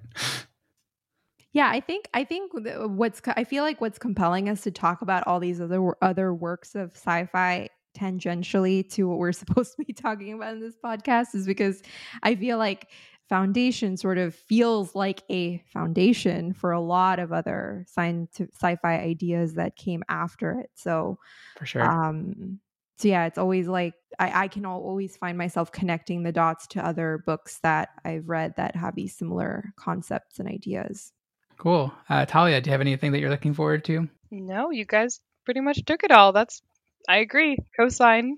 Yeah, 1.52 1.68
I 1.68 1.80
think 1.80 2.08
I 2.14 2.24
think 2.24 2.52
what's 2.54 3.20
I 3.26 3.44
feel 3.44 3.64
like 3.64 3.80
what's 3.80 3.98
compelling 3.98 4.48
us 4.48 4.62
to 4.62 4.70
talk 4.70 5.02
about 5.02 5.26
all 5.26 5.40
these 5.40 5.60
other 5.60 5.94
other 6.02 6.32
works 6.34 6.74
of 6.74 6.92
sci-fi 6.92 7.68
tangentially 7.96 8.88
to 8.92 9.08
what 9.08 9.18
we're 9.18 9.32
supposed 9.44 9.74
to 9.76 9.84
be 9.84 9.92
talking 9.92 10.32
about 10.32 10.54
in 10.54 10.60
this 10.60 10.76
podcast 10.84 11.34
is 11.34 11.46
because 11.46 11.82
I 12.22 12.36
feel 12.36 12.58
like 12.58 12.88
Foundation 13.28 13.96
sort 13.96 14.18
of 14.18 14.34
feels 14.34 14.96
like 14.96 15.22
a 15.30 15.62
foundation 15.72 16.52
for 16.52 16.72
a 16.72 16.80
lot 16.80 17.20
of 17.20 17.32
other 17.32 17.84
scientific 17.86 18.52
sci-fi 18.56 18.98
ideas 18.98 19.54
that 19.54 19.76
came 19.76 20.02
after 20.08 20.58
it. 20.58 20.70
So 20.74 21.16
For 21.56 21.64
sure. 21.64 21.82
um 21.82 22.58
so 23.00 23.08
yeah 23.08 23.26
it's 23.26 23.38
always 23.38 23.66
like 23.66 23.94
I, 24.18 24.44
I 24.44 24.48
can 24.48 24.66
always 24.66 25.16
find 25.16 25.38
myself 25.38 25.72
connecting 25.72 26.22
the 26.22 26.32
dots 26.32 26.66
to 26.68 26.84
other 26.84 27.22
books 27.26 27.58
that 27.62 27.90
i've 28.04 28.28
read 28.28 28.54
that 28.56 28.76
have 28.76 28.94
these 28.94 29.16
similar 29.16 29.72
concepts 29.76 30.38
and 30.38 30.48
ideas 30.48 31.12
cool. 31.60 31.92
Uh, 32.08 32.24
Talia, 32.24 32.60
do 32.60 32.68
you 32.68 32.72
have 32.72 32.80
anything 32.80 33.12
that 33.12 33.20
you're 33.20 33.30
looking 33.30 33.54
forward 33.54 33.84
to? 33.84 34.08
No, 34.30 34.70
you 34.70 34.84
guys 34.84 35.20
pretty 35.44 35.60
much 35.60 35.84
took 35.84 36.02
it 36.02 36.10
all. 36.10 36.32
That's 36.32 36.62
I 37.08 37.18
agree. 37.18 37.58
Cosign. 37.78 38.32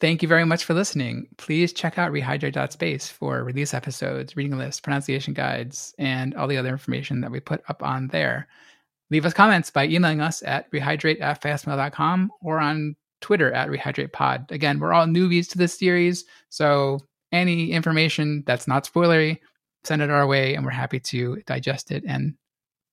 Thank 0.00 0.22
you 0.22 0.28
very 0.28 0.44
much 0.44 0.64
for 0.64 0.74
listening. 0.74 1.26
Please 1.38 1.72
check 1.72 1.98
out 1.98 2.12
rehydrate.space 2.12 3.08
for 3.08 3.42
release 3.42 3.74
episodes, 3.74 4.36
reading 4.36 4.56
lists, 4.56 4.80
pronunciation 4.80 5.34
guides, 5.34 5.92
and 5.98 6.34
all 6.36 6.46
the 6.46 6.56
other 6.56 6.68
information 6.68 7.20
that 7.22 7.32
we 7.32 7.40
put 7.40 7.62
up 7.68 7.82
on 7.82 8.08
there. 8.08 8.46
Leave 9.10 9.26
us 9.26 9.32
comments 9.32 9.70
by 9.70 9.86
emailing 9.86 10.20
us 10.20 10.42
at 10.44 10.70
rehydrate 10.70 11.20
at 11.20 11.42
fastmail.com 11.42 12.30
or 12.42 12.60
on 12.60 12.94
Twitter 13.20 13.52
at 13.52 13.68
rehydratepod. 13.68 14.50
Again, 14.50 14.78
we're 14.78 14.92
all 14.92 15.06
newbies 15.06 15.48
to 15.50 15.58
this 15.58 15.78
series, 15.78 16.24
so 16.48 16.98
any 17.32 17.72
information 17.72 18.42
that's 18.46 18.68
not 18.68 18.84
spoilery, 18.84 19.38
send 19.84 20.02
it 20.02 20.10
our 20.10 20.26
way, 20.26 20.54
and 20.54 20.64
we're 20.64 20.70
happy 20.70 21.00
to 21.00 21.42
digest 21.46 21.90
it 21.90 22.04
and 22.06 22.34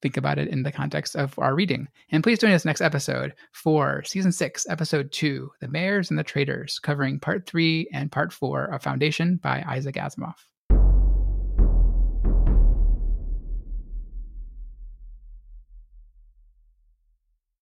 think 0.02 0.18
about 0.18 0.38
it 0.38 0.50
in 0.50 0.64
the 0.64 0.72
context 0.72 1.16
of 1.16 1.38
our 1.40 1.56
reading. 1.56 1.88
And 2.12 2.22
please 2.22 2.40
join 2.40 2.52
us 2.52 2.66
next 2.66 2.82
episode 2.82 3.34
for 3.54 4.04
season 4.04 4.32
six, 4.32 4.66
episode 4.70 5.12
two, 5.12 5.52
The 5.62 5.68
Mayors 5.68 6.10
and 6.10 6.20
the 6.20 6.24
Traders, 6.24 6.80
covering 6.80 7.20
part 7.20 7.48
three 7.48 7.88
and 7.94 8.12
part 8.12 8.34
four 8.34 8.66
of 8.66 8.84
Foundation 8.84 9.38
by 9.38 9.64
Isaac 9.68 9.96
Asimov. 9.96 10.36